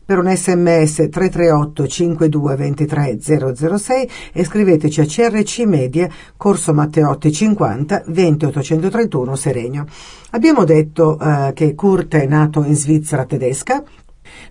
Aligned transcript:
per 0.04 0.18
un 0.18 0.34
sms 0.34 1.08
338 1.10 1.86
52 1.86 2.56
23 2.56 3.18
006 3.20 4.10
e 4.32 4.44
scriveteci 4.44 5.00
a 5.00 5.04
CRC 5.04 5.58
Media, 5.60 6.08
Corso 6.36 6.74
Matteotti 6.74 7.32
50 7.32 8.04
20 8.06 8.44
831 8.46 9.36
Seregno. 9.36 9.86
Abbiamo 10.30 10.64
detto 10.64 11.18
eh, 11.18 11.52
che 11.54 11.74
Kurt 11.74 12.16
è 12.16 12.26
nato 12.26 12.64
in 12.64 12.74
Svizzera 12.74 13.24
tedesca, 13.24 13.82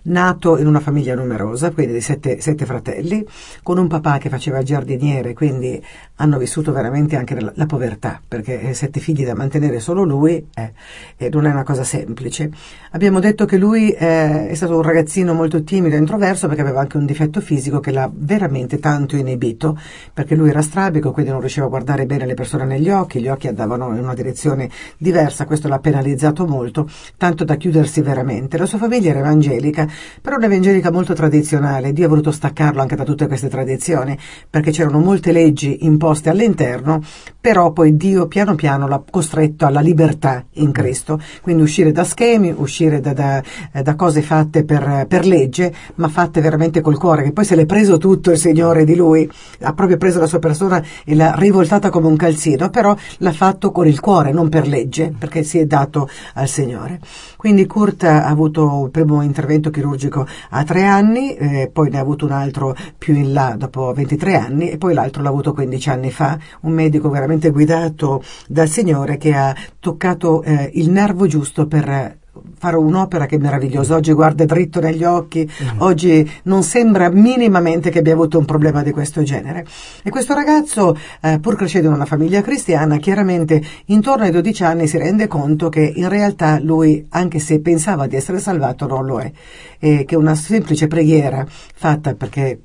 nato 0.04 0.58
in 0.58 0.66
una 0.66 0.80
famiglia 0.80 1.14
numerosa, 1.14 1.70
quindi 1.70 1.94
di 1.94 2.00
sette, 2.00 2.40
sette 2.40 2.64
fratelli, 2.64 3.24
con 3.62 3.78
un 3.78 3.88
papà 3.88 4.18
che 4.18 4.28
faceva 4.28 4.62
giardiniere, 4.62 5.32
quindi 5.32 5.82
hanno 6.16 6.38
vissuto 6.38 6.72
veramente 6.72 7.16
anche 7.16 7.38
la, 7.40 7.52
la 7.54 7.66
povertà, 7.66 8.20
perché 8.26 8.60
eh, 8.60 8.74
sette 8.74 9.00
figli 9.00 9.24
da 9.24 9.34
mantenere 9.34 9.80
solo 9.80 10.04
lui 10.04 10.46
eh, 10.54 11.30
non 11.30 11.46
è 11.46 11.50
una 11.50 11.64
cosa 11.64 11.84
semplice. 11.84 12.50
Abbiamo 12.92 13.20
detto 13.20 13.44
che 13.44 13.56
lui 13.56 13.90
eh, 13.90 14.48
è 14.48 14.54
stato 14.54 14.76
un 14.76 14.82
ragazzino 14.82 15.32
molto 15.34 15.62
timido 15.62 15.96
e 15.96 15.98
introverso 15.98 16.46
perché 16.46 16.62
aveva 16.62 16.80
anche 16.80 16.96
un 16.96 17.06
difetto 17.06 17.40
fisico 17.40 17.80
che 17.80 17.90
l'ha 17.90 18.10
veramente 18.12 18.78
tanto 18.78 19.16
inibito, 19.16 19.78
perché 20.12 20.34
lui 20.34 20.50
era 20.50 20.62
strabico, 20.62 21.12
quindi 21.12 21.30
non 21.30 21.40
riusciva 21.40 21.66
a 21.66 21.68
guardare 21.68 22.06
bene 22.06 22.26
le 22.26 22.34
persone 22.34 22.66
negli 22.66 22.90
occhi, 22.90 23.20
gli 23.20 23.28
occhi 23.28 23.48
andavano 23.48 23.94
in 23.96 24.02
una 24.02 24.14
direzione 24.14 24.68
diversa, 24.98 25.46
questo 25.46 25.68
l'ha 25.68 25.78
penalizzato 25.78 26.46
molto, 26.46 26.88
tanto 27.16 27.44
da 27.44 27.56
chiudersi 27.56 28.00
veramente. 28.02 28.58
La 28.58 28.66
sua 28.66 28.78
famiglia 28.78 29.10
era 29.10 29.20
evangelica, 29.20 29.88
però 30.20 30.36
un'evangelica 30.36 30.90
molto 30.90 31.14
tradizionale, 31.14 31.92
Dio 31.92 32.06
ha 32.06 32.08
voluto 32.08 32.30
staccarlo 32.30 32.80
anche 32.80 32.96
da 32.96 33.04
tutte 33.04 33.26
queste 33.26 33.48
tradizioni, 33.48 34.16
perché 34.48 34.70
c'erano 34.70 34.98
molte 34.98 35.32
leggi 35.32 35.84
imposte 36.02 36.30
all'interno, 36.30 37.00
però 37.40 37.70
poi 37.70 37.96
Dio 37.96 38.26
piano 38.26 38.56
piano 38.56 38.88
l'ha 38.88 39.00
costretto 39.08 39.66
alla 39.66 39.80
libertà 39.80 40.44
in 40.54 40.72
Cristo, 40.72 41.20
quindi 41.40 41.62
uscire 41.62 41.92
da 41.92 42.02
schemi, 42.02 42.52
uscire 42.56 43.00
da, 43.00 43.12
da, 43.12 43.42
eh, 43.72 43.82
da 43.82 43.94
cose 43.94 44.20
fatte 44.20 44.64
per, 44.64 45.06
per 45.08 45.24
legge, 45.24 45.72
ma 45.96 46.08
fatte 46.08 46.40
veramente 46.40 46.80
col 46.80 46.98
cuore, 46.98 47.22
che 47.22 47.32
poi 47.32 47.44
se 47.44 47.54
l'è 47.54 47.66
preso 47.66 47.98
tutto 47.98 48.32
il 48.32 48.38
Signore 48.38 48.84
di 48.84 48.96
lui, 48.96 49.30
ha 49.60 49.72
proprio 49.74 49.96
preso 49.96 50.18
la 50.18 50.26
sua 50.26 50.40
persona 50.40 50.82
e 51.04 51.14
l'ha 51.14 51.34
rivoltata 51.36 51.88
come 51.88 52.08
un 52.08 52.16
calzino, 52.16 52.68
però 52.68 52.96
l'ha 53.18 53.32
fatto 53.32 53.70
con 53.70 53.86
il 53.86 54.00
cuore, 54.00 54.32
non 54.32 54.48
per 54.48 54.66
legge, 54.66 55.14
perché 55.16 55.44
si 55.44 55.58
è 55.58 55.66
dato 55.66 56.08
al 56.34 56.48
Signore. 56.48 56.98
Quindi 57.42 57.66
Kurt 57.66 58.04
ha 58.04 58.24
avuto 58.26 58.84
il 58.84 58.92
primo 58.92 59.20
intervento 59.20 59.70
chirurgico 59.70 60.24
a 60.50 60.62
tre 60.62 60.84
anni, 60.84 61.34
eh, 61.34 61.70
poi 61.72 61.90
ne 61.90 61.98
ha 61.98 62.00
avuto 62.00 62.24
un 62.24 62.30
altro 62.30 62.72
più 62.96 63.16
in 63.16 63.32
là 63.32 63.56
dopo 63.58 63.92
23 63.92 64.36
anni 64.36 64.70
e 64.70 64.78
poi 64.78 64.94
l'altro 64.94 65.24
l'ha 65.24 65.30
avuto 65.30 65.52
15 65.52 65.90
anni 65.90 66.12
fa, 66.12 66.38
un 66.60 66.70
medico 66.70 67.10
veramente 67.10 67.50
guidato 67.50 68.22
dal 68.46 68.68
Signore 68.68 69.16
che 69.16 69.34
ha 69.34 69.56
toccato 69.80 70.44
eh, 70.44 70.70
il 70.74 70.88
nervo 70.90 71.26
giusto 71.26 71.66
per 71.66 72.20
fare 72.58 72.76
un'opera 72.76 73.26
che 73.26 73.36
è 73.36 73.38
meravigliosa. 73.38 73.94
Oggi 73.94 74.12
guarda 74.12 74.44
dritto 74.44 74.80
negli 74.80 75.04
occhi, 75.04 75.48
oggi 75.78 76.28
non 76.44 76.62
sembra 76.62 77.10
minimamente 77.10 77.90
che 77.90 77.98
abbia 77.98 78.14
avuto 78.14 78.38
un 78.38 78.44
problema 78.44 78.82
di 78.82 78.90
questo 78.90 79.22
genere. 79.22 79.66
E 80.02 80.10
questo 80.10 80.34
ragazzo, 80.34 80.96
eh, 81.20 81.38
pur 81.40 81.56
crescendo 81.56 81.88
in 81.88 81.94
una 81.94 82.06
famiglia 82.06 82.40
cristiana, 82.40 82.96
chiaramente 82.96 83.62
intorno 83.86 84.24
ai 84.24 84.30
12 84.30 84.64
anni 84.64 84.86
si 84.86 84.98
rende 84.98 85.26
conto 85.26 85.68
che 85.68 85.92
in 85.94 86.08
realtà 86.08 86.58
lui, 86.60 87.06
anche 87.10 87.38
se 87.38 87.60
pensava 87.60 88.06
di 88.06 88.16
essere 88.16 88.38
salvato, 88.38 88.86
non 88.86 89.04
lo 89.04 89.20
è. 89.20 89.30
E 89.78 90.04
che 90.04 90.16
una 90.16 90.34
semplice 90.34 90.86
preghiera 90.86 91.44
fatta 91.46 92.14
perché 92.14 92.60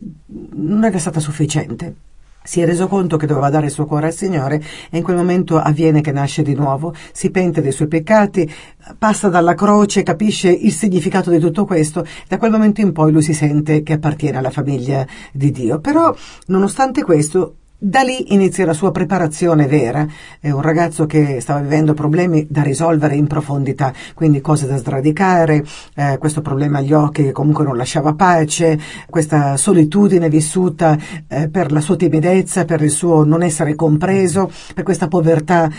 non 0.53 0.85
era 0.85 0.99
stata 0.99 1.19
sufficiente 1.19 2.06
si 2.47 2.61
è 2.61 2.65
reso 2.65 2.87
conto 2.87 3.17
che 3.17 3.25
doveva 3.27 3.49
dare 3.49 3.65
il 3.65 3.71
suo 3.73 3.85
cuore 3.85 4.07
al 4.07 4.13
Signore 4.13 4.63
e 4.89 4.97
in 4.97 5.03
quel 5.03 5.17
momento 5.17 5.59
avviene 5.59 5.99
che 5.99 6.13
nasce 6.13 6.43
di 6.43 6.55
nuovo, 6.55 6.93
si 7.11 7.29
pente 7.29 7.61
dei 7.61 7.73
suoi 7.73 7.89
peccati, 7.89 8.49
passa 8.97 9.27
dalla 9.27 9.53
croce, 9.53 10.01
capisce 10.01 10.49
il 10.49 10.71
significato 10.71 11.29
di 11.29 11.39
tutto 11.39 11.65
questo, 11.65 12.05
da 12.25 12.37
quel 12.37 12.51
momento 12.51 12.79
in 12.79 12.93
poi 12.93 13.11
lui 13.11 13.21
si 13.21 13.33
sente 13.33 13.83
che 13.83 13.93
appartiene 13.93 14.37
alla 14.37 14.49
famiglia 14.49 15.05
di 15.33 15.51
Dio. 15.51 15.79
Però, 15.79 16.15
nonostante 16.45 17.03
questo, 17.03 17.55
da 17.79 18.01
lì 18.01 18.33
inizia 18.33 18.65
la 18.65 18.73
sua 18.73 18.91
preparazione 18.91 19.67
vera. 19.67 20.05
È 20.39 20.49
un 20.49 20.61
ragazzo 20.61 21.05
che 21.05 21.39
stava 21.41 21.59
vivendo 21.59 21.93
problemi 21.93 22.47
da 22.49 22.63
risolvere 22.63 23.15
in 23.15 23.27
profondità, 23.27 23.93
quindi 24.15 24.41
cose 24.41 24.65
da 24.65 24.77
sradicare, 24.77 25.63
eh, 25.95 26.17
questo 26.17 26.41
problema 26.41 26.79
agli 26.79 26.93
occhi 26.93 27.23
che 27.23 27.31
comunque 27.31 27.63
non 27.63 27.77
lasciava 27.77 28.13
pace, 28.15 28.79
questa 29.09 29.57
solitudine 29.57 30.27
vissuta 30.27 30.97
eh, 31.27 31.49
per 31.49 31.71
la 31.71 31.79
sua 31.79 31.95
timidezza, 31.95 32.65
per 32.65 32.81
il 32.81 32.89
suo 32.89 33.23
non 33.23 33.43
essere 33.43 33.75
compreso, 33.75 34.49
per 34.73 34.83
questa 34.83 35.07
povertà 35.07 35.69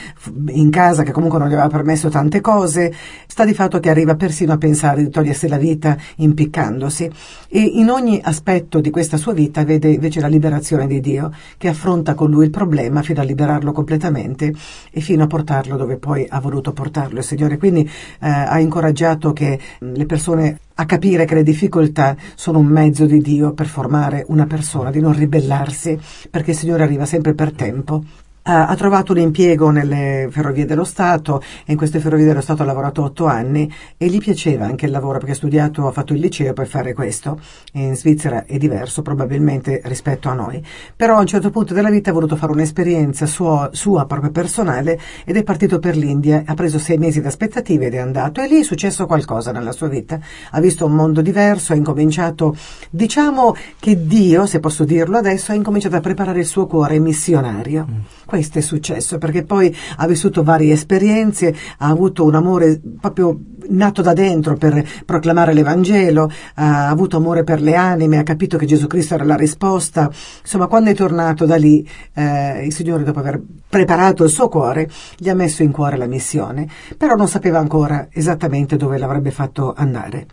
in 0.51 0.71
casa 0.71 1.03
che 1.03 1.11
comunque 1.11 1.41
non 1.41 1.49
gli 1.49 1.55
aveva 1.55 1.69
permesso 1.69 2.09
tante 2.09 2.41
cose. 2.41 2.95
Sta 3.27 3.45
di 3.45 3.55
fatto 3.55 3.81
che 3.81 3.91
arriva 3.91 4.15
persino 4.15 4.53
a 4.53 4.57
pensare 4.59 5.03
di 5.03 5.11
togliersi 5.11 5.49
la 5.49 5.59
vita 5.59 5.97
impiccandosi 6.17 7.11
e 7.49 7.61
in 7.61 7.91
ogni 7.91 8.21
aspetto 8.23 8.81
di 8.81 8.91
questa 8.91 9.17
sua 9.17 9.33
vita 9.33 9.65
vede 9.65 9.89
invece 9.89 10.21
la 10.21 10.29
liberazione 10.29 10.87
di 10.87 11.01
Dio 11.01 11.33
che 11.57 11.69
affronta 11.69 11.88
affronta 11.89 12.15
con 12.15 12.31
lui 12.31 12.45
il 12.45 12.51
problema 12.51 13.03
fino 13.03 13.21
a 13.21 13.25
liberarlo 13.25 13.73
completamente 13.73 14.53
e 14.91 15.01
fino 15.01 15.25
a 15.25 15.27
portarlo 15.27 15.77
dove 15.77 15.97
poi 15.97 16.27
ha 16.29 16.39
voluto 16.39 16.73
portarlo 16.73 17.19
il 17.19 17.25
Signore. 17.25 17.57
Quindi 17.57 17.81
eh, 17.81 18.29
ha 18.29 18.59
incoraggiato 18.61 19.33
che 19.33 19.59
mh, 19.81 19.93
le 19.93 20.07
persone 20.07 20.59
a 20.75 20.85
capire 20.85 21.25
che 21.25 21.35
le 21.35 21.43
difficoltà 21.43 22.15
sono 22.35 22.59
un 22.59 22.67
mezzo 22.67 23.07
di 23.07 23.19
Dio 23.21 23.53
per 23.53 23.67
formare 23.67 24.25
una 24.29 24.47
persona, 24.47 24.91
di 24.91 25.01
non 25.01 25.13
ribellarsi, 25.13 25.99
perché 26.31 26.51
il 26.51 26.57
Signore 26.57 26.83
arriva 26.83 27.07
sempre 27.07 27.35
per 27.35 27.53
tempo 27.53 28.05
ha 28.51 28.75
trovato 28.77 29.13
un 29.13 29.19
impiego 29.19 29.69
nelle 29.69 30.29
ferrovie 30.31 30.65
dello 30.65 30.85
Stato 30.85 31.43
e 31.67 31.73
in 31.73 31.77
queste 31.77 32.01
ferrovie 32.01 32.25
dello 32.25 32.41
Stato 32.41 32.63
ha 32.63 32.65
lavorato 32.65 33.03
otto 33.03 33.27
anni 33.27 33.71
e 33.99 34.07
gli 34.07 34.17
piaceva 34.17 34.65
anche 34.65 34.87
il 34.87 34.91
lavoro 34.91 35.19
perché 35.19 35.33
ha 35.33 35.37
studiato, 35.37 35.87
ha 35.87 35.93
fatto 35.93 36.15
il 36.15 36.21
liceo 36.21 36.55
per 36.55 36.67
fare 36.67 36.95
questo. 36.95 37.39
In 37.73 37.95
Svizzera 37.95 38.47
è 38.47 38.57
diverso 38.57 39.03
probabilmente 39.03 39.83
rispetto 39.85 40.31
a 40.31 40.33
noi, 40.33 40.65
però 40.97 41.17
a 41.17 41.21
un 41.21 41.27
certo 41.27 41.51
punto 41.51 41.75
della 41.75 41.91
vita 41.91 42.09
ha 42.09 42.15
voluto 42.15 42.37
fare 42.37 42.53
un'esperienza 42.53 43.27
sua, 43.27 43.69
sua 43.73 44.07
proprio 44.07 44.31
personale 44.31 44.99
ed 45.27 45.37
è 45.37 45.43
partito 45.43 45.79
per 45.79 45.95
l'India, 45.95 46.45
ha 46.47 46.55
preso 46.55 46.79
sei 46.79 46.97
mesi 46.97 47.21
di 47.21 47.27
aspettative 47.27 47.87
ed 47.87 47.95
è 47.95 47.99
andato 47.99 48.41
e 48.41 48.49
lì 48.49 48.61
è 48.61 48.65
successo 48.65 49.05
qualcosa 49.05 49.53
nella 49.53 49.73
sua 49.73 49.89
vita. 49.89 50.19
Ha 50.53 50.61
visto 50.61 50.87
un 50.87 50.93
mondo 50.93 51.21
diverso, 51.21 51.75
ha 51.75 51.77
incominciato, 51.77 52.57
diciamo 52.89 53.55
che 53.79 54.07
Dio, 54.07 54.47
se 54.47 54.59
posso 54.59 54.85
dirlo 54.85 55.19
adesso, 55.19 55.53
ha 55.53 55.55
incominciato 55.55 55.97
a 55.97 56.01
preparare 56.01 56.41
il 56.41 56.47
suo 56.47 56.67
cuore 56.67 56.99
missionario. 56.99 57.87
Mm 57.91 58.38
questo 58.39 58.59
è 58.59 58.63
successo 58.63 59.19
perché 59.19 59.43
poi 59.43 59.75
ha 59.97 60.07
vissuto 60.07 60.45
varie 60.45 60.73
esperienze, 60.73 61.53
ha 61.79 61.89
avuto 61.89 62.25
un 62.25 62.37
amore 62.37 62.81
proprio 63.01 63.37
nato 63.71 64.01
da 64.01 64.13
dentro 64.13 64.57
per 64.57 64.87
proclamare 65.05 65.53
l'Evangelo, 65.53 66.31
ha 66.55 66.89
avuto 66.89 67.17
amore 67.17 67.43
per 67.43 67.61
le 67.61 67.75
anime, 67.75 68.19
ha 68.19 68.23
capito 68.23 68.57
che 68.57 68.65
Gesù 68.65 68.87
Cristo 68.87 69.15
era 69.15 69.25
la 69.25 69.35
risposta. 69.35 70.09
Insomma, 70.41 70.69
quando 70.69 70.91
è 70.91 70.95
tornato 70.95 71.47
da 71.47 71.57
lì, 71.57 71.87
eh, 72.15 72.65
il 72.65 72.73
Signore, 72.73 73.03
dopo 73.03 73.19
aver 73.19 73.43
preparato 73.69 74.23
il 74.23 74.31
suo 74.31 74.49
cuore, 74.49 74.89
gli 75.17 75.29
ha 75.29 75.35
messo 75.35 75.65
in 75.65 75.73
cuore 75.73 75.97
la 75.97 76.07
missione, 76.07 76.69
però 76.97 77.17
non 77.17 77.27
sapeva 77.27 77.59
ancora 77.59 78.07
esattamente 78.13 78.77
dove 78.77 78.99
l'avrebbe 78.99 79.33
fatto 79.33 79.75
andare. 79.77 80.27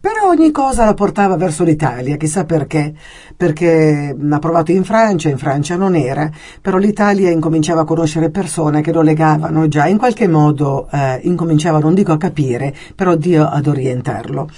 Però 0.00 0.28
ogni 0.28 0.52
cosa 0.52 0.84
la 0.84 0.94
portava 0.94 1.36
verso 1.36 1.64
l'Italia, 1.64 2.16
chissà 2.16 2.44
perché, 2.44 2.94
perché 3.36 4.14
ha 4.30 4.38
provato 4.38 4.70
in 4.70 4.84
Francia, 4.84 5.28
in 5.28 5.38
Francia 5.38 5.74
non 5.76 5.96
era, 5.96 6.30
però 6.60 6.76
l'Italia 6.76 7.30
incominciava 7.30 7.80
a 7.80 7.84
conoscere 7.84 8.30
persone 8.30 8.80
che 8.80 8.92
lo 8.92 9.00
legavano 9.00 9.66
già, 9.66 9.86
in 9.86 9.98
qualche 9.98 10.28
modo 10.28 10.88
eh, 10.92 11.18
incominciava, 11.22 11.78
non 11.80 11.94
dico 11.94 12.12
a 12.12 12.16
capire, 12.16 12.72
però 12.94 13.16
Dio 13.16 13.44
ad 13.48 13.66
orientarlo. 13.66 14.48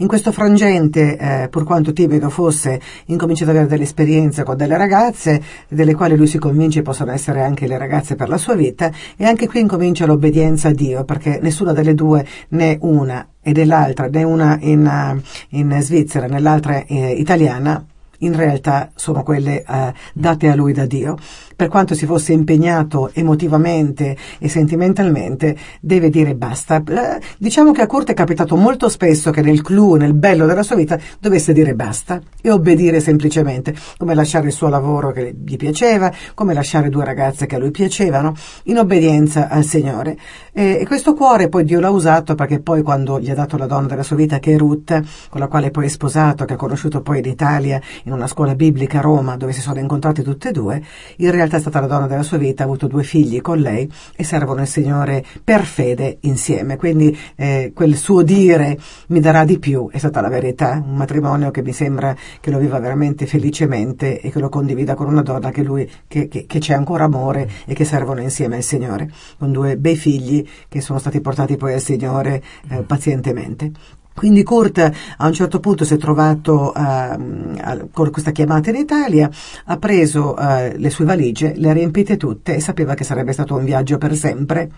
In 0.00 0.06
questo 0.06 0.30
frangente, 0.30 1.16
eh, 1.16 1.48
pur 1.48 1.64
quanto 1.64 1.92
timido 1.92 2.30
fosse, 2.30 2.80
incomincia 3.06 3.42
ad 3.42 3.50
avere 3.50 3.66
delle 3.66 3.82
esperienze 3.82 4.44
con 4.44 4.56
delle 4.56 4.76
ragazze, 4.76 5.42
delle 5.66 5.96
quali 5.96 6.14
lui 6.16 6.28
si 6.28 6.38
convince 6.38 6.82
possono 6.82 7.10
essere 7.10 7.42
anche 7.42 7.66
le 7.66 7.76
ragazze 7.76 8.14
per 8.14 8.28
la 8.28 8.36
sua 8.36 8.54
vita, 8.54 8.92
e 9.16 9.24
anche 9.24 9.48
qui 9.48 9.58
incomincia 9.58 10.06
l'obbedienza 10.06 10.68
a 10.68 10.72
Dio, 10.72 11.02
perché 11.02 11.40
nessuna 11.42 11.72
delle 11.72 11.94
due 11.94 12.24
né 12.50 12.78
una 12.82 13.26
e 13.42 13.50
dell'altra, 13.50 14.06
né 14.06 14.22
una 14.22 14.56
in, 14.60 14.86
uh, 14.86 15.20
in 15.56 15.76
Svizzera 15.80 16.26
né 16.26 16.38
l'altra 16.38 16.84
eh, 16.86 17.14
italiana, 17.14 17.84
in 18.18 18.36
realtà 18.36 18.90
sono 18.94 19.24
quelle 19.24 19.64
eh, 19.64 19.92
date 20.12 20.48
a 20.48 20.54
lui 20.54 20.72
da 20.72 20.86
Dio 20.86 21.16
per 21.58 21.66
quanto 21.66 21.96
si 21.96 22.06
fosse 22.06 22.32
impegnato 22.32 23.10
emotivamente 23.12 24.16
e 24.38 24.48
sentimentalmente, 24.48 25.56
deve 25.80 26.08
dire 26.08 26.36
basta. 26.36 26.76
Eh, 26.76 27.20
diciamo 27.36 27.72
che 27.72 27.82
a 27.82 27.88
Kurt 27.88 28.10
è 28.10 28.14
capitato 28.14 28.54
molto 28.54 28.88
spesso 28.88 29.32
che 29.32 29.42
nel 29.42 29.60
clou, 29.60 29.96
nel 29.96 30.14
bello 30.14 30.46
della 30.46 30.62
sua 30.62 30.76
vita, 30.76 30.96
dovesse 31.18 31.52
dire 31.52 31.74
basta 31.74 32.20
e 32.40 32.52
obbedire 32.52 33.00
semplicemente, 33.00 33.74
come 33.96 34.14
lasciare 34.14 34.46
il 34.46 34.52
suo 34.52 34.68
lavoro 34.68 35.10
che 35.10 35.34
gli 35.36 35.56
piaceva, 35.56 36.12
come 36.34 36.54
lasciare 36.54 36.90
due 36.90 37.04
ragazze 37.04 37.46
che 37.46 37.56
a 37.56 37.58
lui 37.58 37.72
piacevano, 37.72 38.36
in 38.64 38.78
obbedienza 38.78 39.48
al 39.48 39.64
Signore. 39.64 40.16
E, 40.52 40.78
e 40.80 40.86
questo 40.86 41.14
cuore 41.14 41.48
poi 41.48 41.64
Dio 41.64 41.80
l'ha 41.80 41.90
usato 41.90 42.36
perché 42.36 42.60
poi 42.60 42.82
quando 42.82 43.18
gli 43.18 43.30
ha 43.30 43.34
dato 43.34 43.56
la 43.56 43.66
donna 43.66 43.88
della 43.88 44.04
sua 44.04 44.14
vita, 44.14 44.38
che 44.38 44.54
è 44.54 44.56
Ruth, 44.56 45.02
con 45.28 45.40
la 45.40 45.48
quale 45.48 45.72
poi 45.72 45.86
è 45.86 45.88
sposato, 45.88 46.44
che 46.44 46.52
ha 46.52 46.56
conosciuto 46.56 47.00
poi 47.00 47.18
in 47.18 47.24
Italia, 47.24 47.80
in 48.04 48.12
una 48.12 48.28
scuola 48.28 48.54
biblica 48.54 48.98
a 48.98 49.02
Roma, 49.02 49.36
dove 49.36 49.52
si 49.52 49.60
sono 49.60 49.80
incontrati 49.80 50.22
tutte 50.22 50.50
e 50.50 50.52
due, 50.52 50.80
in 51.16 51.32
realtà 51.32 51.47
realtà 51.48 51.56
è 51.56 51.60
stata 51.60 51.80
la 51.80 51.86
donna 51.86 52.06
della 52.06 52.22
sua 52.22 52.36
vita, 52.36 52.62
ha 52.62 52.66
avuto 52.66 52.86
due 52.86 53.02
figli 53.02 53.40
con 53.40 53.58
lei 53.58 53.90
e 54.14 54.24
servono 54.24 54.60
il 54.60 54.66
Signore 54.66 55.24
per 55.42 55.64
fede 55.64 56.18
insieme. 56.20 56.76
Quindi 56.76 57.16
eh, 57.36 57.72
quel 57.74 57.96
suo 57.96 58.22
dire 58.22 58.78
mi 59.08 59.20
darà 59.20 59.44
di 59.44 59.58
più 59.58 59.88
è 59.90 59.98
stata 59.98 60.20
la 60.20 60.28
verità, 60.28 60.82
un 60.84 60.96
matrimonio 60.96 61.50
che 61.50 61.62
mi 61.62 61.72
sembra 61.72 62.14
che 62.40 62.50
lo 62.50 62.58
viva 62.58 62.78
veramente 62.78 63.26
felicemente 63.26 64.20
e 64.20 64.30
che 64.30 64.38
lo 64.38 64.48
condivida 64.48 64.94
con 64.94 65.06
una 65.08 65.22
donna 65.22 65.50
che 65.50 65.62
lui 65.62 65.90
che, 66.06 66.28
che, 66.28 66.46
che 66.46 66.58
c'è 66.58 66.74
ancora 66.74 67.04
amore 67.04 67.48
e 67.66 67.74
che 67.74 67.84
servono 67.84 68.20
insieme 68.20 68.56
al 68.56 68.62
Signore, 68.62 69.10
con 69.38 69.52
due 69.52 69.76
bei 69.76 69.96
figli 69.96 70.46
che 70.68 70.80
sono 70.80 70.98
stati 70.98 71.20
portati 71.20 71.56
poi 71.56 71.72
al 71.72 71.80
Signore 71.80 72.42
eh, 72.70 72.82
pazientemente. 72.82 73.72
Quindi 74.18 74.42
Kurt 74.42 74.78
a 75.16 75.26
un 75.26 75.32
certo 75.32 75.60
punto 75.60 75.84
si 75.84 75.94
è 75.94 75.96
trovato 75.96 76.72
uh, 76.74 77.88
con 77.92 78.10
questa 78.10 78.32
chiamata 78.32 78.70
in 78.70 78.76
Italia, 78.76 79.30
ha 79.66 79.76
preso 79.76 80.34
uh, 80.36 80.72
le 80.76 80.90
sue 80.90 81.04
valigie, 81.04 81.52
le 81.54 81.70
ha 81.70 81.72
riempite 81.72 82.16
tutte 82.16 82.56
e 82.56 82.60
sapeva 82.60 82.94
che 82.94 83.04
sarebbe 83.04 83.32
stato 83.32 83.54
un 83.54 83.64
viaggio 83.64 83.96
per 83.96 84.16
sempre. 84.16 84.70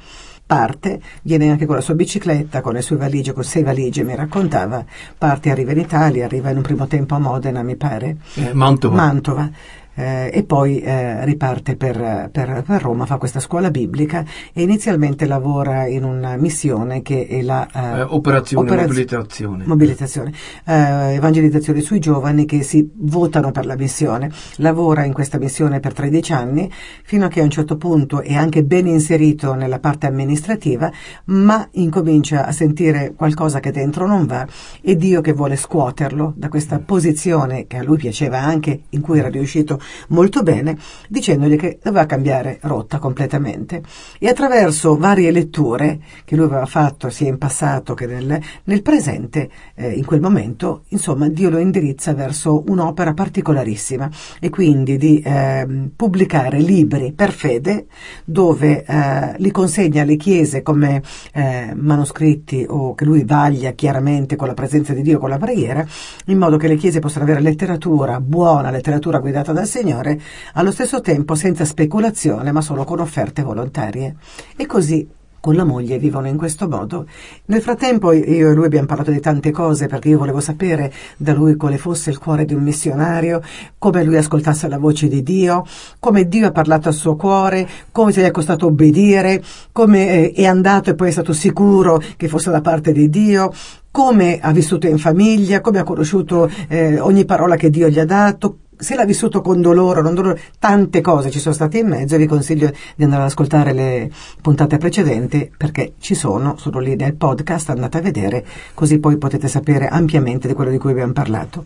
Parte, 0.44 1.00
viene 1.22 1.48
anche 1.48 1.64
con 1.64 1.76
la 1.76 1.81
sua 1.81 1.94
bicicletta, 1.94 2.60
con 2.60 2.72
le 2.75 2.82
sue 2.82 2.96
valigie, 2.96 3.32
con 3.32 3.44
sei 3.44 3.62
valigie, 3.62 4.02
mi 4.02 4.16
raccontava, 4.16 4.84
parte, 5.16 5.48
arriva 5.48 5.70
in 5.70 5.78
Italia, 5.78 6.25
arriva 6.25 6.50
in 6.50 6.56
un 6.56 6.62
primo 6.64 6.88
tempo 6.88 7.14
a 7.14 7.20
Modena, 7.20 7.62
mi 7.62 7.76
pare. 7.76 8.16
Eh, 8.34 8.52
Mantova. 8.52 8.96
Mantova 8.96 9.48
eh, 9.94 10.31
e 10.32 10.42
poi 10.44 10.81
eh, 10.81 11.25
riparte 11.25 11.76
per, 11.76 12.28
per, 12.32 12.62
per, 12.66 12.82
Roma, 12.82 13.06
fa 13.06 13.16
questa 13.16 13.40
scuola 13.40 13.70
biblica 13.70 14.25
e 14.52 14.62
inizialmente 14.62 15.26
lavora 15.26 15.87
in 15.87 16.04
una 16.04 16.37
missione 16.37 17.02
che 17.02 17.26
è 17.26 17.42
la 17.42 17.66
eh, 17.66 17.98
eh 17.98 18.02
operazione 18.02 18.66
operaz- 18.66 18.87
mobilitazione, 18.88 19.64
mobilitazione 19.66 20.32
eh, 20.64 21.14
evangelizzazione 21.14 21.81
sui 21.81 21.98
giovani 21.98 22.44
che 22.46 22.62
si 22.62 22.88
votano 22.94 23.50
per 23.50 23.66
la 23.66 23.76
missione. 23.76 24.31
Lavora 24.56 25.04
in 25.04 25.12
questa 25.12 25.38
missione 25.38 25.81
per 25.81 25.92
13 25.92 26.32
anni 26.32 26.70
fino 27.02 27.26
a 27.26 27.28
che 27.28 27.40
a 27.40 27.44
un 27.44 27.50
certo 27.50 27.76
punto 27.76 28.20
è 28.22 28.34
anche 28.34 28.62
ben 28.64 28.87
inserito 28.87 29.54
nella 29.54 29.78
parte 29.78 30.06
amministrativa, 30.06 30.90
ma 31.26 31.66
incomincia 31.72 32.46
a 32.46 32.52
sentire 32.52 33.14
qualcosa 33.14 33.60
che 33.60 33.72
dentro 33.72 34.06
non 34.06 34.26
va 34.26 34.46
e 34.81 34.96
Dio 34.96 35.20
che 35.20 35.32
vuole 35.32 35.56
scuoterlo 35.56 36.32
da 36.37 36.48
questa 36.48 36.78
posizione 36.78 37.66
che 37.66 37.78
a 37.78 37.82
lui 37.82 37.96
piaceva 37.96 38.40
anche, 38.40 38.82
in 38.90 39.00
cui 39.00 39.19
era 39.19 39.28
riuscito 39.28 39.79
molto 40.08 40.42
bene, 40.42 40.76
dicendogli 41.08 41.56
che 41.56 41.78
doveva 41.82 42.06
cambiare 42.06 42.58
rotta 42.62 42.98
completamente. 42.98 43.82
E 44.18 44.28
attraverso 44.28 44.96
varie 44.96 45.30
letture 45.30 46.00
che 46.24 46.36
lui 46.36 46.46
aveva 46.46 46.66
fatto 46.66 47.10
sia 47.10 47.28
in 47.28 47.38
passato 47.38 47.94
che 47.94 48.06
nel, 48.06 48.40
nel 48.64 48.82
presente, 48.82 49.50
eh, 49.74 49.90
in 49.92 50.04
quel 50.04 50.20
momento, 50.20 50.84
insomma, 50.88 51.28
Dio 51.28 51.50
lo 51.50 51.58
indirizza 51.58 52.14
verso 52.14 52.64
un'opera 52.66 53.14
particolarissima 53.14 54.08
e 54.40 54.50
quindi 54.50 54.96
di 54.96 55.20
eh, 55.20 55.90
pubblicare 55.94 56.58
libri 56.58 57.12
per 57.12 57.32
fede 57.32 57.86
dove 58.24 58.84
eh, 58.84 59.34
li 59.36 59.50
consegna 59.50 60.02
alle 60.02 60.16
chiese 60.16 60.62
come 60.62 61.02
eh, 61.32 61.72
manoscritti 61.74 62.66
o 62.68 62.94
che 62.94 63.04
lui 63.04 63.24
vaglia 63.24 63.72
chiaramente 63.72 64.36
con 64.36 64.46
la 64.46 64.54
presenza 64.54 64.92
di 64.92 65.02
Dio, 65.02 65.18
con 65.18 65.30
la 65.30 65.38
preghiera, 65.38 65.84
in 66.26 66.38
modo 66.38 66.56
che 66.56 66.68
le 66.68 66.76
chiese 66.76 66.98
possano 66.98 67.24
avere 67.24 67.40
letteratura 67.40 68.20
buona, 68.20 68.70
letteratura 68.70 69.18
guidata 69.18 69.52
dal 69.52 69.66
Signore, 69.70 70.20
allo 70.55 70.72
stesso 70.72 71.00
tempo 71.00 71.34
senza 71.34 71.64
speculazione, 71.64 72.52
ma 72.52 72.61
solo 72.61 72.84
con 72.84 73.00
offerte 73.00 73.43
volontarie. 73.43 74.17
E 74.56 74.67
così 74.67 75.08
con 75.40 75.55
la 75.55 75.64
moglie 75.64 75.99
vivono 75.99 76.28
in 76.28 76.37
questo 76.37 76.69
modo. 76.69 77.06
Nel 77.46 77.62
frattempo 77.62 78.12
io 78.12 78.50
e 78.50 78.55
lui 78.55 78.67
abbiamo 78.67 78.87
parlato 78.87 79.11
di 79.11 79.20
tante 79.20 79.50
cose 79.50 79.87
perché 79.87 80.11
io 80.11 80.19
volevo 80.19 80.40
sapere 80.40 80.93
da 81.17 81.32
lui 81.32 81.56
quale 81.56 81.78
fosse 81.78 82.11
il 82.11 82.19
cuore 82.19 82.44
di 82.44 82.55
un 82.55 82.62
missionario, 82.62 83.43
come 83.78 84.05
lui 84.05 84.17
ascoltasse 84.17 84.69
la 84.69 84.78
voce 84.78 85.08
di 85.08 85.22
Dio, 85.22 85.64
come 85.99 86.28
Dio 86.28 86.46
ha 86.46 86.52
parlato 86.52 86.88
al 86.88 86.94
suo 86.94 87.16
cuore, 87.16 87.66
come 87.90 88.12
gli 88.12 88.20
è 88.20 88.31
costato 88.31 88.66
obbedire, 88.66 89.43
come 89.73 90.31
eh, 90.31 90.32
è 90.32 90.44
andato 90.44 90.90
e 90.90 90.94
poi 90.94 91.08
è 91.08 91.12
stato 91.12 91.32
sicuro 91.32 92.02
che 92.16 92.28
fosse 92.28 92.50
da 92.50 92.61
parte 92.61 92.93
di 92.93 93.08
Dio, 93.08 93.50
come 93.90 94.38
ha 94.40 94.52
vissuto 94.52 94.87
in 94.87 94.99
famiglia, 94.99 95.61
come 95.61 95.78
ha 95.78 95.84
conosciuto 95.84 96.50
eh, 96.69 97.00
ogni 97.00 97.25
parola 97.25 97.56
che 97.56 97.70
Dio 97.70 97.88
gli 97.88 97.99
ha 97.99 98.05
dato, 98.05 98.58
se 98.80 98.94
l'ha 98.94 99.04
vissuto 99.04 99.40
con 99.40 99.60
dolore 99.60 100.00
o 100.00 100.02
non 100.02 100.14
dolore, 100.14 100.40
tante 100.58 101.00
cose 101.00 101.30
ci 101.30 101.38
sono 101.38 101.54
state 101.54 101.78
in 101.78 101.88
mezzo 101.88 102.16
vi 102.16 102.26
consiglio 102.26 102.70
di 102.96 103.04
andare 103.04 103.22
ad 103.22 103.28
ascoltare 103.28 103.72
le 103.72 104.10
puntate 104.40 104.78
precedenti 104.78 105.50
perché 105.56 105.94
ci 105.98 106.14
sono, 106.14 106.56
sono 106.56 106.78
lì 106.78 106.96
nel 106.96 107.14
podcast, 107.14 107.70
andate 107.70 107.99
a 107.99 108.00
vedere 108.00 108.44
così 108.75 108.99
poi 108.99 109.16
potete 109.16 109.49
sapere 109.49 109.87
ampiamente 109.87 110.49
di 110.49 110.54
quello 110.54 110.70
di 110.70 110.78
cui 110.78 110.90
abbiamo 110.90 111.12
parlato. 111.12 111.64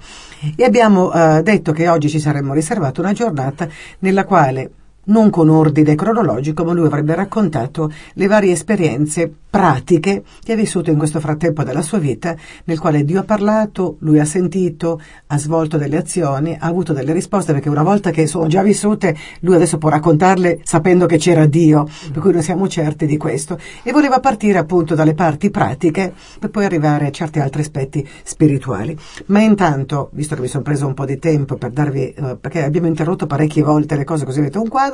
E 0.57 0.65
abbiamo 0.65 1.13
eh, 1.13 1.43
detto 1.43 1.73
che 1.73 1.89
oggi 1.89 2.09
ci 2.09 2.21
saremmo 2.21 2.53
riservato 2.53 3.01
una 3.01 3.13
giornata 3.13 3.69
nella 4.01 4.25
quale 4.25 4.71
non 5.07 5.31
con 5.31 5.49
ordine 5.49 5.95
cronologico, 5.95 6.65
ma 6.65 6.73
lui 6.73 6.87
avrebbe 6.87 7.15
raccontato 7.15 7.91
le 8.15 8.27
varie 8.27 8.53
esperienze 8.53 9.33
pratiche 9.55 10.25
che 10.43 10.53
ha 10.53 10.57
vissuto 10.57 10.91
in 10.91 10.99
questo 10.99 11.21
frattempo 11.21 11.63
della 11.63 11.81
sua 11.81 11.99
vita, 11.99 12.35
nel 12.65 12.81
quale 12.81 13.05
Dio 13.05 13.21
ha 13.21 13.23
parlato, 13.25 13.99
lui 14.01 14.19
ha 14.19 14.25
sentito, 14.25 15.01
ha 15.29 15.39
svolto 15.39 15.77
delle 15.77 15.97
azioni, 15.97 16.57
ha 16.59 16.67
avuto 16.67 16.93
delle 16.93 17.13
risposte, 17.13 17.53
perché 17.53 17.69
una 17.69 17.85
volta 17.85 18.11
che 18.11 18.27
sono 18.27 18.49
già 18.49 18.63
vissute, 18.63 19.17
lui 19.41 19.55
adesso 19.55 19.79
può 19.79 19.91
raccontarle 19.91 20.61
sapendo 20.65 21.07
che 21.07 21.19
c'era 21.19 21.47
Dio, 21.47 21.87
per 22.13 22.21
cui 22.21 22.33
noi 22.33 22.43
siamo 22.43 22.67
certi 22.67 23.07
di 23.07 23.17
questo. 23.17 23.57
E 23.85 23.93
voleva 23.93 24.19
partire 24.19 24.59
appunto 24.59 24.97
dalle 24.97 25.15
parti 25.15 25.51
pratiche 25.51 26.13
per 26.41 26.51
poi 26.51 26.65
arrivare 26.65 27.07
a 27.07 27.11
certi 27.13 27.39
altri 27.39 27.61
aspetti 27.61 28.05
spirituali. 28.25 28.99
Ma 29.27 29.41
intanto, 29.41 30.11
visto 30.15 30.35
che 30.35 30.41
mi 30.41 30.49
sono 30.49 30.65
preso 30.65 30.87
un 30.87 30.95
po' 30.95 31.05
di 31.05 31.21
tempo 31.21 31.55
per 31.55 31.71
darvi, 31.71 32.13
eh, 32.13 32.37
perché 32.41 32.65
abbiamo 32.65 32.89
interrotto 32.89 33.27
parecchie 33.27 33.63
volte 33.63 33.95
le 33.95 34.05
cose 34.05 34.25
così 34.25 34.41
avete 34.41 34.59
un 34.59 34.69
quadro, 34.69 34.94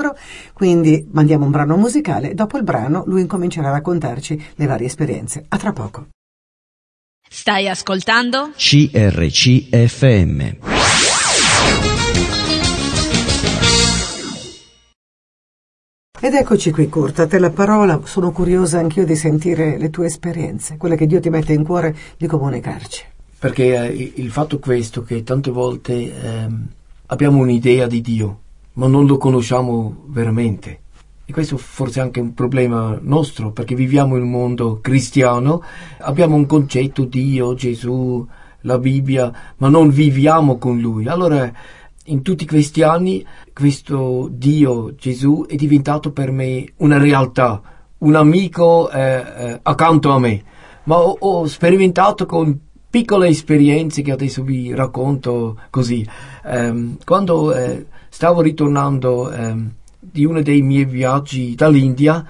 quindi 0.52 1.07
mandiamo 1.12 1.45
un 1.45 1.50
brano 1.50 1.76
musicale, 1.76 2.35
dopo 2.35 2.57
il 2.57 2.64
brano 2.64 3.04
lui 3.07 3.21
incomincerà 3.21 3.69
a 3.69 3.73
raccontarci 3.73 4.52
le 4.54 4.66
varie 4.66 4.87
esperienze. 4.87 5.45
A 5.49 5.59
tra 5.59 5.73
poco. 5.73 6.09
Stai 7.28 7.69
ascoltando? 7.69 8.50
CRCFM. 8.57 10.59
Ed 16.23 16.35
eccoci 16.35 16.71
qui, 16.71 16.90
Kurt, 16.90 17.19
a 17.21 17.26
te 17.26 17.38
la 17.38 17.49
parola. 17.49 17.99
Sono 18.04 18.30
curiosa 18.30 18.78
anch'io 18.78 19.07
di 19.07 19.16
sentire 19.16 19.78
le 19.78 19.88
tue 19.88 20.04
esperienze, 20.04 20.76
quelle 20.76 20.95
che 20.95 21.07
Dio 21.07 21.19
ti 21.19 21.30
mette 21.30 21.54
in 21.54 21.64
cuore 21.64 21.97
di 22.19 22.26
comunicarci. 22.26 23.04
Perché 23.38 23.75
eh, 23.75 24.12
il 24.16 24.30
fatto 24.30 24.57
è 24.57 24.59
questo, 24.59 25.02
che 25.02 25.23
tante 25.23 25.50
volte 25.50 25.95
eh, 25.95 26.49
abbiamo 27.07 27.38
un'idea 27.38 27.87
di 27.87 28.02
Dio, 28.02 28.40
ma 28.80 28.87
non 28.87 29.04
lo 29.04 29.18
conosciamo 29.18 30.04
veramente 30.06 30.80
e 31.26 31.32
questo 31.32 31.58
forse 31.58 32.00
è 32.00 32.02
anche 32.02 32.18
un 32.18 32.34
problema 32.34 32.99
nostro, 33.00 33.52
perché 33.52 33.76
viviamo 33.76 34.16
in 34.16 34.22
un 34.22 34.30
mondo 34.30 34.80
cristiano, 34.80 35.62
abbiamo 35.99 36.34
un 36.34 36.44
concetto 36.44 37.04
Dio, 37.04 37.54
Gesù, 37.54 38.26
la 38.62 38.78
Bibbia, 38.78 39.32
ma 39.58 39.68
non 39.68 39.90
viviamo 39.90 40.58
con 40.58 40.80
Lui. 40.80 41.06
Allora, 41.06 41.52
in 42.06 42.22
tutti 42.22 42.44
questi 42.46 42.82
anni, 42.82 43.25
questo 43.54 44.28
Dio, 44.32 44.96
Gesù, 44.96 45.44
è 45.46 45.54
diventato 45.54 46.10
per 46.10 46.32
me 46.32 46.72
una 46.78 46.99
realtà, 46.99 47.62
un 47.99 48.16
amico 48.16 48.90
eh, 48.90 49.00
eh, 49.00 49.60
accanto 49.62 50.10
a 50.10 50.18
me. 50.18 50.42
Ma 50.84 50.99
ho, 50.99 51.16
ho, 51.16 51.46
sperimentato 51.46 52.26
con 52.26 52.58
piccole 52.90 53.28
esperienze 53.28 54.02
che 54.02 54.10
adesso 54.10 54.42
vi 54.42 54.75
racconto 54.75 55.60
così. 55.70 56.04
Eh, 56.44 56.96
quando 57.04 57.54
eh, 57.54 57.87
stavo 58.20 58.42
ritornando 58.42 59.30
ehm, 59.30 59.70
di 59.98 60.26
uno 60.26 60.42
dei 60.42 60.60
miei 60.60 60.84
viaggi 60.84 61.54
dall'India, 61.54 62.22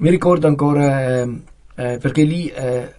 mi 0.00 0.08
ricordo 0.08 0.46
ancora 0.46 1.18
ehm, 1.18 1.42
eh, 1.74 1.98
perché 2.00 2.22
lì 2.22 2.46
eh, 2.46 2.90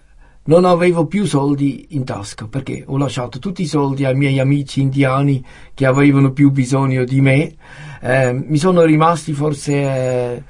non 0.44 0.64
avevo 0.64 1.08
più 1.08 1.26
soldi 1.26 1.88
in 1.90 2.04
tasca 2.04 2.46
perché 2.46 2.84
ho 2.86 3.00
lasciato 3.00 3.40
tutti 3.40 3.64
i 3.64 3.66
soldi 3.66 4.06
ai 4.06 4.14
miei 4.14 4.38
amici 4.38 4.80
indiani 4.80 5.44
che 5.74 5.88
avevano 5.88 6.34
più 6.34 6.52
bisogno 6.52 7.04
di 7.04 7.20
me. 7.20 7.56
Eh, 8.00 8.32
mi 8.34 8.58
sono 8.58 8.84
rimasti 8.84 9.34
forse 9.34 9.74
eh, 9.74 10.44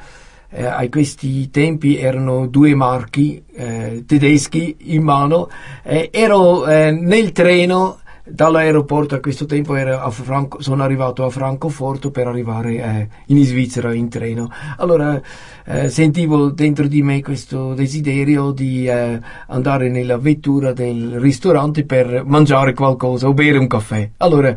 eh, 0.49 0.65
a 0.65 0.85
questi 0.89 1.49
tempi 1.49 1.97
erano 1.97 2.47
due 2.47 2.75
marchi 2.75 3.41
eh, 3.53 4.03
tedeschi 4.05 4.75
in 4.79 5.01
mano. 5.01 5.47
ero 5.81 6.67
eh, 6.67 6.91
nel 6.91 7.31
treno 7.31 7.99
dall'aeroporto 8.27 9.15
a 9.15 9.19
questo 9.19 9.45
tempo 9.45 9.73
a 9.73 10.09
Franco, 10.09 10.61
sono 10.61 10.83
arrivato 10.83 11.23
a 11.23 11.29
Francoforte 11.29 12.09
per 12.09 12.27
arrivare 12.27 12.73
eh, 12.75 13.07
in 13.27 13.43
Svizzera 13.45 13.93
in 13.93 14.09
treno. 14.09 14.49
Allora 14.77 15.21
eh, 15.65 15.89
sentivo 15.89 16.49
dentro 16.49 16.87
di 16.87 17.01
me 17.03 17.21
questo 17.21 17.73
desiderio 17.73 18.51
di 18.51 18.87
eh, 18.87 19.19
andare 19.47 19.89
nella 19.89 20.17
vettura 20.17 20.73
del 20.73 21.19
ristorante 21.19 21.85
per 21.85 22.23
mangiare 22.25 22.73
qualcosa 22.73 23.27
o 23.27 23.33
bere 23.33 23.59
un 23.59 23.67
caffè. 23.67 24.09
Allora 24.17 24.53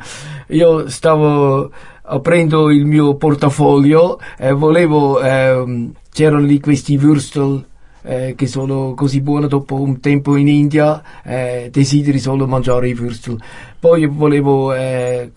io 0.48 0.88
stavo 0.88 1.70
aprendo 2.02 2.70
il 2.70 2.86
mio 2.86 3.16
portafoglio 3.16 4.18
e 4.38 4.52
volevo, 4.52 5.20
ehm, 5.20 5.92
c'erano 6.10 6.44
lì 6.44 6.58
questi 6.58 6.96
Würstel 6.96 7.64
eh, 8.02 8.34
che 8.36 8.46
sono 8.46 8.94
così 8.94 9.20
buone 9.20 9.48
dopo 9.48 9.80
un 9.80 10.00
tempo 10.00 10.36
in 10.36 10.48
India, 10.48 11.02
eh, 11.24 11.68
desideri 11.72 12.18
solo 12.18 12.46
mangiare 12.46 12.88
i 12.88 12.94
würstel. 12.94 13.38
Poi 13.78 14.06
volevo 14.06 14.74
eh, 14.74 15.30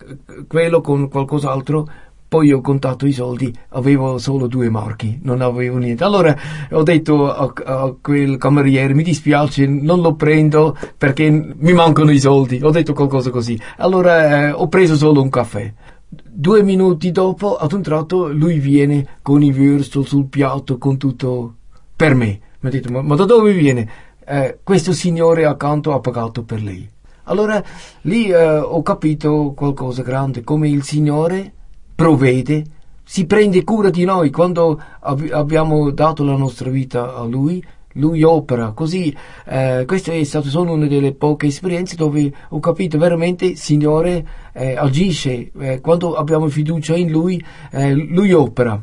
quello 0.48 0.80
con 0.80 1.08
qualcos'altro, 1.08 1.88
poi 2.32 2.50
ho 2.50 2.62
contato 2.62 3.04
i 3.04 3.12
soldi, 3.12 3.54
avevo 3.72 4.16
solo 4.16 4.46
due 4.46 4.70
marchi, 4.70 5.20
non 5.22 5.42
avevo 5.42 5.76
niente. 5.76 6.02
Allora 6.02 6.34
ho 6.70 6.82
detto 6.82 7.30
a, 7.30 7.52
a, 7.62 7.94
quel 8.00 8.38
cameriere, 8.38 8.94
mi 8.94 9.02
dispiace, 9.02 9.66
non 9.66 10.00
lo 10.00 10.14
prendo 10.14 10.74
perché 10.96 11.28
mi 11.30 11.74
mancano 11.74 12.10
i 12.10 12.18
soldi. 12.18 12.58
Ho 12.62 12.70
detto 12.70 12.94
qualcosa 12.94 13.28
così. 13.28 13.60
Allora 13.76 14.46
eh, 14.46 14.50
ho 14.50 14.66
preso 14.68 14.96
solo 14.96 15.20
un 15.20 15.28
caffè. 15.28 15.70
Due 16.08 16.62
minuti 16.62 17.10
dopo, 17.10 17.56
ad 17.56 17.72
un 17.72 17.82
tratto, 17.82 18.28
lui 18.28 18.58
viene 18.60 19.18
con 19.20 19.42
i 19.42 19.50
würstel 19.50 20.06
sul 20.06 20.24
piatto, 20.24 20.78
con 20.78 20.96
tutto 20.96 21.56
per 21.94 22.14
me. 22.14 22.40
Mi 22.62 22.68
ha 22.68 22.70
detto, 22.70 22.92
ma, 22.92 23.02
ma 23.02 23.16
da 23.16 23.24
dove 23.24 23.52
viene? 23.52 23.88
Eh, 24.24 24.58
questo 24.62 24.92
signore 24.92 25.44
accanto 25.46 25.92
ha 25.92 25.98
pagato 25.98 26.44
per 26.44 26.62
lei. 26.62 26.88
Allora 27.24 27.60
lì 28.02 28.28
eh, 28.28 28.56
ho 28.56 28.82
capito 28.82 29.52
qualcosa 29.56 30.02
grande, 30.02 30.44
come 30.44 30.68
il 30.68 30.84
Signore 30.84 31.52
provvede, 31.94 32.64
si 33.02 33.26
prende 33.26 33.64
cura 33.64 33.90
di 33.90 34.04
noi 34.04 34.30
quando 34.30 34.80
ab- 35.00 35.30
abbiamo 35.32 35.90
dato 35.90 36.22
la 36.22 36.36
nostra 36.36 36.70
vita 36.70 37.16
a 37.16 37.24
Lui. 37.24 37.64
Lui 37.96 38.22
opera 38.22 38.70
così. 38.70 39.14
Eh, 39.44 39.82
questa 39.84 40.12
è 40.12 40.22
stata 40.22 40.48
solo 40.48 40.72
una 40.72 40.86
delle 40.86 41.12
poche 41.12 41.48
esperienze 41.48 41.96
dove 41.96 42.32
ho 42.48 42.60
capito 42.60 42.96
veramente 42.96 43.46
il 43.46 43.58
Signore 43.58 44.24
eh, 44.52 44.76
agisce. 44.76 45.50
Eh, 45.58 45.80
quando 45.80 46.14
abbiamo 46.14 46.48
fiducia 46.48 46.94
in 46.94 47.10
Lui, 47.10 47.44
eh, 47.72 47.92
Lui 47.92 48.32
opera. 48.32 48.80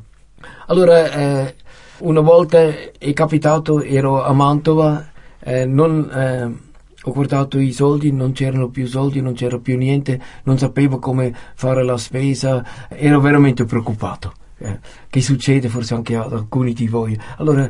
Allora, 0.68 1.12
eh, 1.12 1.56
una 2.02 2.22
volta 2.22 2.60
è 2.98 3.14
capitato, 3.14 3.82
ero 3.82 4.24
a 4.24 4.34
Mantova, 4.34 5.10
eh, 5.40 5.66
non, 5.66 6.10
eh, 6.12 6.68
ho 7.02 7.12
guardato 7.12 7.60
i 7.60 7.72
soldi, 7.72 8.12
non 8.12 8.32
c'erano 8.32 8.70
più 8.70 8.88
soldi, 8.88 9.22
non 9.22 9.34
c'era 9.34 9.58
più 9.60 9.78
niente, 9.78 10.20
non 10.44 10.58
sapevo 10.58 11.00
come 11.00 11.34
fare 11.56 11.84
la 11.84 11.98
spesa, 11.98 12.66
ero 12.90 13.20
veramente 13.20 13.66
preoccupato. 13.66 14.34
Eh, 14.62 14.80
che 15.10 15.22
succede 15.22 15.70
forse 15.70 15.94
anche 15.94 16.18
ad 16.18 16.34
alcuni 16.34 16.74
di 16.74 16.88
voi. 16.88 17.18
Allora 17.38 17.70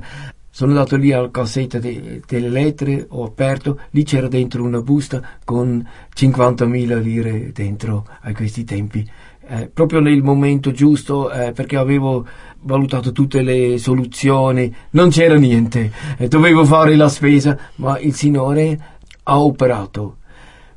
sono 0.49 0.71
andato 0.71 0.95
lì 0.95 1.11
alla 1.11 1.29
cassetta 1.29 1.77
de, 1.77 2.21
delle 2.25 2.49
lettere, 2.49 3.05
ho 3.09 3.23
aperto, 3.23 3.79
lì 3.91 4.03
c'era 4.03 4.27
dentro 4.27 4.63
una 4.63 4.81
busta 4.81 5.21
con 5.45 5.87
50.000 6.15 6.99
lire 6.99 7.51
dentro 7.51 8.07
a 8.21 8.33
questi 8.33 8.63
tempi 8.63 9.07
eh, 9.51 9.67
proprio 9.67 9.99
nel 9.99 10.21
momento 10.21 10.71
giusto 10.71 11.31
eh, 11.31 11.53
perché 11.53 11.75
avevo 11.75 12.25
valutato 12.61 13.11
tutte 13.11 13.41
le 13.41 13.79
soluzioni, 13.79 14.73
non 14.91 15.09
c'era 15.09 15.35
niente, 15.37 15.91
eh, 16.17 16.27
dovevo 16.27 16.65
fare 16.65 16.95
la 16.95 17.09
spesa, 17.09 17.57
ma 17.75 17.97
il 17.97 18.13
Signore 18.13 18.79
ha 19.23 19.39
operato. 19.41 20.17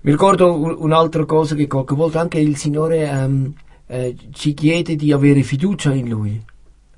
Mi 0.00 0.10
ricordo 0.10 0.80
un'altra 0.80 1.26
cosa 1.26 1.54
che 1.54 1.66
qualche 1.66 1.94
volta 1.94 2.20
anche 2.20 2.38
il 2.38 2.56
Signore 2.56 3.08
ehm, 3.08 3.52
eh, 3.86 4.16
ci 4.32 4.54
chiede 4.54 4.96
di 4.96 5.12
avere 5.12 5.42
fiducia 5.42 5.92
in 5.92 6.08
Lui. 6.08 6.42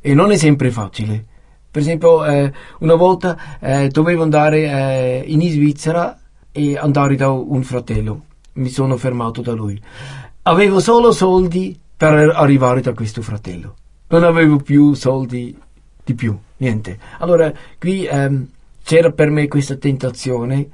E 0.00 0.14
non 0.14 0.31
è 0.31 0.37
sempre 0.37 0.71
facile. 0.71 1.25
Per 1.71 1.83
esempio, 1.83 2.25
eh, 2.25 2.52
una 2.81 2.95
volta 2.95 3.59
eh, 3.59 3.88
dovevo 3.88 4.23
andare 4.23 5.25
in 5.26 5.40
Svizzera 5.50 6.16
e 6.52 6.76
andare 6.76 7.16
da 7.16 7.31
un 7.31 7.64
fratello, 7.64 8.26
mi 8.54 8.69
sono 8.69 8.97
fermato 8.97 9.43
da 9.43 9.52
lui 9.52 9.81
Avevo 10.47 10.79
solo 10.79 11.11
soldi 11.11 11.79
per 11.97 12.13
arrivare 12.13 12.83
da 12.83 12.93
questo 12.93 13.23
fratello. 13.23 13.77
Non 14.09 14.25
avevo 14.25 14.59
più 14.59 14.93
soldi 14.93 15.57
di 16.05 16.15
più, 16.15 16.37
niente. 16.59 16.99
Allora 17.21 17.51
qui 17.79 18.05
ehm, 18.05 18.47
c'era 18.83 19.11
per 19.11 19.31
me 19.31 19.49
questa 19.49 19.77
tentazione 19.77 20.69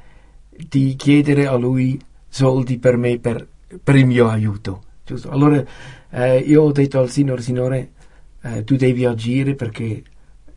di 0.50 0.96
chiedere 0.96 1.46
a 1.46 1.54
lui 1.54 2.00
soldi 2.28 2.78
per 2.78 2.96
me, 2.96 3.20
per, 3.20 3.46
per 3.80 3.94
il 3.94 4.06
mio 4.06 4.28
aiuto. 4.28 4.82
Giusto? 5.06 5.30
Allora 5.30 5.62
eh, 6.10 6.38
io 6.38 6.62
ho 6.62 6.72
detto 6.72 6.98
al 6.98 7.08
Signore, 7.08 7.40
Signore, 7.40 7.90
eh, 8.42 8.64
tu 8.64 8.74
devi 8.74 9.04
agire 9.04 9.54
perché 9.54 10.02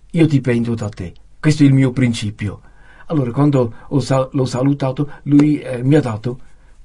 io 0.10 0.26
dipendo 0.26 0.74
da 0.74 0.90
te. 0.90 1.14
Questo 1.40 1.62
è 1.62 1.68
il 1.68 1.74
mio 1.74 1.92
principio. 1.92 2.62
Allora 3.06 3.30
quando 3.30 3.76
sal- 4.00 4.30
l'ho 4.32 4.46
salutato, 4.46 5.08
lui 5.24 5.60
eh, 5.60 5.84
mi 5.84 5.94
ha 5.94 6.02
dato 6.02 6.40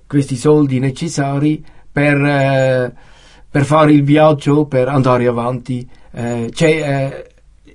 questi 0.06 0.36
soldi 0.36 0.78
necessari 0.78 1.64
per, 1.90 2.16
eh, 2.24 2.94
per 3.50 3.64
fare 3.64 3.92
il 3.92 4.02
viaggio, 4.02 4.66
per 4.66 4.88
andare 4.88 5.26
avanti. 5.26 5.88
Eh, 6.10 6.50
cioè, 6.52 7.26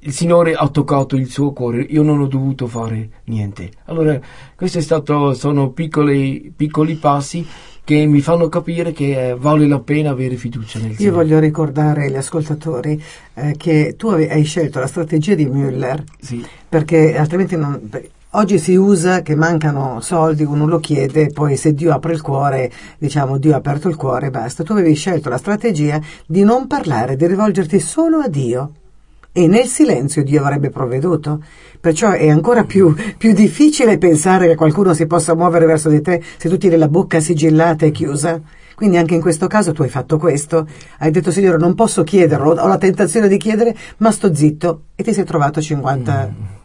il 0.06 0.12
Signore 0.12 0.54
ha 0.54 0.68
toccato 0.68 1.16
il 1.16 1.30
suo 1.30 1.54
cuore, 1.54 1.82
io 1.82 2.04
non 2.04 2.20
ho 2.20 2.28
dovuto 2.28 2.68
fare 2.68 3.10
niente. 3.26 3.72
Allora, 3.86 4.20
questi 4.56 4.82
sono 4.82 5.70
piccoli, 5.72 6.54
piccoli 6.56 6.96
passi 6.96 7.46
che 7.86 8.06
mi 8.06 8.22
fanno 8.22 8.48
capire 8.48 8.94
che 8.94 9.30
eh, 9.30 9.36
vale 9.36 9.68
la 9.68 9.80
pena 9.80 10.12
avere 10.12 10.36
fiducia 10.36 10.80
nel 10.80 10.96
Signore. 10.96 11.04
Io 11.04 11.14
voglio 11.14 11.40
ricordare 11.40 12.06
agli 12.06 12.16
ascoltatori 12.16 13.02
eh, 13.34 13.56
che 13.58 13.96
tu 13.98 14.08
hai 14.08 14.44
scelto 14.44 14.80
la 14.80 14.88
strategia 14.88 15.36
di 15.36 15.46
Müller 15.46 16.02
sì. 16.20 16.46
perché 16.68 17.18
altrimenti 17.18 17.58
non, 17.58 17.90
Oggi 18.36 18.58
si 18.58 18.74
usa 18.74 19.22
che 19.22 19.36
mancano 19.36 20.00
soldi, 20.02 20.44
uno 20.44 20.66
lo 20.66 20.80
chiede, 20.80 21.28
poi 21.28 21.56
se 21.56 21.76
Dio 21.76 21.94
apre 21.94 22.14
il 22.14 22.22
cuore, 22.22 22.72
diciamo 22.98 23.38
Dio 23.38 23.54
ha 23.54 23.58
aperto 23.58 23.90
il 23.90 23.96
cuore, 23.96 24.32
basta. 24.32 24.64
Tu 24.64 24.72
avevi 24.72 24.96
scelto 24.96 25.30
la 25.30 25.38
strategia 25.38 26.02
di 26.26 26.44
non 26.44 26.66
parlare, 26.66 27.16
di 27.16 27.28
rivolgerti 27.28 27.80
solo 27.80 28.18
a 28.18 28.28
Dio. 28.28 28.72
E 29.32 29.46
nel 29.46 29.66
silenzio 29.66 30.24
Dio 30.24 30.42
avrebbe 30.42 30.72
provveduto. 30.72 31.44
Perciò 31.80 32.10
è 32.10 32.28
ancora 32.28 32.64
più, 32.64 32.96
più 33.18 33.34
difficile 33.34 34.00
pensare 34.00 34.48
che 34.48 34.56
qualcuno 34.56 34.96
si 34.96 35.06
possa 35.06 35.36
muovere 35.36 35.68
verso 35.68 35.90
di 35.90 36.02
te 36.02 36.20
se 36.38 36.50
tu 36.50 36.58
tieni 36.58 36.78
la 36.78 36.88
bocca 36.88 37.20
sigillata 37.20 37.86
e 37.86 37.92
chiusa. 37.92 38.42
Quindi 38.74 38.98
anche 38.98 39.14
in 39.14 39.22
questo 39.22 39.46
caso 39.46 39.74
tu 39.74 39.84
hai 39.84 39.90
fatto 39.90 40.18
questo, 40.18 40.68
hai 40.98 41.12
detto 41.12 41.30
Signore 41.30 41.58
non 41.58 41.76
posso 41.76 42.02
chiederlo, 42.02 42.54
ho 42.54 42.68
la 42.68 42.80
tentazione 42.80 43.28
di 43.28 43.38
chiedere, 43.38 43.76
ma 43.98 44.10
sto 44.10 44.34
zitto 44.34 44.86
e 44.96 45.04
ti 45.04 45.14
sei 45.14 45.24
trovato 45.24 45.62
50 45.62 46.32
mm. 46.32 46.63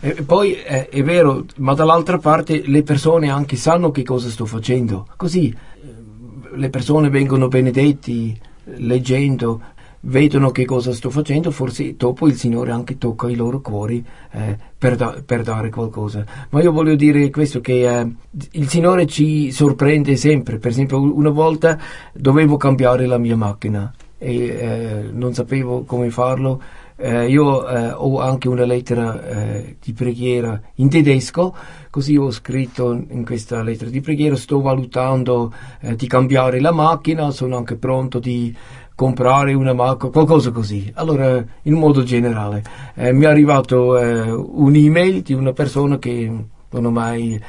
E 0.00 0.22
poi 0.22 0.52
è, 0.52 0.88
è, 0.88 1.02
vero, 1.02 1.44
ma 1.56 1.74
dall'altra 1.74 2.18
parte 2.18 2.62
le 2.66 2.82
persone 2.82 3.30
anche 3.30 3.56
sanno 3.56 3.90
che 3.90 4.02
cosa 4.02 4.28
sto 4.28 4.46
facendo. 4.46 5.06
Così 5.16 5.48
eh, 5.48 6.56
le 6.56 6.70
persone 6.70 7.08
vengono 7.08 7.48
benedetti 7.48 8.38
leggendo, 8.64 9.60
vedono 10.00 10.50
che 10.50 10.64
cosa 10.64 10.92
sto 10.92 11.10
facendo, 11.10 11.50
forse 11.50 11.96
dopo 11.96 12.26
il 12.28 12.34
Signore 12.34 12.70
anche 12.70 12.98
tocca 12.98 13.28
i 13.28 13.34
loro 13.34 13.60
cuori 13.60 14.04
eh, 14.32 14.56
per, 14.76 14.96
da, 14.96 15.22
per, 15.24 15.42
dare 15.42 15.70
qualcosa. 15.70 16.24
Ma 16.50 16.62
io 16.62 16.72
voglio 16.72 16.94
dire 16.94 17.30
questo 17.30 17.60
che 17.60 17.88
eh, 17.88 18.12
il 18.52 18.68
Signore 18.68 19.06
ci 19.06 19.50
sorprende 19.50 20.16
sempre. 20.16 20.58
Per 20.58 20.70
esempio, 20.70 21.00
una 21.00 21.30
volta 21.30 21.78
dovevo 22.12 22.56
cambiare 22.56 23.06
la 23.06 23.18
mia 23.18 23.36
macchina 23.36 23.92
e 24.18 24.46
eh, 24.46 25.08
non 25.12 25.32
sapevo 25.32 25.84
come 25.84 26.10
farlo 26.10 26.60
eh, 27.00 27.28
io 27.28 27.66
eh, 27.68 27.92
ho 27.92 28.20
anche 28.20 28.48
una 28.48 28.64
lettera 28.64 29.22
eh, 29.22 29.76
di 29.80 29.92
preghiera 29.92 30.60
in 30.76 30.88
tedesco, 30.88 31.54
così 31.90 32.16
ho 32.16 32.28
scritto 32.32 32.92
in 32.92 33.24
questa 33.24 33.62
lettera 33.62 33.88
di 33.88 34.00
preghiera, 34.00 34.34
sto 34.34 34.60
valutando 34.60 35.54
eh, 35.80 35.94
di 35.94 36.08
cambiare 36.08 36.58
la 36.58 36.72
macchina, 36.72 37.30
sono 37.30 37.56
anche 37.56 37.76
pronto 37.76 38.18
di 38.18 38.52
comprare 38.96 39.52
una 39.54 39.74
macchina, 39.74 40.10
qualcosa 40.10 40.50
così. 40.50 40.90
Allora, 40.96 41.44
in 41.62 41.74
modo 41.74 42.02
generale, 42.02 42.64
eh, 42.96 43.12
mi 43.12 43.24
è 43.24 43.28
arrivato 43.28 43.96
eh, 43.96 44.32
un'email 44.32 45.22
di 45.22 45.34
una 45.34 45.52
persona 45.52 45.98
che 45.98 46.44
non 46.70 46.84
ho 46.84 46.90
mai 46.90 47.40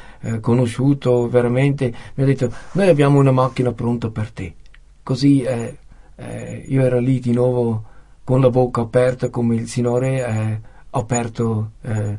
conosciuto 0.41 1.27
veramente, 1.27 1.93
mi 2.13 2.23
ha 2.23 2.25
detto 2.25 2.51
noi 2.73 2.87
abbiamo 2.87 3.19
una 3.19 3.31
macchina 3.31 3.71
pronta 3.71 4.09
per 4.09 4.31
te. 4.31 4.53
Così 5.01 5.41
io 5.41 6.81
ero 6.81 6.99
lì 6.99 7.19
di 7.19 7.33
nuovo 7.33 7.83
con 8.29 8.41
la 8.41 8.51
bocca 8.51 8.81
aperta 8.81 9.31
come 9.31 9.55
il 9.55 9.67
Signore 9.67 10.23
ha 10.23 10.59
aperto 10.91 11.71
eh, 11.81 12.15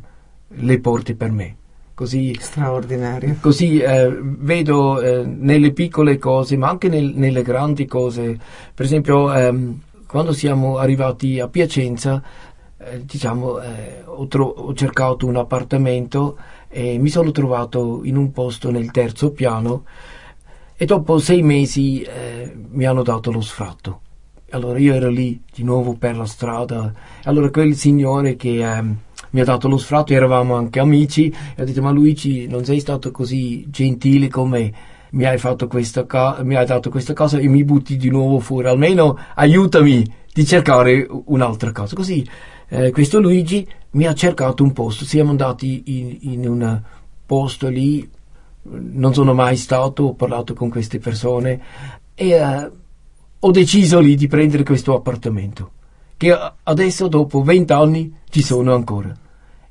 le 0.49 0.81
porte 0.81 1.15
per 1.15 1.31
me. 1.31 1.57
Così, 1.95 2.37
Straordinario. 2.37 3.37
Così 3.41 3.79
eh, 3.79 4.19
vedo 4.21 5.01
eh, 5.01 5.25
nelle 5.25 5.73
piccole 5.73 6.19
cose, 6.19 6.57
ma 6.57 6.69
anche 6.69 6.89
nel, 6.89 7.13
nelle 7.15 7.43
grandi 7.43 7.87
cose. 7.87 8.37
Per 8.75 8.85
esempio, 8.85 9.33
ehm, 9.33 9.83
quando 10.09 10.33
siamo 10.33 10.79
arrivati 10.79 11.39
a 11.39 11.47
Piacenza, 11.47 12.21
eh, 12.77 13.05
diciamo, 13.05 13.61
eh, 13.61 14.03
ho, 14.05 14.27
tro- 14.27 14.47
ho, 14.47 14.75
cercato 14.75 15.27
un 15.29 15.37
appartamento 15.37 16.37
e 16.67 16.99
mi 16.99 17.09
sono 17.09 17.31
trovato 17.31 18.01
in 18.03 18.17
un 18.17 18.33
posto 18.33 18.73
nel 18.73 18.91
terzo 18.91 19.31
piano 19.31 19.85
e 20.77 20.85
dopo 20.87 21.19
sei 21.21 21.43
mesi 21.43 22.03
eh, 22.03 22.53
mi 22.71 22.85
hanno 22.85 23.05
dato 23.05 23.31
lo 23.31 23.41
sfratto. 23.41 24.01
Allora 24.51 24.79
io 24.79 24.95
ero 24.95 25.09
lì 25.09 25.41
di 25.53 25.63
nuovo 25.63 25.95
per 25.95 26.17
la 26.17 26.27
strada. 26.27 26.93
Allora 27.25 27.51
quel 27.51 27.75
signore 27.77 28.35
che 28.35 28.65
eh, 28.65 28.83
mi 29.31 29.41
ha 29.41 29.45
dato 29.45 29.69
lo 29.69 29.77
sfratto, 29.77 30.13
eravamo 30.13 30.55
anche 30.55 30.81
amici, 30.81 31.29
e 31.29 31.63
ha 31.63 31.65
detto 31.65 31.83
ma 31.83 31.91
Luigi 31.91 32.49
non 32.49 32.65
sei 32.65 32.81
stato 32.81 33.11
così 33.13 33.65
gentile 33.71 34.29
con 34.29 34.49
me. 34.49 34.73
Mi 35.11 35.25
hai, 35.25 35.39
ca- 36.07 36.41
mi 36.43 36.57
hai 36.57 36.67
dato 36.67 36.91
questa 36.91 37.13
cosa 37.13 37.39
e 37.39 37.49
mi 37.49 37.65
butti 37.65 37.97
di 37.97 38.11
nuovo 38.11 38.41
fuori. 38.41 38.67
Almeno 38.67 39.17
aiutami 39.35 40.05
di 40.33 40.45
cercare 40.45 41.07
un'altra 41.27 41.71
cosa. 41.73 41.95
Così 41.95 42.29
eh, 42.69 42.91
questo 42.91 43.21
Luigi 43.21 43.67
mi 43.93 44.07
ha 44.07 44.15
cercato 44.15 44.65
un 44.65 44.73
posto. 44.73 45.05
Siamo 45.05 45.31
andati 45.31 45.83
in, 45.87 46.17
in 46.33 46.49
un 46.49 46.83
posto 47.25 47.69
lì. 47.69 48.09
Non 48.63 49.15
sono 49.15 49.33
mai 49.33 49.57
stato, 49.57 50.03
ho 50.05 50.15
parlato 50.15 50.55
con 50.55 50.69
queste 50.69 50.99
persone 50.99 51.61
e 52.15 52.31
eh, 52.31 52.71
ho 53.43 53.51
deciso 53.51 54.01
lì 54.01 54.17
di 54.17 54.29
prendere 54.29 54.65
questo 54.65 54.95
appartamento, 54.95 55.71
che 56.19 56.37
adesso 56.63 57.09
dopo 57.09 57.43
20 57.43 57.73
anni 57.73 58.15
ci 58.29 58.43
sono 58.43 58.75
ancora. 58.75 59.17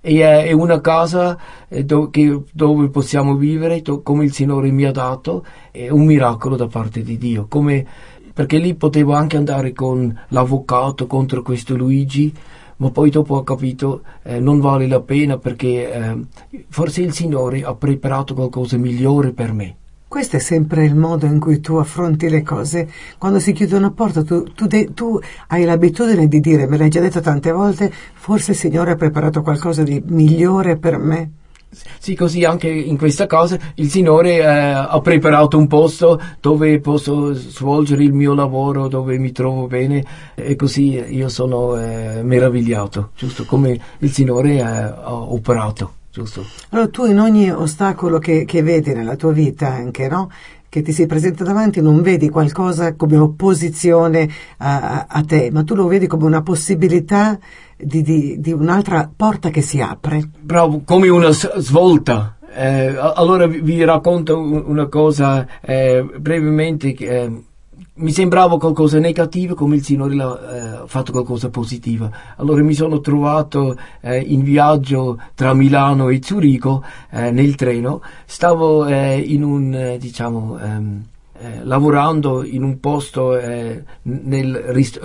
E 0.02 0.22
è 0.22 0.52
una 0.54 0.82
casa 0.82 1.38
eh, 1.68 1.86
dove 1.86 2.90
possiamo 2.90 3.36
vivere 3.36 3.84
come 4.02 4.24
il 4.24 4.34
Signore 4.34 4.72
mi 4.72 4.86
ha 4.86 4.92
dato, 4.92 5.46
è 5.70 5.90
un 5.90 6.06
miracolo 6.06 6.56
da 6.56 6.68
parte 6.68 7.04
di 7.04 7.18
Dio, 7.20 7.46
come, 7.48 7.86
perché 8.34 8.58
lì 8.58 8.74
potevo 8.74 9.14
anche 9.14 9.38
andare 9.38 9.72
con 9.74 10.18
l'avvocato 10.30 11.06
contro 11.06 11.44
questo 11.44 11.76
Luigi, 11.76 12.34
ma 12.78 12.90
poi 12.90 13.12
dopo 13.12 13.36
ho 13.36 13.44
capito 13.44 14.02
eh, 14.24 14.40
non 14.40 14.60
vale 14.60 14.88
la 14.88 15.02
pena 15.02 15.38
perché 15.38 15.94
eh, 15.94 16.18
forse 16.70 17.02
il 17.02 17.14
Signore 17.14 17.62
ha 17.64 17.76
preparato 17.76 18.34
qualcosa 18.34 18.78
migliore 18.78 19.32
per 19.32 19.54
me. 19.54 19.76
Questo 20.10 20.38
è 20.38 20.40
sempre 20.40 20.86
il 20.86 20.96
modo 20.96 21.28
in 21.28 21.40
cui 21.40 21.60
tu 21.60 21.76
affronti 21.76 22.30
le 22.30 22.42
cose. 22.42 22.90
Quando 23.20 23.40
si 23.40 23.52
chiude 23.52 23.76
una 23.76 23.92
porta, 23.92 24.24
tu, 24.24 24.42
tu, 24.56 24.66
de, 24.66 24.92
tu, 24.96 25.20
hai 25.50 25.66
l'abitudine 25.66 26.28
di 26.28 26.40
dire, 26.40 26.66
me 26.66 26.78
l'hai 26.78 26.90
già 26.90 27.00
detto 27.00 27.20
tante 27.20 27.52
volte, 27.52 27.94
forse 28.16 28.52
il 28.54 28.58
Signore 28.58 28.90
ha 28.90 28.96
preparato 28.96 29.44
qualcosa 29.44 29.84
di 29.84 30.02
migliore 30.08 30.78
per 30.78 30.98
me. 30.98 31.32
Sì, 32.00 32.16
così 32.16 32.44
anche 32.44 32.68
in 32.68 32.98
questa 32.98 33.28
cosa 33.28 33.60
il 33.76 33.88
Signore 33.92 34.38
eh, 34.38 34.46
ha 34.46 35.00
preparato 35.00 35.60
un 35.60 35.68
posto 35.68 36.20
dove 36.42 36.80
posso 36.80 37.32
svolgere 37.36 38.04
il 38.04 38.14
mio 38.14 38.34
lavoro, 38.34 38.88
dove 38.88 39.20
mi 39.20 39.32
trovo 39.32 39.68
bene 39.68 40.04
e 40.34 40.56
così 40.56 40.94
io 40.94 41.30
sono 41.30 41.78
eh, 41.78 42.24
meravigliato, 42.24 43.12
giusto 43.16 43.46
come 43.46 43.80
il 44.00 44.12
Signore 44.12 44.56
eh, 44.56 44.62
ha 44.62 45.14
operato 45.14 45.98
giusto? 46.12 46.46
Allora 46.70 46.90
tu 46.90 47.06
in 47.06 47.20
ogni 47.20 47.52
ostacolo 47.52 48.20
che, 48.20 48.46
che 48.46 48.62
vedi 48.62 48.94
nella 48.94 49.16
tua 49.16 49.32
vita 49.32 49.68
anche, 49.68 50.08
no? 50.08 50.30
che 50.70 50.84
ti 50.84 50.92
si 50.92 51.08
presenta 51.08 51.44
davanti 51.44 51.82
non 51.82 52.02
vedi 52.02 52.30
qualcosa 52.30 52.94
come 52.96 53.18
opposizione 53.18 54.30
a, 54.58 55.08
a 55.10 55.24
te, 55.24 55.50
ma 55.52 55.64
tu 55.64 55.74
lo 55.74 55.88
vedi 55.88 56.06
come 56.06 56.26
una 56.26 56.44
possibilità 56.44 57.38
di, 57.76 58.04
di, 58.04 58.40
di 58.40 58.52
un'altra 58.52 59.12
porta 59.14 59.50
che 59.50 59.62
si 59.62 59.82
apre. 59.82 60.30
Bravo, 60.40 60.82
come 60.86 61.10
una 61.10 61.32
svolta. 61.32 62.38
Eh, 62.54 62.96
allora 62.98 63.48
vi, 63.48 63.84
racconto 63.84 64.40
una 64.40 64.88
cosa 64.88 65.48
eh, 65.62 66.06
brevemente. 66.18 66.94
Eh, 66.94 67.44
mi 68.00 68.12
sembrava 68.12 68.58
qualcosa 68.58 68.98
di 68.98 69.04
negativo 69.04 69.56
come 69.56 69.76
il 69.76 69.84
Signore 69.84 70.16
ha 70.22 70.40
eh, 70.84 70.88
fatto 70.88 71.12
qualcosa 71.12 71.50
positivo. 71.50 72.10
Allora 72.38 72.62
mi 72.64 72.74
sono 72.74 73.02
trovato 73.02 73.78
eh, 74.02 74.20
in 74.20 74.42
viaggio 74.42 75.20
tra 75.36 75.54
Milano 75.54 76.10
e 76.10 76.22
Zurigo 76.24 76.84
eh, 77.12 77.32
nel 77.32 77.56
treno, 77.56 78.02
stavo 78.26 78.86
eh, 78.86 79.18
in 79.20 79.44
un, 79.44 79.74
eh, 79.74 79.98
diciamo, 79.98 80.58
ehm, 80.58 81.04
eh, 81.42 81.64
lavorando 81.64 82.44
in 82.44 82.64
un 82.64 82.80
posto 82.80 83.32
nel 84.02 84.56
rist- 84.68 85.00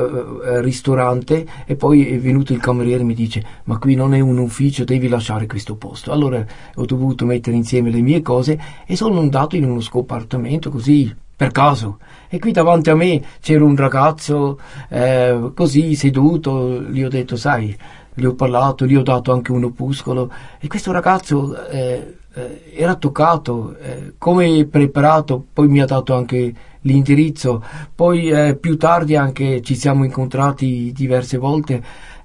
ristorante 0.61 1.47
e 1.65 1.77
poi 1.77 2.09
è 2.09 2.19
venuto 2.19 2.53
il 2.53 2.59
cameriere 2.59 3.03
e 3.03 3.07
mi 3.07 3.15
dice 3.15 3.45
ma 3.65 3.79
qui 3.79 3.95
non 3.95 4.15
è 4.15 4.21
un 4.21 4.39
ufficio, 4.39 4.85
devi 4.85 5.09
lasciare 5.09 5.47
questo 5.47 5.77
posto. 5.77 6.11
Allora 6.13 6.45
ho 6.75 6.85
dovuto 6.85 7.25
mettere 7.25 7.57
insieme 7.57 7.91
le 7.91 8.01
mie 8.01 8.23
cose 8.23 8.59
e 8.87 8.97
sono 8.97 9.21
andato 9.21 9.57
in 9.57 9.65
uno 9.65 9.81
scompartimento 9.81 10.71
così 10.71 11.23
per 11.37 11.51
caso. 11.51 11.99
E 12.35 12.41
qui 12.41 12.51
davanti 12.51 12.91
a 12.91 12.97
me 12.97 13.23
c'era 13.41 13.63
un 13.63 13.77
ragazzo 13.77 14.59
eh, 14.89 15.53
così 15.55 15.95
seduto, 15.95 16.83
gli 16.83 17.05
ho 17.05 17.09
detto, 17.09 17.37
sai, 17.37 17.77
gli 18.13 18.25
ho 18.25 18.35
parlato, 18.35 18.87
gli 18.87 18.97
ho 18.97 19.03
dato 19.03 19.31
anche 19.31 19.53
un 19.53 19.63
opuscolo. 19.63 20.33
E 20.59 20.67
questo 20.67 20.91
ragazzo 20.91 21.65
eh, 21.69 22.17
eh, 22.35 22.73
era 22.75 22.97
toccato, 22.97 23.77
eh, 23.79 24.15
come 24.19 24.67
preparato, 24.67 25.45
poi 25.53 25.69
mi 25.69 25.81
ha 25.81 25.85
dato 25.85 26.13
anche 26.13 26.53
l'indirizzo, 26.81 27.63
poi 27.95 28.29
eh, 28.31 28.57
più 28.57 28.77
tardi 28.79 29.15
anche 29.15 29.63
ci 29.63 29.77
siamo 29.77 30.03
incontrati 30.03 30.91
diverse 30.93 31.39
volte 31.39 31.85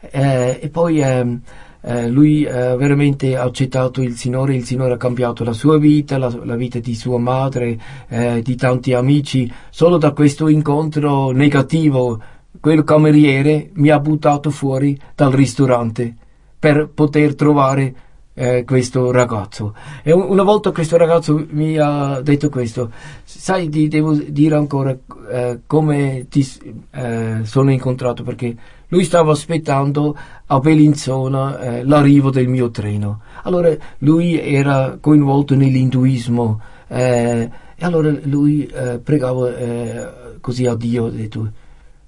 eh, 0.10 0.58
e 0.60 0.70
poi 0.70 1.02
ehm, 1.02 1.42
eh, 1.82 2.08
lui 2.10 2.44
eh, 2.44 2.76
veramente 2.76 3.38
ha 3.38 3.44
accettato 3.44 4.02
il 4.02 4.16
Signore, 4.16 4.56
il 4.56 4.66
Signore 4.66 4.94
ha 4.94 4.98
cambiato 4.98 5.44
la 5.44 5.54
sua 5.54 5.78
vita, 5.78 6.18
la, 6.18 6.34
la 6.44 6.56
vita 6.56 6.80
di 6.80 6.96
sua 6.96 7.18
madre, 7.18 7.80
eh, 8.08 8.42
di 8.42 8.56
tanti 8.56 8.94
amici. 8.94 9.52
Solo 9.70 9.98
da 9.98 10.12
questo 10.12 10.48
incontro 10.48 11.32
negativo, 11.32 12.22
quel 12.60 12.84
cameriere 12.84 13.70
mi 13.74 13.90
ha 13.90 14.00
buttato 14.00 14.50
fuori 14.50 15.00
dal 15.16 15.32
ristorante 15.32 16.16
per 16.60 16.90
poter 16.94 17.36
trovare 17.36 17.96
eh, 18.34 18.64
questo 18.66 19.12
ragazzo. 19.12 19.76
E 20.04 20.12
una 20.12 20.44
volta 20.44 20.72
questo 20.72 20.98
ragazzo 20.98 21.46
mi 21.52 21.78
ha 21.78 22.22
detto 22.22 22.50
questo, 22.50 22.92
sai, 23.24 23.70
ti 23.70 23.88
devo 23.88 24.14
dire 24.14 24.56
ancora 24.56 24.98
eh, 25.32 25.60
come 25.66 26.28
ti 26.30 26.48
eh, 26.92 27.40
sono 27.44 27.72
incontrato 27.72 28.24
perché 28.24 28.56
lui 28.90 29.04
stava 29.04 29.32
aspettando 29.32 30.16
a 30.46 30.60
Bellinzona 30.60 31.60
eh, 31.60 31.84
l'arrivo 31.84 32.30
del 32.30 32.48
mio 32.48 32.70
treno. 32.70 33.22
Allora 33.44 33.76
lui 34.00 34.40
era 34.40 34.98
coinvolto 35.00 35.56
nell'induismo 35.56 36.60
eh, 36.88 37.50
e 37.76 37.86
allora 37.86 38.14
lui 38.24 38.66
eh, 38.66 39.00
pregava 39.00 39.56
eh, 39.56 40.10
così 40.42 40.66
a 40.66 40.76
Dio, 40.76 41.06
ha 41.06 41.10
detto, 41.10 41.52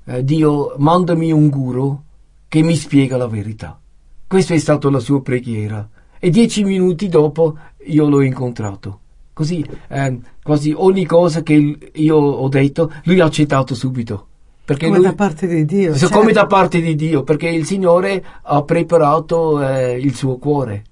eh, 0.06 0.24
Dio 0.24 0.76
mandami 0.78 1.32
un 1.32 1.50
guru 1.50 2.02
che 2.48 2.62
mi 2.62 2.76
spiega 2.76 3.16
la 3.16 3.28
verità. 3.28 3.80
Questa 4.28 4.54
è 4.54 4.58
stata 4.58 4.90
la 4.90 5.00
sua 5.00 5.22
preghiera 5.22 5.88
e 6.20 6.30
dieci 6.30 6.64
minuti 6.64 7.08
dopo 7.10 7.58
io 7.86 8.10
l'ho 8.10 8.22
incontrato. 8.22 9.00
Così 9.34 9.66
eh, 9.88 10.20
quasi 10.44 10.74
ogni 10.76 11.06
cosa 11.06 11.42
che 11.44 11.78
io 11.94 12.16
ho 12.16 12.50
detto 12.50 12.92
lui 13.04 13.20
ha 13.20 13.26
accettato 13.26 13.76
subito. 13.76 14.28
Perché 14.64 14.86
come 14.86 14.98
lui, 14.98 15.06
da 15.06 15.14
parte 15.14 15.48
di 15.48 15.66
Dio. 15.66 15.96
Certo. 15.96 16.18
Come 16.18 16.32
da 16.32 16.46
parte 16.46 16.82
di 16.82 16.96
Dio, 16.96 17.24
perché 17.24 17.50
il 17.50 17.66
Signore 17.66 18.24
ha 18.44 18.62
preparato 18.64 19.62
eh, 19.62 19.98
il 20.00 20.16
suo 20.16 20.38
cuore. 20.38 20.84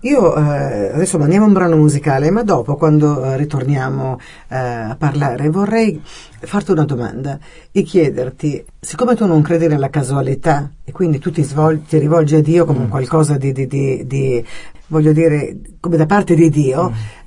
Io 0.00 0.34
eh, 0.34 0.90
adesso 0.94 1.18
mandiamo 1.18 1.46
un 1.46 1.52
brano 1.52 1.76
musicale, 1.76 2.30
ma 2.30 2.42
dopo, 2.42 2.76
quando 2.76 3.22
eh, 3.22 3.36
ritorniamo 3.36 4.18
eh, 4.48 4.56
a 4.56 4.96
parlare, 4.98 5.50
vorrei 5.50 6.00
farti 6.40 6.70
una 6.70 6.84
domanda 6.84 7.38
e 7.70 7.82
chiederti, 7.82 8.64
siccome 8.78 9.14
tu 9.14 9.26
non 9.26 9.42
credi 9.42 9.66
nella 9.66 9.90
casualità 9.90 10.70
e 10.82 10.92
quindi 10.92 11.18
tu 11.18 11.30
ti, 11.30 11.42
svol- 11.42 11.82
ti 11.86 11.98
rivolgi 11.98 12.36
a 12.36 12.42
Dio 12.42 12.64
come 12.64 12.86
mm. 12.86 12.88
qualcosa 12.88 13.36
di, 13.36 13.52
di, 13.52 13.66
di, 13.66 14.06
di, 14.06 14.44
voglio 14.86 15.12
dire, 15.12 15.58
come 15.80 15.96
da 15.96 16.06
parte 16.06 16.34
di 16.34 16.48
Dio, 16.48 16.90
mm 16.90 17.18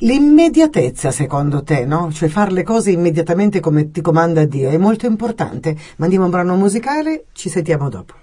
L'immediatezza, 0.00 1.10
secondo 1.10 1.62
te, 1.62 1.84
no? 1.84 2.10
Cioè 2.12 2.28
fare 2.28 2.52
le 2.52 2.62
cose 2.62 2.90
immediatamente 2.90 3.60
come 3.60 3.90
ti 3.90 4.00
comanda 4.00 4.44
Dio, 4.44 4.70
è 4.70 4.78
molto 4.78 5.06
importante. 5.06 5.76
Mandiamo 5.96 6.24
un 6.24 6.30
brano 6.30 6.56
musicale, 6.56 7.26
ci 7.32 7.48
sentiamo 7.48 7.88
dopo. 7.88 8.14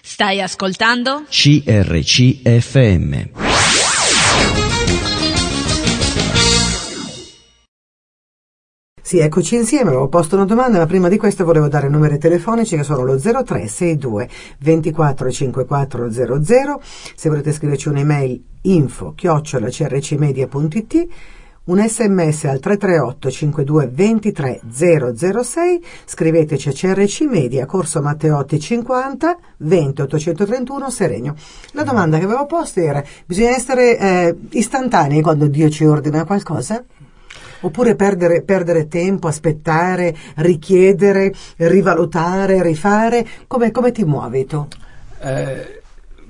Stai 0.00 0.40
ascoltando? 0.40 1.24
CRCFM. 1.28 2.32
Sì, 9.12 9.18
eccoci 9.18 9.56
insieme, 9.56 9.90
avevo 9.90 10.08
posto 10.08 10.36
una 10.36 10.46
domanda, 10.46 10.78
ma 10.78 10.86
prima 10.86 11.10
di 11.10 11.18
questo 11.18 11.44
volevo 11.44 11.68
dare 11.68 11.88
i 11.88 11.90
numeri 11.90 12.16
telefonici 12.16 12.76
che 12.76 12.82
sono 12.82 13.04
lo 13.04 13.18
0362 13.18 14.26
245400, 14.58 16.80
se 17.14 17.28
volete 17.28 17.52
scriverci 17.52 17.88
un'email 17.88 18.42
info 18.62 19.12
chiocciola 19.14 19.68
crcmedia.it 19.68 21.06
un 21.64 21.86
sms 21.86 22.44
al 22.44 22.58
338 22.58 23.30
52 23.30 23.90
23 23.92 24.60
006 24.66 25.84
scriveteci 26.06 26.70
a 26.70 26.72
CRC 26.72 27.20
Media 27.28 27.66
Corso 27.66 28.00
Matteotti 28.00 28.58
50 28.58 29.38
20 29.58 30.00
831 30.00 30.90
Seregno 30.90 31.34
la 31.72 31.82
domanda 31.82 32.18
che 32.18 32.24
avevo 32.24 32.46
posto 32.46 32.80
era 32.80 33.04
bisogna 33.26 33.50
essere 33.50 33.98
eh, 33.98 34.34
istantanei 34.52 35.20
quando 35.20 35.48
Dio 35.48 35.68
ci 35.68 35.84
ordina 35.84 36.24
qualcosa? 36.24 36.82
Oppure 37.62 37.96
perdere, 37.96 38.42
perdere, 38.42 38.86
tempo, 38.86 39.26
aspettare, 39.26 40.14
richiedere, 40.36 41.32
rivalutare, 41.56 42.62
rifare? 42.62 43.26
Come, 43.46 43.70
come 43.70 43.90
ti 43.90 44.04
muovi 44.04 44.44
tu? 44.46 44.66
Eh, 45.20 45.80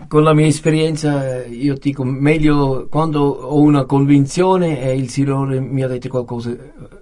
con 0.08 0.22
la 0.22 0.34
mia 0.34 0.46
esperienza 0.46 1.44
io 1.44 1.74
dico 1.74 2.04
meglio 2.04 2.86
quando 2.90 3.20
ho 3.22 3.58
una 3.60 3.84
convinzione 3.84 4.82
e 4.82 4.96
il 4.96 5.08
Signore 5.08 5.60
mi 5.60 5.82
ha 5.82 5.88
detto 5.88 6.08
qualcosa, 6.08 6.54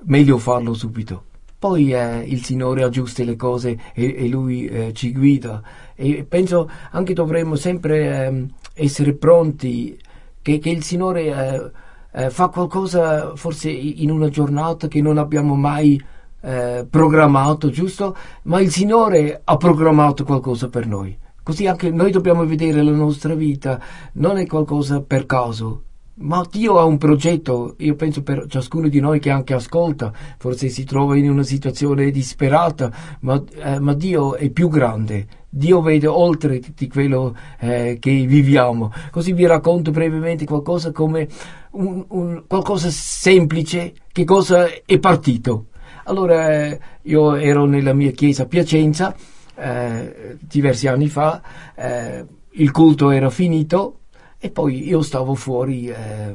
meglio 0.05 0.39
farlo 0.39 0.75
subito. 0.75 1.25
Poi 1.59 1.93
eh, 1.93 2.25
il 2.27 2.43
Signore 2.43 2.85
aggiusta 2.85 3.23
le 3.23 3.37
cose 3.37 3.77
e, 3.93 4.15
e 4.17 4.29
Lui 4.29 4.67
eh, 4.67 4.93
ci 4.95 5.13
guida. 5.13 5.63
E 5.95 6.25
penso 6.27 6.71
anche 6.93 7.13
dovremmo 7.13 7.55
sempre 7.57 8.27
eh, 8.27 8.47
essere 8.75 9.13
pronti 9.15 9.99
che, 10.41 10.59
che 10.59 10.71
il 10.71 10.83
Signore 10.83 11.73
eh, 12.13 12.31
fa 12.31 12.49
qualcosa 12.49 13.35
forse 13.37 13.71
in 13.71 14.11
una 14.11 14.29
giornata 14.29 14.89
che 14.89 15.01
non 15.01 15.19
abbiamo 15.19 15.55
mai 15.55 16.03
eh, 16.43 16.87
programmato, 16.89 17.71
giusto? 17.71 18.17
Ma 18.43 18.61
il 18.61 18.71
Signore 18.71 19.41
ha 19.45 19.57
programmato 19.57 20.25
qualcosa 20.25 20.69
per 20.69 20.87
noi. 20.87 21.17
Così 21.43 21.67
anche 21.67 21.91
noi 21.91 22.11
dobbiamo 22.11 22.45
vedere 22.45 22.83
la 22.83 22.91
nostra 22.93 23.35
vita, 23.35 23.81
non 24.15 24.37
è 24.39 24.47
qualcosa 24.47 25.01
per 25.01 25.27
caso, 25.27 25.83
ma 26.21 26.45
Dio 26.51 26.79
ha 26.79 26.85
un 26.85 26.99
progetto, 26.99 27.75
io 27.79 27.95
penso 27.95 28.23
per 28.23 28.47
ciascuno 28.47 28.89
di 28.89 29.01
noi 29.01 29.21
che 29.21 29.31
anche 29.31 29.55
ascolta, 29.55 30.13
forse 30.39 30.69
si 30.69 30.85
trova 30.85 31.17
in 31.17 31.31
una 31.31 31.43
situazione 31.43 32.11
disperata, 32.11 32.93
ma, 33.21 33.43
eh, 33.55 33.79
ma 33.81 33.95
Dio 33.95 34.37
è 34.37 34.51
più 34.51 34.69
grande, 34.69 35.27
Dio 35.53 35.81
vede 35.83 36.07
oltre 36.07 36.61
di 36.77 36.89
quello 36.89 37.37
eh, 37.59 37.99
che 37.99 38.25
viviamo. 38.25 38.93
Così 39.11 39.33
vi 39.33 39.47
racconto 39.47 39.91
brevemente 39.91 40.45
qualcosa 40.45 40.93
come 40.93 41.27
un, 41.73 42.05
un, 42.09 42.45
qualcosa 42.47 42.89
semplice, 42.91 43.93
che 44.13 44.25
cosa 44.25 44.69
è 44.85 44.99
partito. 45.01 45.67
Allora, 46.05 46.77
io 47.03 47.35
ero 47.35 47.65
nella 47.67 47.93
mia 47.93 48.13
chiesa 48.13 48.45
a 48.45 48.47
Piacenza, 48.47 49.15
eh, 49.57 50.37
diversi 50.41 50.87
anni 50.87 51.09
fa, 51.09 51.43
eh, 51.75 52.25
il 52.53 52.71
culto 52.71 53.11
era 53.11 53.29
finito 53.29 53.99
e 54.39 54.51
poi 54.51 54.87
io 54.87 55.03
stavo 55.03 55.35
fuori 55.35 55.89
eh, 55.89 56.35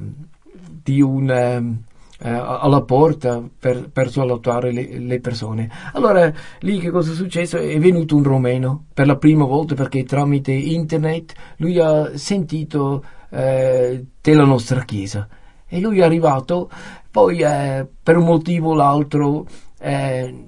di 0.84 1.01
un, 1.01 1.30
ehm, 1.30 1.84
eh, 2.26 2.30
alla 2.30 2.82
porta 2.82 3.40
per, 3.60 3.92
per 3.92 4.10
salutare 4.10 4.72
le, 4.72 4.98
le, 4.98 5.20
persone. 5.20 5.70
Allora 5.94 6.34
lì 6.62 6.80
che 6.80 6.90
cosa 6.90 7.12
è 7.12 7.14
successo? 7.14 7.58
È 7.58 7.78
venuto 7.78 8.16
un 8.16 8.24
romeno 8.24 8.86
per 8.92 9.06
la 9.06 9.18
prima 9.18 9.46
volta 9.46 9.76
perché 9.76 10.04
tramite 10.04 10.52
internet 10.52 11.34
lui 11.58 11.78
ha 11.80 12.18
sentito 12.18 13.04
eh, 13.30 14.04
della 14.20 14.44
nostra 14.44 14.84
chiesa 14.84 15.28
e 15.68 15.80
lui 15.80 16.00
è 16.00 16.04
arrivato, 16.04 16.70
poi 17.12 17.42
eh, 17.42 17.88
per 18.02 18.18
un 18.18 18.26
motivo 18.26 18.72
o 18.72 18.74
l'altro 18.74 19.46
eh, 19.80 20.48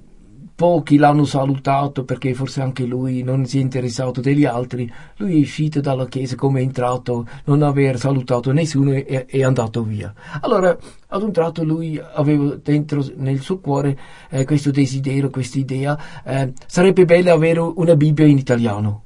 Pochi 0.58 0.96
l'hanno 0.96 1.24
salutato 1.24 2.02
perché 2.02 2.34
forse 2.34 2.60
anche 2.60 2.82
lui 2.82 3.22
non 3.22 3.46
si 3.46 3.58
è 3.58 3.60
interessato 3.60 4.20
degli 4.20 4.44
altri. 4.44 4.92
Lui 5.18 5.36
è 5.36 5.40
uscito 5.40 5.80
dalla 5.80 6.08
chiesa 6.08 6.34
come 6.34 6.58
è 6.58 6.64
entrato, 6.64 7.28
non 7.44 7.62
aver 7.62 7.96
salutato 7.96 8.50
nessuno 8.50 8.90
e 8.90 9.24
è 9.26 9.44
andato 9.44 9.84
via. 9.84 10.12
Allora, 10.40 10.76
ad 11.06 11.22
un 11.22 11.30
tratto 11.30 11.62
lui 11.62 11.96
aveva 11.96 12.58
dentro 12.60 13.04
nel 13.18 13.38
suo 13.38 13.60
cuore 13.60 13.96
eh, 14.30 14.44
questo 14.44 14.72
desiderio, 14.72 15.30
questa 15.30 15.58
idea, 15.58 15.96
eh, 16.24 16.52
sarebbe 16.66 17.04
bello 17.04 17.32
avere 17.32 17.60
una 17.60 17.94
Bibbia 17.94 18.26
in 18.26 18.38
italiano. 18.38 19.04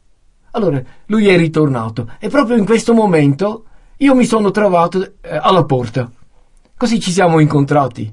Allora, 0.53 0.83
lui 1.05 1.29
è 1.29 1.37
ritornato 1.37 2.13
e 2.19 2.31
proprio 2.31 2.57
in 2.57 2.65
questo 2.65 2.95
momento 2.95 3.65
io 3.99 4.15
mi 4.15 4.25
sono 4.25 4.51
trovato 4.51 5.03
eh, 5.21 5.37
alla 5.39 5.67
porta. 5.67 6.11
Così 6.79 6.99
ci 6.99 7.11
siamo 7.11 7.41
incontrati. 7.41 8.11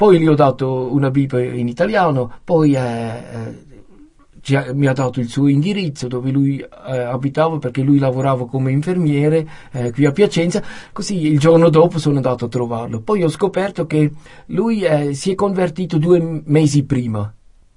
Poi 0.00 0.18
gli 0.18 0.26
ho 0.26 0.34
dato 0.34 0.90
una 0.94 1.10
Bibbia 1.10 1.42
in 1.42 1.68
italiano, 1.68 2.32
poi 2.42 2.72
eh, 2.72 3.22
eh, 4.48 4.72
mi 4.72 4.86
ha 4.86 4.94
dato 4.94 5.20
il 5.20 5.28
suo 5.28 5.46
indirizzo 5.46 6.08
dove 6.08 6.30
lui 6.30 6.58
eh, 6.58 7.00
abitava 7.00 7.58
perché 7.58 7.82
lui 7.82 7.98
lavorava 7.98 8.46
come 8.46 8.70
infermiere 8.70 9.46
eh, 9.72 9.92
qui 9.92 10.06
a 10.06 10.12
Piacenza, 10.12 10.62
così 10.92 11.26
il 11.26 11.38
giorno 11.38 11.68
dopo 11.68 11.98
sono 11.98 12.16
andato 12.16 12.46
a 12.46 12.48
trovarlo. 12.48 13.02
Poi 13.02 13.22
ho 13.22 13.28
scoperto 13.28 13.86
che 13.86 14.10
lui 14.46 14.84
eh, 14.84 15.12
si 15.12 15.32
è 15.32 15.34
convertito 15.34 15.98
due 15.98 16.44
mesi 16.46 16.82
prima 16.84 17.30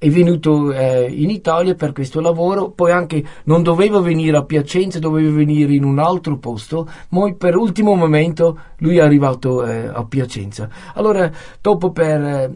è 0.04 0.10
venuto 0.10 0.74
eh, 0.74 1.10
in 1.10 1.30
Italia 1.30 1.76
per 1.76 1.94
questo 1.94 2.20
lavoro, 2.20 2.72
poi 2.72 2.92
anche 2.92 3.24
non 3.46 3.63
doveva 3.63 4.02
venire 4.02 4.36
a 4.36 4.44
Piacenza, 4.44 5.00
doveva 5.00 5.32
venire 5.32 5.74
in 5.74 5.86
un 5.86 5.98
altro 5.98 6.38
posto, 6.39 6.89
ma 7.12 7.32
per 7.36 7.56
ultimo 7.56 7.96
momento 7.96 8.60
lui 8.80 8.98
è 8.98 9.02
arrivato 9.02 9.66
eh, 9.66 9.88
a 9.88 10.04
Piacenza. 10.04 10.68
Allora, 10.96 11.32
dopo 11.62 11.92
per, 11.92 12.22
eh, 12.22 12.54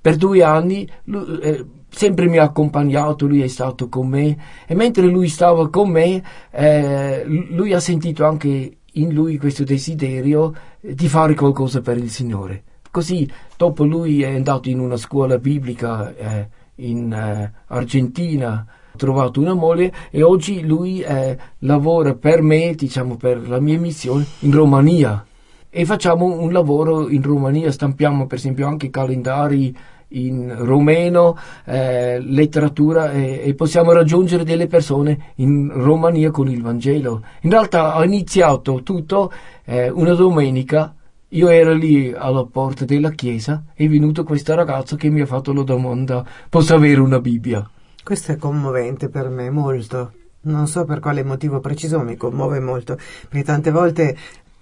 per 0.00 0.16
due 0.16 0.42
anni, 0.42 0.88
lui, 1.04 1.38
eh, 1.38 1.64
sempre 1.88 2.26
mi 2.26 2.38
ha 2.38 2.42
accompagnato, 2.42 3.28
lui 3.28 3.42
è 3.42 3.48
stato 3.48 3.88
con 3.88 4.08
me 4.08 4.36
e 4.66 4.74
mentre 4.74 5.06
lui 5.06 5.28
stava 5.28 5.70
con 5.70 5.90
me, 5.90 6.20
eh, 6.50 7.22
lui 7.24 7.74
ha 7.74 7.80
sentito 7.80 8.24
anche 8.24 8.78
in 8.94 9.12
lui 9.14 9.38
questo 9.38 9.62
desiderio 9.62 10.52
di 10.80 11.06
fare 11.06 11.36
qualcosa 11.36 11.80
per 11.80 11.96
il 11.96 12.10
Signore. 12.10 12.64
Così, 12.90 13.30
dopo 13.56 13.84
lui 13.84 14.22
è 14.22 14.34
andato 14.34 14.68
in 14.68 14.80
una 14.80 14.96
scuola 14.96 15.38
biblica 15.38 16.12
eh, 16.16 16.48
in 16.78 17.12
eh, 17.12 17.52
Argentina, 17.66 18.66
ho 18.92 18.96
trovato 18.96 19.40
una 19.40 19.54
moglie 19.54 19.92
e 20.10 20.22
oggi 20.22 20.64
lui 20.64 21.00
eh, 21.00 21.36
lavora 21.60 22.14
per 22.14 22.42
me, 22.42 22.74
diciamo 22.74 23.16
per 23.16 23.48
la 23.48 23.60
mia 23.60 23.78
missione, 23.78 24.26
in 24.40 24.52
Romania. 24.52 25.24
E 25.70 25.84
facciamo 25.84 26.24
un 26.24 26.52
lavoro 26.52 27.08
in 27.08 27.22
Romania, 27.22 27.70
stampiamo 27.70 28.26
per 28.26 28.38
esempio 28.38 28.66
anche 28.66 28.90
calendari 28.90 29.76
in 30.12 30.54
romeno, 30.56 31.36
eh, 31.64 32.18
letteratura 32.20 33.12
e, 33.12 33.42
e, 33.44 33.54
possiamo 33.54 33.92
raggiungere 33.92 34.44
delle 34.44 34.66
persone 34.66 35.32
in 35.36 35.70
Romania 35.70 36.30
con 36.30 36.48
il 36.48 36.62
Vangelo. 36.62 37.22
In 37.42 37.50
realtà 37.50 37.94
ha 37.94 38.04
iniziato 38.04 38.82
tutto 38.82 39.30
eh, 39.64 39.90
una 39.90 40.14
domenica 40.14 40.94
io 41.32 41.48
ero 41.48 41.74
lì 41.74 42.12
alla 42.16 42.44
porta 42.46 42.84
della 42.84 43.10
chiesa 43.10 43.64
e 43.74 43.84
è 43.84 43.88
venuto 43.88 44.24
questo 44.24 44.54
ragazzo 44.54 44.96
che 44.96 45.10
mi 45.10 45.20
ha 45.20 45.26
fatto 45.26 45.52
la 45.52 45.62
domanda: 45.62 46.24
posso 46.48 46.74
avere 46.74 47.00
una 47.00 47.20
Bibbia? 47.20 47.68
Questo 48.02 48.32
è 48.32 48.36
commovente 48.36 49.10
per 49.10 49.28
me, 49.28 49.50
molto. 49.50 50.12
Non 50.40 50.66
so 50.66 50.84
per 50.84 51.00
quale 51.00 51.22
motivo 51.24 51.60
preciso, 51.60 52.00
mi 52.00 52.16
commuove 52.16 52.60
molto, 52.60 52.96
perché 53.28 53.44
tante 53.44 53.70
volte 53.70 54.16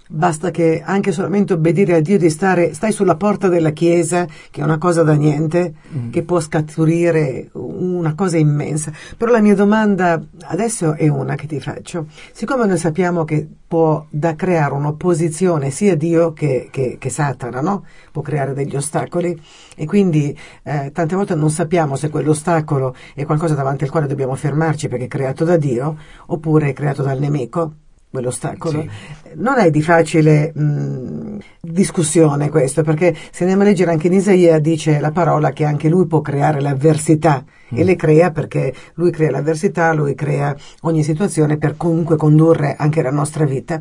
Basta 0.08 0.50
che 0.52 0.82
anche 0.84 1.10
solamente 1.10 1.52
obbedire 1.52 1.94
a 1.96 2.00
Dio 2.00 2.16
di 2.16 2.30
stare, 2.30 2.74
stai 2.74 2.92
sulla 2.92 3.16
porta 3.16 3.48
della 3.48 3.70
chiesa, 3.70 4.26
che 4.50 4.60
è 4.60 4.64
una 4.64 4.78
cosa 4.78 5.02
da 5.02 5.14
niente, 5.14 5.74
mm. 5.92 6.10
che 6.10 6.22
può 6.22 6.38
scaturire 6.38 7.48
una 7.52 8.14
cosa 8.14 8.38
immensa. 8.38 8.92
Però 9.16 9.32
la 9.32 9.40
mia 9.40 9.56
domanda 9.56 10.22
adesso 10.42 10.94
è 10.94 11.08
una 11.08 11.34
che 11.34 11.46
ti 11.46 11.58
faccio. 11.58 12.06
Siccome 12.32 12.66
noi 12.66 12.78
sappiamo 12.78 13.24
che 13.24 13.48
può 13.66 14.06
da 14.10 14.36
creare 14.36 14.74
un'opposizione 14.74 15.70
sia 15.70 15.96
Dio 15.96 16.32
che, 16.32 16.68
che, 16.70 16.98
che 17.00 17.10
Satana, 17.10 17.60
no? 17.60 17.84
Può 18.12 18.22
creare 18.22 18.54
degli 18.54 18.76
ostacoli 18.76 19.38
e 19.74 19.86
quindi 19.86 20.36
eh, 20.62 20.92
tante 20.92 21.16
volte 21.16 21.34
non 21.34 21.50
sappiamo 21.50 21.96
se 21.96 22.10
quell'ostacolo 22.10 22.94
è 23.14 23.24
qualcosa 23.24 23.54
davanti 23.54 23.82
al 23.84 23.90
quale 23.90 24.06
dobbiamo 24.06 24.36
fermarci 24.36 24.86
perché 24.86 25.06
è 25.06 25.08
creato 25.08 25.44
da 25.44 25.56
Dio 25.56 25.98
oppure 26.26 26.68
è 26.68 26.72
creato 26.72 27.02
dal 27.02 27.18
nemico 27.18 27.74
quell'ostacolo. 28.16 28.80
Sì. 28.80 28.90
Non 29.34 29.58
è 29.58 29.70
di 29.70 29.82
facile 29.82 30.52
mh, 30.54 31.38
discussione 31.60 32.48
questo, 32.48 32.82
perché 32.82 33.14
se 33.30 33.42
andiamo 33.42 33.62
a 33.62 33.66
leggere 33.66 33.90
anche 33.90 34.06
in 34.06 34.14
Isaia 34.14 34.58
dice 34.58 34.98
la 34.98 35.10
parola 35.10 35.52
che 35.52 35.64
anche 35.64 35.88
lui 35.88 36.06
può 36.06 36.20
creare 36.20 36.60
l'avversità 36.60 37.44
mm. 37.44 37.78
e 37.78 37.84
le 37.84 37.96
crea 37.96 38.30
perché 38.30 38.74
lui 38.94 39.10
crea 39.10 39.30
l'avversità, 39.30 39.92
lui 39.92 40.14
crea 40.14 40.56
ogni 40.82 41.02
situazione 41.02 41.58
per 41.58 41.76
comunque 41.76 42.16
condurre 42.16 42.74
anche 42.78 43.02
la 43.02 43.10
nostra 43.10 43.44
vita. 43.44 43.80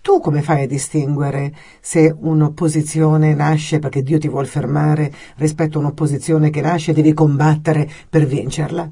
Tu 0.00 0.20
come 0.20 0.40
fai 0.40 0.64
a 0.64 0.66
distinguere 0.68 1.52
se 1.80 2.14
un'opposizione 2.16 3.34
nasce 3.34 3.80
perché 3.80 4.02
Dio 4.02 4.18
ti 4.18 4.28
vuole 4.28 4.46
fermare 4.46 5.12
rispetto 5.36 5.78
a 5.78 5.80
un'opposizione 5.80 6.50
che 6.50 6.60
nasce 6.60 6.92
e 6.92 6.94
devi 6.94 7.12
combattere 7.12 7.88
per 8.08 8.24
vincerla? 8.24 8.88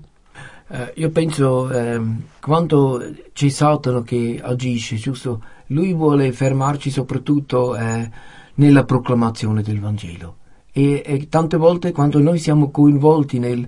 Eh, 0.69 0.93
io 0.97 1.11
penso 1.11 1.71
ehm, 1.71 2.23
quando 2.41 3.03
c'è 3.33 3.49
Satana 3.49 4.03
che 4.03 4.41
agisce, 4.43 4.97
giusto? 4.97 5.43
Lui 5.69 5.93
vuole 5.93 6.33
fermarci 6.33 6.91
soprattutto 6.91 7.77
eh, 7.77 8.11
nella 8.55 8.85
proclamazione 8.85 9.63
del 9.63 9.81
Vangelo. 9.81 10.37
E, 10.73 11.03
e, 11.05 11.29
tante 11.29 11.57
volte 11.57 11.93
quando 11.93 12.19
noi 12.19 12.39
siamo 12.39 12.71
coinvolti 12.71 13.39
nel, 13.39 13.67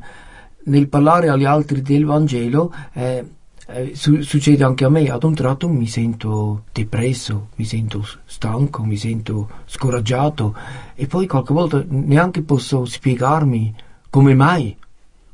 nel 0.65 0.89
parlare 0.89 1.29
agli 1.29 1.45
altri 1.45 1.83
del 1.83 2.05
Vangelo, 2.05 2.73
eh, 2.93 3.25
eh, 3.69 3.95
su- 3.95 4.23
succede 4.23 4.65
anche 4.65 4.85
a 4.85 4.89
me, 4.89 5.09
ad 5.11 5.23
un 5.25 5.35
tratto 5.35 5.69
mi 5.69 5.87
sento 5.87 6.65
depresso, 6.73 7.49
mi 7.57 7.65
sento 7.65 8.05
stanco, 8.25 8.85
mi 8.85 8.97
sento 8.97 9.49
scoraggiato 9.67 10.57
e 10.95 11.07
poi 11.07 11.27
qualche 11.27 11.53
volta 11.53 11.85
neanche 11.87 12.43
posso 12.43 12.85
spiegarmi 12.85 13.75
come 14.09 14.35
mai 14.35 14.77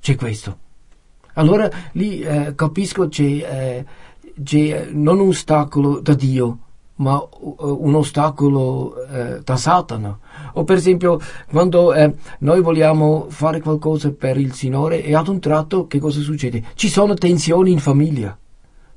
c'è 0.01 0.17
questo. 0.17 0.62
Allora 1.35 1.69
lì 1.93 2.21
eh, 2.21 2.55
capisco 2.55 3.09
c'è, 3.09 3.23
eh, 3.23 3.85
c'è 4.43 4.89
non 4.91 5.21
un 5.21 5.29
ostacolo 5.29 6.01
da 6.01 6.15
Dio, 6.15 6.59
ma 6.97 7.23
un 7.41 7.95
ostacolo 7.95 8.95
eh, 9.07 9.41
da 9.43 9.57
Satana. 9.57 10.19
O 10.55 10.65
per 10.65 10.77
esempio 10.77 11.19
quando 11.51 11.93
eh, 11.95 12.15
noi 12.41 12.61
vogliamo 12.61 13.27
fare 13.29 13.61
qualcosa 13.61 14.11
per 14.13 14.39
il 14.39 14.53
Signore 14.53 15.03
e 15.03 15.15
ad 15.15 15.29
un 15.29 15.41
tratto 15.41 15.87
che 15.87 15.99
cosa 15.99 16.21
succede? 16.21 16.65
Ci 16.75 16.89
sono 16.89 17.15
tensioni 17.15 17.73
in 17.73 17.79
famiglia, 17.79 18.37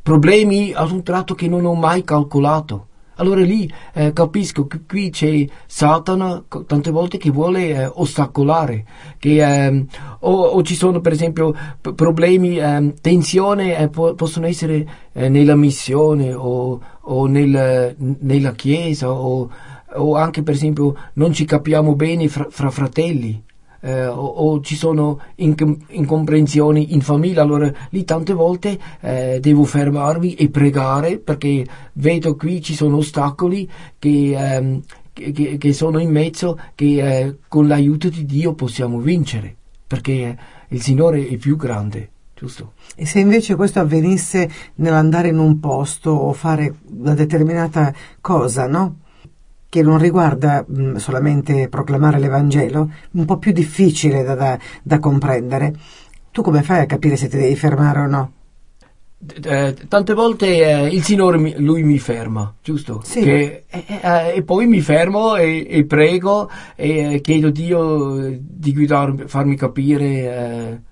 problemi 0.01 0.73
ad 0.73 0.91
un 0.91 1.03
tratto 1.03 1.35
che 1.35 1.47
non 1.47 1.65
ho 1.65 1.73
mai 1.73 2.03
calcolato. 2.03 2.87
Allora 3.15 3.41
lì 3.41 3.71
eh, 3.93 4.11
capisco 4.11 4.67
che 4.67 4.81
qui 4.87 5.09
c'è 5.09 5.45
Satana 5.65 6.43
tante 6.65 6.91
volte 6.91 7.17
che 7.17 7.31
vuole 7.31 7.69
eh, 7.69 7.85
ostacolare, 7.93 8.85
che, 9.17 9.65
eh, 9.67 9.85
o, 10.19 10.31
o, 10.31 10.61
ci 10.63 10.75
sono 10.75 10.99
per 10.99 11.13
esempio 11.13 11.53
problemi, 11.95 12.57
ehm, 12.57 12.93
tensioni 12.99 13.73
eh, 13.73 13.87
po- 13.89 14.15
possono 14.15 14.47
essere 14.47 14.85
eh, 15.13 15.29
nella 15.29 15.55
missione 15.55 16.33
o, 16.33 16.81
o 16.99 17.25
nel, 17.27 17.95
nella 17.97 18.51
chiesa 18.53 19.11
o, 19.11 19.49
o, 19.93 20.15
anche 20.15 20.43
per 20.43 20.53
esempio 20.53 20.95
non 21.13 21.31
ci 21.31 21.45
capiamo 21.45 21.95
bene 21.95 22.27
fra, 22.27 22.47
fra 22.49 22.69
fratelli 22.69 23.43
eh, 23.85 24.07
o, 24.07 24.25
o, 24.25 24.61
ci 24.61 24.75
sono 24.75 25.19
incomprensioni 25.35 26.93
in 26.95 27.01
famiglia, 27.01 27.43
allora 27.43 27.71
lì 27.91 28.03
tante 28.03 28.33
volte 28.33 28.79
eh, 28.99 29.37
devo 29.39 29.63
fermarmi 29.63 30.33
e 30.33 30.49
pregare 30.49 31.19
perché 31.19 31.63
vedo 31.93 32.35
qui 32.35 32.63
ci 32.63 32.73
sono 32.73 32.97
ostacoli 32.97 33.69
che, 33.99 34.35
ehm, 34.35 34.81
che, 35.13 35.57
che 35.59 35.73
sono 35.73 35.99
in 35.99 36.09
mezzo 36.09 36.59
che 36.73 36.85
eh, 36.85 37.37
con 37.47 37.67
l'aiuto 37.67 38.09
di 38.09 38.25
Dio 38.25 38.53
possiamo 38.53 38.97
vincere 38.99 39.55
perché 39.85 40.35
il 40.69 40.81
Signore 40.81 41.27
è 41.27 41.37
più 41.37 41.55
grande. 41.55 42.09
Giusto. 42.37 42.73
E 42.97 43.05
se 43.05 43.19
invece 43.19 43.55
questo 43.55 43.79
avvenisse 43.79 44.49
nell'andare 44.75 45.29
in 45.29 45.37
un 45.37 45.59
posto 45.61 46.09
o 46.09 46.33
fare 46.33 46.73
una 46.97 47.13
determinata 47.13 47.93
cosa, 48.19 48.67
no? 48.67 48.97
Che 49.75 49.81
non 49.81 49.97
riguarda 49.97 50.63
mh, 50.65 50.81
mm, 50.81 50.95
solamente 50.95 51.67
proclamare 51.67 52.17
l'Evangelo, 52.17 52.89
un 53.11 53.25
po' 53.25 53.37
più 53.37 53.51
difficile 53.51 54.23
da, 54.23 54.33
da, 54.33 54.57
da, 54.81 54.99
comprendere. 54.99 55.73
Tu 56.31 56.41
come 56.41 56.63
fai 56.63 56.79
a 56.79 56.85
capire 56.85 57.17
se 57.17 57.27
ti 57.27 57.35
devi 57.35 57.57
fermare 57.57 57.99
o 57.99 58.07
no? 58.07 58.31
Eh, 59.43 59.75
tante 59.89 60.13
volte 60.13 60.47
eh, 60.47 60.87
il 60.87 61.03
Signore 61.03 61.37
mi, 61.37 61.55
lui 61.57 61.83
mi 61.83 61.99
ferma, 61.99 62.55
giusto? 62.63 63.01
Sì. 63.03 63.19
Che, 63.19 63.65
eh, 63.67 63.85
eh 64.01 64.35
e 64.35 64.43
poi 64.43 64.65
mi 64.65 64.79
fermo 64.79 65.35
e, 65.35 65.67
e 65.69 65.83
prego 65.83 66.49
e 66.73 67.15
eh, 67.15 67.19
chiedo 67.19 67.47
a 67.47 67.51
Dio 67.51 68.39
di 68.39 68.71
guidarmi, 68.71 69.27
farmi 69.27 69.57
capire 69.57 70.83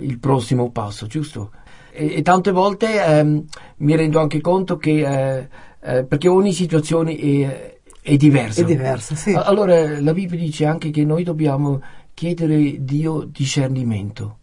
il 0.00 0.18
prossimo 0.20 0.70
passo, 0.70 1.08
giusto? 1.08 1.50
E, 1.90 2.14
e 2.14 2.22
tante 2.22 2.52
volte 2.52 3.04
ehm, 3.04 3.44
mi 3.78 3.96
rendo 3.96 4.20
anche 4.20 4.40
conto 4.40 4.76
che 4.76 5.48
perché 5.80 6.28
ogni 6.28 6.52
situazione 6.52 7.16
è 7.16 7.77
è 8.08 8.16
diversa. 8.16 8.62
È 8.62 8.64
diversa, 8.64 9.14
sì. 9.14 9.32
Allora 9.32 10.00
la 10.00 10.12
Bibbia 10.14 10.38
dice 10.38 10.64
anche 10.64 10.90
che 10.90 11.04
noi 11.04 11.24
dobbiamo 11.24 11.82
chiedere 12.14 12.82
Dio 12.82 13.24
discernimento, 13.24 14.38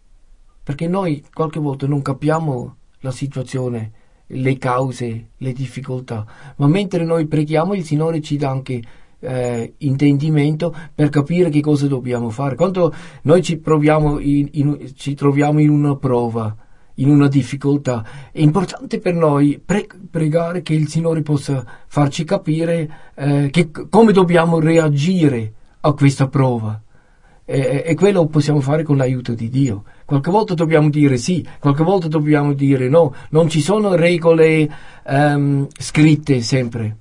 perché 0.62 0.86
noi 0.86 1.24
qualche 1.32 1.58
volta 1.58 1.86
non 1.86 2.00
capiamo 2.00 2.76
la 3.00 3.10
situazione, 3.10 3.92
le 4.28 4.56
cause, 4.58 5.30
le 5.36 5.52
difficoltà, 5.52 6.24
ma 6.56 6.66
mentre 6.68 7.04
noi 7.04 7.26
preghiamo 7.26 7.74
il 7.74 7.84
Signore 7.84 8.20
ci 8.20 8.36
dà 8.36 8.50
anche 8.50 8.82
eh, 9.18 9.74
intendimento 9.78 10.74
per 10.94 11.08
capire 11.08 11.50
che 11.50 11.60
cosa 11.60 11.86
dobbiamo 11.86 12.30
fare. 12.30 12.54
Quando 12.54 12.94
noi 13.22 13.42
ci, 13.42 13.60
in, 13.64 14.48
in, 14.52 14.92
ci 14.94 15.14
troviamo 15.14 15.58
in 15.58 15.70
una 15.70 15.96
prova, 15.96 16.54
in 16.96 17.10
una 17.10 17.28
difficoltà. 17.28 18.04
È 18.30 18.40
importante 18.40 19.00
per 19.00 19.14
noi 19.14 19.60
pre- 19.64 19.86
pregare 20.10 20.62
che 20.62 20.74
il 20.74 20.88
Signore 20.88 21.22
possa 21.22 21.64
farci 21.86 22.24
capire 22.24 22.90
eh, 23.14 23.48
che, 23.50 23.70
come 23.88 24.12
dobbiamo 24.12 24.60
reagire 24.60 25.52
a 25.80 25.92
questa 25.92 26.28
prova. 26.28 26.80
E, 27.48 27.84
e, 27.86 27.94
quello 27.94 28.26
possiamo 28.26 28.60
fare 28.60 28.82
con 28.82 28.96
l'aiuto 28.96 29.32
di 29.32 29.48
Dio. 29.48 29.84
Qualche 30.04 30.32
volta 30.32 30.54
dobbiamo 30.54 30.90
dire 30.90 31.16
sì, 31.16 31.46
qualche 31.60 31.84
volta 31.84 32.08
dobbiamo 32.08 32.52
dire 32.54 32.88
no. 32.88 33.14
Non 33.30 33.48
ci 33.48 33.60
sono 33.60 33.94
regole 33.94 34.68
um, 35.06 35.68
scritte 35.78 36.40
sempre, 36.40 36.96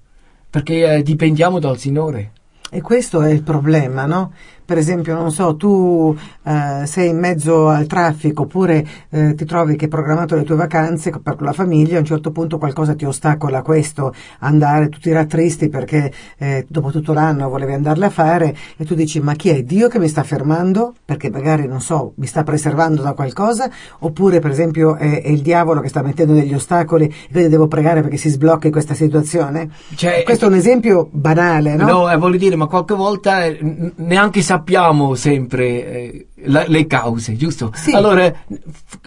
perché 0.49 0.97
eh, 0.97 1.01
dipendiamo 1.01 1.58
dal 1.58 1.79
Signore. 1.79 2.31
E 2.69 2.81
questo 2.81 3.21
è 3.21 3.31
il 3.31 3.41
problema, 3.41 4.05
no? 4.05 4.34
Per 4.65 4.78
esempio, 4.78 5.13
non 5.15 5.32
so, 5.32 5.56
tu 5.56 6.15
eh, 6.43 6.86
sei 6.86 7.10
in 7.10 7.19
mezzo 7.19 7.69
al 7.69 7.86
traffico 7.86 8.43
oppure 8.43 8.86
eh, 9.10 9.36
ti 9.36 9.45
trovi 9.45 9.75
che 9.75 9.86
hai 9.86 9.89
programmato 9.91 10.36
le 10.36 10.43
tue 10.43 10.56
vacanze 10.56 11.12
per 11.12 11.41
la 11.41 11.54
famiglia, 11.54 11.97
a 11.97 11.99
un 11.99 12.06
certo 12.06 12.32
punto 12.32 12.58
qualcosa 12.58 12.95
ti 12.95 13.06
ostacola 13.06 13.62
questo, 13.62 14.13
andare, 14.39 14.89
tu 14.89 14.99
ti 14.99 15.12
rattristi 15.12 15.69
perché 15.69 16.12
eh, 16.38 16.65
dopo 16.67 16.91
tutto 16.91 17.13
l'anno 17.13 17.49
volevi 17.49 17.73
andarle 17.73 18.06
a 18.06 18.10
fare 18.10 18.56
e 18.78 18.86
tu 18.86 18.95
dici 18.95 19.19
ma 19.19 19.34
chi 19.34 19.49
è 19.49 19.63
Dio 19.63 19.88
che 19.88 19.99
mi 19.99 20.08
sta 20.08 20.23
fermando? 20.23 20.93
Perché 21.06 21.30
magari, 21.30 21.67
non 21.67 21.82
so, 21.82 22.13
mi 22.15 22.25
sta 22.25 22.43
preservando 22.43 23.01
da 23.01 23.13
qualcosa 23.13 23.69
oppure 23.99 24.39
per 24.39 24.51
esempio 24.51 24.95
è, 24.95 25.21
è 25.21 25.30
il 25.30 25.41
diavolo 25.41 25.82
che 25.82 25.89
sta 25.89 26.01
mettendo 26.01 26.34
degli 26.34 26.54
ostacoli 26.54 27.06
e 27.06 27.32
quindi 27.32 27.49
devo 27.49 27.67
pregare 27.67 28.01
perché 28.01 28.17
si 28.17 28.30
sblocchi 28.30 28.69
questa 28.71 28.93
situazione? 28.93 29.69
Cioè, 29.95 30.23
Questo 30.23 30.45
è 30.45 30.47
un 30.47 30.56
esempio 30.56 31.08
banale, 31.12 31.75
no? 31.75 31.86
No, 31.86 32.12
eh, 32.12 32.17
voglio 32.17 32.38
dire, 32.38 32.56
ma 32.56 32.67
qualche 32.67 32.95
volta 32.95 33.43
eh, 33.45 33.93
neanche 33.95 34.41
sa 34.41 34.54
sappiamo 34.55 35.15
sempre 35.15 35.65
eh, 35.65 36.27
la, 36.45 36.65
le 36.67 36.87
cause, 36.87 37.35
giusto? 37.35 37.71
Sì. 37.73 37.91
Allora, 37.91 38.33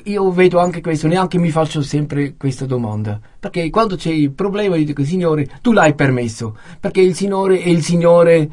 io 0.05 0.31
vedo 0.31 0.59
anche 0.59 0.83
questo, 0.83 1.09
neanche 1.09 1.39
mi 1.39 1.51
faccio 1.51 1.81
sempre 1.81 2.35
questa 2.37 2.67
domanda. 2.67 3.19
Perché 3.41 3.71
quando 3.71 3.97
c'è 3.97 4.11
il 4.11 4.33
problema, 4.33 4.77
io 4.77 4.85
dico, 4.85 5.03
Signore, 5.05 5.49
tu 5.63 5.73
l'hai 5.73 5.95
permesso. 5.95 6.57
Perché 6.79 7.01
il 7.01 7.15
Signore 7.15 7.61
è 7.61 7.69
il 7.69 7.83
Signore 7.83 8.51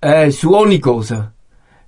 eh, 0.00 0.30
su 0.32 0.50
ogni 0.50 0.80
cosa. 0.80 1.32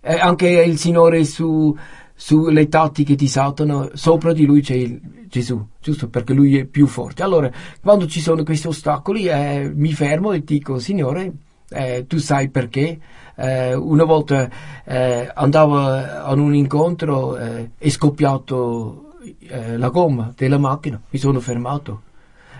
Eh, 0.00 0.14
anche 0.14 0.48
il 0.48 0.78
Signore 0.78 1.24
su, 1.24 1.76
sulle 2.14 2.68
tattiche 2.68 3.16
di 3.16 3.26
Satana, 3.26 3.90
sopra 3.94 4.32
di 4.32 4.44
lui 4.44 4.60
c'è 4.60 4.74
il, 4.74 5.00
Gesù, 5.26 5.66
giusto? 5.80 6.08
Perché 6.08 6.32
lui 6.32 6.58
è 6.58 6.64
più 6.64 6.86
forte. 6.86 7.24
Allora, 7.24 7.50
quando 7.82 8.06
ci 8.06 8.20
sono 8.20 8.44
questi 8.44 8.68
ostacoli, 8.68 9.26
eh, 9.26 9.72
mi 9.74 9.92
fermo 9.92 10.30
e 10.30 10.44
dico, 10.44 10.78
Signore, 10.78 11.32
eh, 11.70 12.06
tu 12.06 12.18
sai 12.18 12.48
perché? 12.48 12.98
Eh, 13.36 13.74
una 13.74 14.04
volta 14.04 14.48
eh, 14.84 15.28
andavo 15.34 15.78
a 15.78 16.32
un 16.32 16.54
incontro 16.54 17.36
e 17.36 17.46
eh, 17.46 17.70
è 17.78 17.88
scoppiato 17.88 19.14
eh, 19.48 19.76
la 19.76 19.88
gomma 19.88 20.32
della 20.36 20.58
macchina, 20.58 21.00
mi 21.10 21.18
sono 21.18 21.40
fermato. 21.40 22.02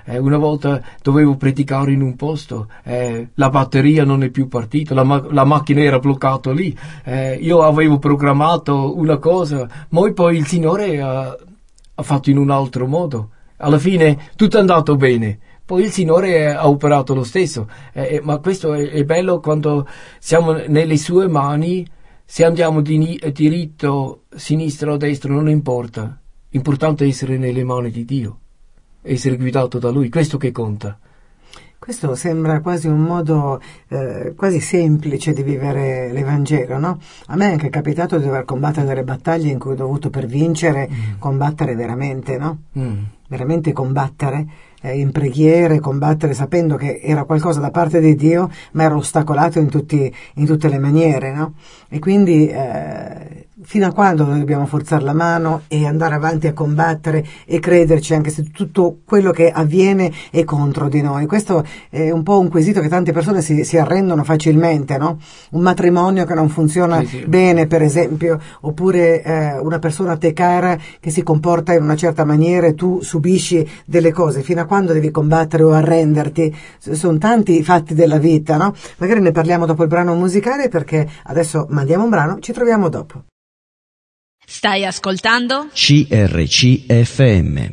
Eh, 0.06 0.18
una 0.18 0.36
volta 0.36 0.82
dovevo 1.02 1.36
predicare 1.36 1.92
in 1.92 2.02
un 2.02 2.14
posto, 2.16 2.68
la 2.82 3.48
batteria 3.48 4.04
non 4.04 4.22
è 4.22 4.28
più 4.28 4.48
partita, 4.48 4.92
la, 4.92 5.02
ma- 5.02 5.26
la 5.30 5.44
macchina 5.44 5.80
era 5.80 5.98
bloccata 5.98 6.52
lì. 6.52 6.76
io 7.40 7.62
avevo 7.62 7.98
programmato 7.98 8.98
una 8.98 9.16
cosa, 9.16 9.66
ma 9.90 10.12
poi 10.12 10.36
il 10.36 10.46
Signore 10.46 11.00
ha, 11.00 11.34
ha 11.94 12.02
fatto 12.02 12.28
in 12.28 12.36
un 12.36 12.50
altro 12.50 12.86
modo. 12.86 13.30
Alla 13.56 13.78
fine 13.78 14.30
tutto 14.36 14.58
è 14.58 14.60
andato 14.60 14.96
bene 14.96 15.38
poi 15.64 15.84
il 15.84 15.90
Signore 15.90 16.52
ha 16.52 16.68
operato 16.68 17.14
lo 17.14 17.24
stesso. 17.24 17.68
Eh, 17.92 18.20
ma 18.22 18.38
questo 18.38 18.74
è, 18.74 18.90
è, 18.90 19.04
bello 19.04 19.40
quando 19.40 19.86
siamo 20.18 20.52
nelle 20.52 20.96
sue 20.96 21.26
mani, 21.26 21.86
se 22.24 22.44
andiamo 22.44 22.80
di 22.80 23.20
diritto, 23.32 24.24
sinistra 24.34 24.92
o 24.92 24.96
destra, 24.96 25.32
non 25.32 25.48
importa. 25.48 26.18
L'importante 26.50 27.04
è 27.04 27.08
essere 27.08 27.38
nelle 27.38 27.64
mani 27.64 27.90
di 27.90 28.04
Dio, 28.04 28.38
essere 29.02 29.36
guidato 29.36 29.78
da 29.78 29.90
Lui, 29.90 30.08
questo 30.08 30.36
che 30.36 30.52
conta. 30.52 30.98
Questo 31.84 32.14
sembra 32.14 32.60
quasi 32.60 32.86
un 32.86 33.00
modo 33.00 33.60
eh, 33.88 34.32
quasi 34.34 34.58
semplice 34.58 35.34
di 35.34 35.42
vivere 35.42 36.10
l'Evangelo, 36.12 36.78
no? 36.78 36.98
A 37.26 37.36
me 37.36 37.48
è 37.48 37.52
anche 37.52 37.68
capitato 37.68 38.16
di 38.16 38.24
dover 38.24 38.46
combattere 38.46 38.86
delle 38.86 39.04
battaglie 39.04 39.50
in 39.50 39.58
cui 39.58 39.72
ho 39.72 39.76
dovuto 39.76 40.08
per 40.08 40.24
vincere 40.24 40.88
mm. 40.90 41.18
combattere 41.18 41.74
veramente, 41.74 42.38
no? 42.38 42.62
Mm. 42.78 43.02
Veramente 43.28 43.74
combattere 43.74 44.46
eh, 44.84 44.98
in 44.98 45.10
preghiere, 45.12 45.80
combattere 45.80 46.34
sapendo 46.34 46.76
che 46.76 47.00
era 47.02 47.24
qualcosa 47.24 47.58
da 47.58 47.70
parte 47.70 48.00
di 48.00 48.14
Dio, 48.14 48.50
ma 48.72 48.82
era 48.84 48.96
ostacolato 48.96 49.58
in, 49.58 49.70
tutti, 49.70 50.14
in 50.34 50.44
tutte 50.44 50.68
le 50.68 50.78
maniere, 50.78 51.32
no? 51.32 51.54
E 51.88 51.98
quindi 51.98 52.46
eh, 52.48 53.43
fino 53.64 53.86
a 53.86 53.92
quando 53.92 54.24
noi 54.24 54.38
dobbiamo 54.38 54.66
forzare 54.66 55.02
la 55.04 55.12
mano 55.12 55.62
e 55.68 55.86
andare 55.86 56.14
avanti 56.14 56.46
a 56.46 56.52
combattere 56.52 57.24
e 57.46 57.58
crederci 57.58 58.14
anche 58.14 58.30
se 58.30 58.44
tutto 58.50 58.98
quello 59.04 59.30
che 59.30 59.50
avviene 59.50 60.12
è 60.30 60.44
contro 60.44 60.88
di 60.88 61.02
noi? 61.02 61.26
Questo 61.26 61.64
è 61.90 62.10
un 62.10 62.22
po' 62.22 62.38
un 62.38 62.48
quesito 62.48 62.80
che 62.80 62.88
tante 62.88 63.12
persone 63.12 63.42
si, 63.42 63.64
si 63.64 63.76
arrendono 63.76 64.22
facilmente, 64.24 64.96
no? 64.98 65.18
Un 65.50 65.62
matrimonio 65.62 66.24
che 66.24 66.34
non 66.34 66.48
funziona 66.48 67.00
Sì, 67.00 67.06
sì. 67.06 67.24
bene, 67.26 67.66
per 67.66 67.82
esempio, 67.82 68.38
oppure 68.60 69.22
eh, 69.22 69.58
una 69.58 69.78
persona 69.78 70.12
a 70.12 70.16
te 70.16 70.32
cara 70.32 70.78
che 71.00 71.10
si 71.10 71.22
comporta 71.22 71.72
in 71.74 71.82
una 71.82 71.96
certa 71.96 72.24
maniera 72.24 72.66
e 72.66 72.74
tu 72.74 73.00
subisci 73.00 73.66
delle 73.84 74.12
cose. 74.12 74.42
Fino 74.42 74.60
a 74.60 74.64
quando 74.64 74.92
devi 74.92 75.10
combattere 75.10 75.62
o 75.62 75.72
arrenderti? 75.72 76.54
Sono 76.78 77.18
tanti 77.18 77.58
i 77.58 77.62
fatti 77.62 77.94
della 77.94 78.18
vita, 78.18 78.56
no? 78.56 78.74
Magari 78.98 79.20
ne 79.20 79.32
parliamo 79.32 79.66
dopo 79.66 79.82
il 79.82 79.88
brano 79.88 80.14
musicale 80.14 80.68
perché 80.68 81.08
adesso 81.24 81.66
mandiamo 81.70 82.04
un 82.04 82.10
brano, 82.10 82.38
ci 82.40 82.52
troviamo 82.52 82.88
dopo. 82.88 83.22
Stai 84.46 84.84
ascoltando? 84.84 85.68
CRCFM. 85.72 87.72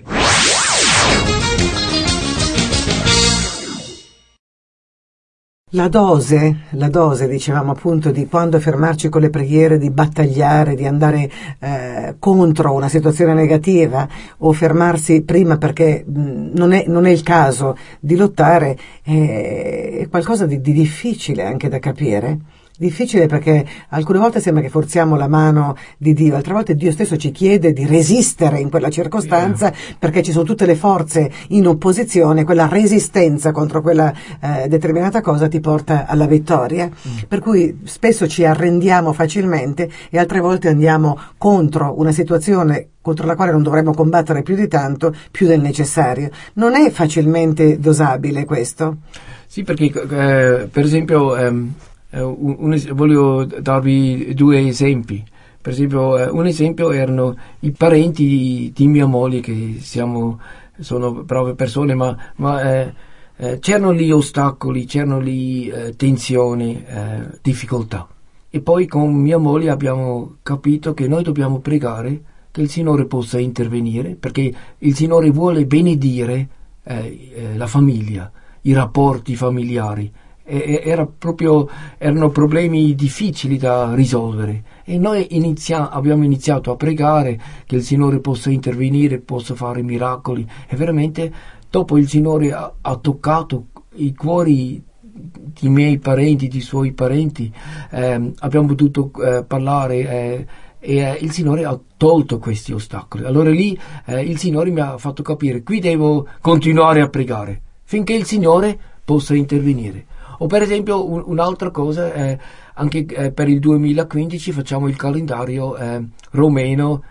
La 5.74 5.88
dose, 5.88 6.64
la 6.72 6.90
dose, 6.90 7.30
dicevamo 7.30 7.72
appunto, 7.72 8.12
di 8.12 8.28
quando 8.28 8.60
fermarci 8.60 9.08
con 9.08 9.22
le 9.22 9.30
preghiere, 9.30 9.78
di 9.78 9.90
battagliare, 9.90 10.76
di 10.76 10.86
andare 10.86 11.32
eh, 11.60 12.16
contro 12.20 12.74
una 12.74 12.90
situazione 12.90 13.34
negativa 13.34 14.06
o 14.40 14.52
fermarsi 14.52 15.24
prima 15.24 15.58
perché 15.58 16.04
mh, 16.06 16.52
non, 16.56 16.74
è, 16.74 16.84
non 16.88 17.06
è 17.06 17.10
il 17.10 17.24
caso 17.24 17.78
di 18.02 18.18
lottare, 18.18 18.78
è, 19.02 20.00
è 20.02 20.10
qualcosa 20.10 20.46
di, 20.46 20.60
di 20.60 20.74
difficile 20.74 21.46
anche 21.46 21.70
da 21.70 21.80
capire. 21.80 22.38
Difficile 22.82 23.28
perché 23.28 23.64
alcune 23.90 24.18
volte 24.18 24.40
sembra 24.40 24.64
che 24.64 24.70
forziamo 24.70 25.16
la 25.16 25.28
mano 25.28 25.76
di 26.00 26.14
Dio, 26.14 26.36
altre 26.36 26.54
volte 26.54 26.74
Dio 26.74 26.92
stesso 26.92 27.16
ci 27.16 27.30
chiede 27.30 27.74
di 27.74 27.86
resistere 27.86 28.58
in 28.58 28.72
quella 28.72 28.90
circostanza 28.90 29.72
perché 30.00 30.24
ci 30.24 30.32
sono 30.32 30.46
tutte 30.46 30.66
le 30.66 30.74
forze 30.74 31.30
in 31.50 31.68
opposizione, 31.68 32.44
quella 32.44 32.68
resistenza 32.68 33.52
contro 33.52 33.84
quella 33.84 34.12
eh, 34.40 34.68
determinata 34.68 35.22
cosa 35.22 35.48
ti 35.48 35.60
porta 35.60 36.08
alla 36.08 36.26
vittoria. 36.26 36.90
Per 37.28 37.40
cui 37.40 37.82
spesso 37.84 38.28
ci 38.28 38.46
arrendiamo 38.46 39.14
facilmente 39.14 39.88
e 40.10 40.18
altre 40.18 40.40
volte 40.40 40.68
andiamo 40.68 41.20
contro 41.38 41.94
una 42.00 42.12
situazione 42.12 42.88
contro 43.00 43.28
la 43.28 43.36
quale 43.36 43.52
non 43.52 43.62
dovremmo 43.62 43.94
combattere 43.94 44.42
più 44.42 44.56
di 44.56 44.68
tanto, 44.68 45.14
più 45.30 45.46
del 45.46 45.62
necessario. 45.62 46.32
Non 46.54 46.74
è 46.74 46.90
facilmente 46.90 47.78
dosabile 47.78 48.44
questo. 48.46 48.98
Sì, 49.46 49.62
perché 49.64 49.86
eh, 49.86 50.68
per 50.72 50.84
esempio 50.86 51.36
ehm, 51.36 51.74
eh, 51.74 51.91
un- 52.20 52.56
un 52.60 52.74
es- 52.74 52.92
voglio 52.92 53.46
darvi 53.46 54.34
due 54.34 54.68
esempi. 54.68 55.24
Per 55.62 55.72
esempio, 55.74 56.18
eh, 56.18 56.28
un 56.30 56.46
esempio 56.48 56.92
erano 56.92 57.36
i 57.60 57.72
parenti 57.72 58.26
di, 58.26 58.72
di 58.76 58.88
mia 58.88 59.06
moglie, 59.06 59.40
che 59.42 59.78
siamo, 59.80 60.40
sono 60.80 61.24
brave 61.24 61.54
persone, 61.54 61.94
ma, 61.94 62.18
ma, 62.38 62.62
eh, 62.62 62.94
eh, 63.38 63.60
c'erano 63.60 63.92
lì 63.92 64.12
ostacoli, 64.12 64.86
c'erano 64.86 65.20
lì 65.20 65.68
eh, 65.70 65.96
tensioni, 65.96 66.84
eh, 66.84 67.38
difficoltà. 67.42 68.08
E 68.50 68.60
poi 68.60 68.86
con 68.88 69.14
mia 69.14 69.38
moglie 69.38 69.70
abbiamo 69.70 70.38
capito 70.44 70.94
che 70.94 71.08
noi 71.08 71.24
dobbiamo 71.24 71.60
pregare 71.60 72.22
che 72.52 72.62
il 72.62 72.70
Signore 72.70 73.06
possa 73.06 73.40
intervenire, 73.40 74.16
perché 74.16 74.54
il 74.80 74.96
Signore 74.96 75.30
vuole 75.30 75.66
benedire 75.66 76.48
eh, 76.84 77.30
eh, 77.34 77.56
la 77.56 77.68
famiglia, 77.68 78.30
i 78.62 78.74
rapporti 78.74 79.36
familiari. 79.36 80.12
Era 80.44 81.06
proprio, 81.06 81.70
erano 81.98 82.30
problemi 82.30 82.94
difficili 82.96 83.58
da 83.58 83.94
risolvere 83.94 84.64
e 84.84 84.98
noi 84.98 85.36
inizia- 85.36 85.90
abbiamo 85.90 86.24
iniziato 86.24 86.72
a 86.72 86.76
pregare 86.76 87.40
che 87.66 87.76
il 87.76 87.84
Signore 87.84 88.20
possa 88.20 88.50
intervenire, 88.50 89.20
possa 89.20 89.56
fare 89.56 89.82
miracoli 89.82 90.46
e 90.68 90.76
veramente 90.76 91.32
dopo 91.70 91.98
il 91.98 92.10
Signore 92.10 92.52
ha, 92.52 92.74
ha 92.82 92.96
toccato 92.98 93.68
i 93.96 94.14
cuori 94.14 94.84
di 95.04 95.70
miei 95.70 96.00
parenti, 96.00 96.48
di 96.48 96.62
suoi 96.62 96.94
parenti, 96.94 97.52
ehm, 97.92 98.34
abbiamo 98.40 98.68
potuto 98.68 99.12
eh, 99.24 99.44
parlare 99.46 99.96
eh, 99.98 100.46
e 100.80 100.98
eh, 100.98 101.18
il 101.22 101.32
Signore 101.32 101.64
ha 101.64 101.80
tolto 101.96 102.40
questi 102.40 102.74
ostacoli. 102.74 103.24
Allora 103.24 103.52
lì 103.52 103.80
eh, 104.06 104.22
il 104.22 104.38
Signore 104.38 104.72
mi 104.72 104.80
ha 104.80 104.98
fatto 104.98 105.22
capire, 105.22 105.64
qui 105.64 105.80
devo 105.80 106.28
continuare 106.42 107.02
a 107.02 107.08
pregare 107.08 107.62
finché 107.84 108.14
il 108.14 108.26
Signore 108.26 108.78
possa 109.04 109.36
intervenire. 109.36 110.06
O 110.44 110.48
per 110.48 110.64
esempio 110.64 111.08
un- 111.08 111.24
un'altra 111.26 111.70
cosa, 111.70 112.12
eh, 112.14 112.40
anche 112.74 113.06
eh, 113.06 113.32
per 113.32 113.48
il 113.48 113.60
2015 113.60 114.52
facciamo 114.52 114.88
il 114.88 114.96
calendario 114.96 115.78
eh, 115.78 116.04
romeno 116.32 117.04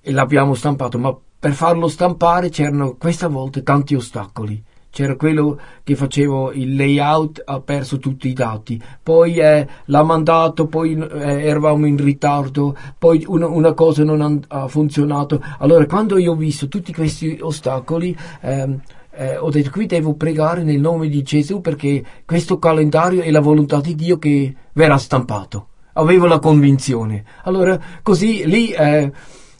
e 0.00 0.12
l'abbiamo 0.12 0.54
stampato, 0.54 0.98
ma 0.98 1.14
per 1.38 1.52
farlo 1.52 1.88
stampare 1.88 2.48
c'erano 2.48 2.96
questa 2.96 3.28
volta 3.28 3.60
tanti 3.60 3.94
ostacoli. 3.94 4.62
C'era 4.88 5.14
quello 5.14 5.58
che 5.84 5.94
facevo 5.94 6.52
il 6.52 6.74
layout, 6.74 7.42
ha 7.44 7.60
perso 7.60 7.98
tutti 7.98 8.28
i 8.28 8.32
dati, 8.32 8.82
poi 9.02 9.36
eh, 9.36 9.68
l'ha 9.84 10.02
mandato, 10.02 10.66
poi 10.66 10.94
eh, 10.98 11.46
eravamo 11.46 11.86
in 11.86 11.96
ritardo, 11.96 12.74
poi 12.98 13.24
una, 13.28 13.46
una 13.46 13.72
cosa 13.74 14.02
non 14.04 14.40
ha 14.48 14.68
funzionato. 14.68 15.40
Allora, 15.58 15.84
quando 15.86 16.16
io 16.18 16.32
ho 16.32 16.34
visto 16.34 16.66
tutti 16.66 16.92
questi 16.94 17.38
ostacoli, 17.40 18.16
ehm, 18.40 18.80
eh, 19.12 19.36
ho 19.36 19.50
detto 19.50 19.70
qui 19.70 19.86
devo 19.86 20.14
pregare 20.14 20.62
nel 20.62 20.80
nome 20.80 21.08
di 21.08 21.22
Gesù 21.22 21.60
perché 21.60 22.04
questo 22.24 22.58
calendario 22.58 23.22
è 23.22 23.30
la 23.30 23.40
volontà 23.40 23.80
di 23.80 23.94
Dio 23.94 24.18
che 24.18 24.54
verrà 24.72 24.98
stampato. 24.98 25.68
Avevo 25.94 26.26
la 26.26 26.38
convinzione. 26.38 27.24
Allora, 27.44 27.78
così 28.02 28.46
lì 28.46 28.70
eh, 28.70 29.12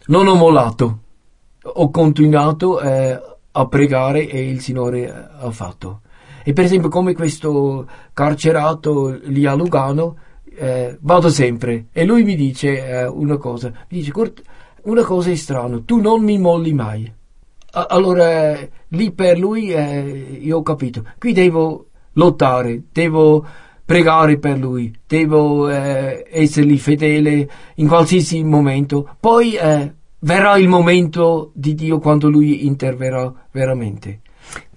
non 0.07 0.27
ho 0.29 0.35
mollato, 0.35 0.99
ho 1.63 1.91
continuato 1.91 2.81
eh, 2.81 3.21
a 3.53 3.67
pregare 3.67 4.29
e 4.29 4.49
il 4.49 4.61
Signore 4.61 5.11
ha 5.11 5.51
fatto. 5.51 6.03
E 6.43 6.53
per 6.53 6.65
esempio 6.65 6.89
come 6.89 7.15
questo 7.15 7.87
carcerato 8.13 9.19
lì 9.25 9.45
a 9.45 9.55
Lugano, 9.55 10.17
eh, 10.57 10.97
vado 11.01 11.29
sempre 11.29 11.87
e 11.93 12.05
lui 12.05 12.23
mi 12.23 12.35
dice 12.35 12.87
eh, 12.87 13.07
una 13.07 13.37
cosa, 13.37 13.69
mi 13.69 13.99
dice 13.99 14.13
"Kurt, 14.13 14.43
una 14.83 15.05
cosa 15.05 15.31
è 15.31 15.35
strana, 15.35 15.81
tu 15.85 16.01
non 16.01 16.23
mi 16.23 16.39
molli 16.39 16.73
mai. 16.73 17.13
Allora 17.73 18.59
lì 18.89 19.13
per 19.13 19.39
lui 19.39 19.73
eh, 19.73 20.39
io 20.41 20.59
ho 20.59 20.63
capito, 20.63 21.05
qui 21.19 21.33
devo 21.33 21.87
lottare, 22.15 22.83
devo 22.93 23.47
pregare 23.85 24.39
per 24.39 24.59
lui, 24.59 24.93
devo 25.07 25.69
eh, 25.69 26.27
essergli 26.31 26.79
fedele 26.79 27.49
in 27.77 27.89
qualsiasi 27.89 28.43
momento, 28.45 29.17
poi 29.19 29.55
eh, 29.55 29.95
verrà 30.21 30.57
il 30.59 30.69
momento 30.69 31.51
di 31.55 31.75
Dio 31.75 31.99
quando 31.99 32.29
lui 32.29 32.67
interverrà 32.67 33.33
veramente. 33.51 34.21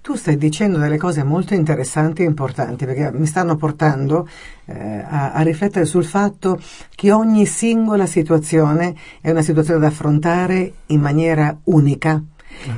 Tu 0.00 0.16
stai 0.16 0.36
dicendo 0.36 0.78
delle 0.78 0.98
cose 0.98 1.22
molto 1.22 1.54
interessanti 1.54 2.22
e 2.22 2.26
importanti 2.26 2.84
perché 2.84 3.10
mi 3.12 3.24
stanno 3.24 3.56
portando 3.56 4.28
eh, 4.66 4.74
a, 4.74 5.32
a 5.32 5.40
riflettere 5.42 5.86
sul 5.86 6.04
fatto 6.04 6.60
che 6.94 7.10
ogni 7.10 7.46
singola 7.46 8.04
situazione 8.04 8.94
è 9.20 9.30
una 9.30 9.40
situazione 9.40 9.80
da 9.80 9.86
affrontare 9.86 10.72
in 10.86 11.00
maniera 11.00 11.56
unica 11.64 12.22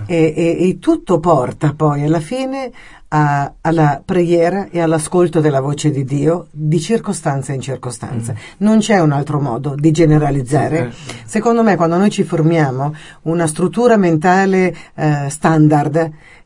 e, 0.06 0.32
e- 0.36 0.68
e 0.68 0.78
tutto 0.78 1.18
porta 1.20 1.74
poi 1.74 2.02
alla 2.04 2.20
fine 2.20 2.70
a- 3.08 3.52
alla 3.60 4.02
preghiera 4.04 4.66
e 4.68 4.80
all'ascolto 4.80 5.40
della 5.40 5.60
voce 5.60 5.90
di 5.92 6.04
Dio 6.04 6.48
di 6.50 6.80
circostanza 6.80 7.52
in 7.52 7.60
circostanza. 7.60 8.34
Non 8.58 8.78
c'è 8.78 8.98
un 8.98 9.12
altro 9.12 9.40
modo 9.40 9.74
di 9.76 9.92
generalizzare. 9.92 10.90
Sì, 10.92 11.10
eh. 11.10 11.14
Secondo 11.24 11.62
me 11.62 11.76
quando 11.76 11.96
noi 11.98 12.10
ci 12.10 12.24
formiamo 12.24 12.92
una 13.22 13.46
struttura 13.46 13.96
mentale 13.96 14.74
eh, 14.94 15.26
standard 15.30 15.96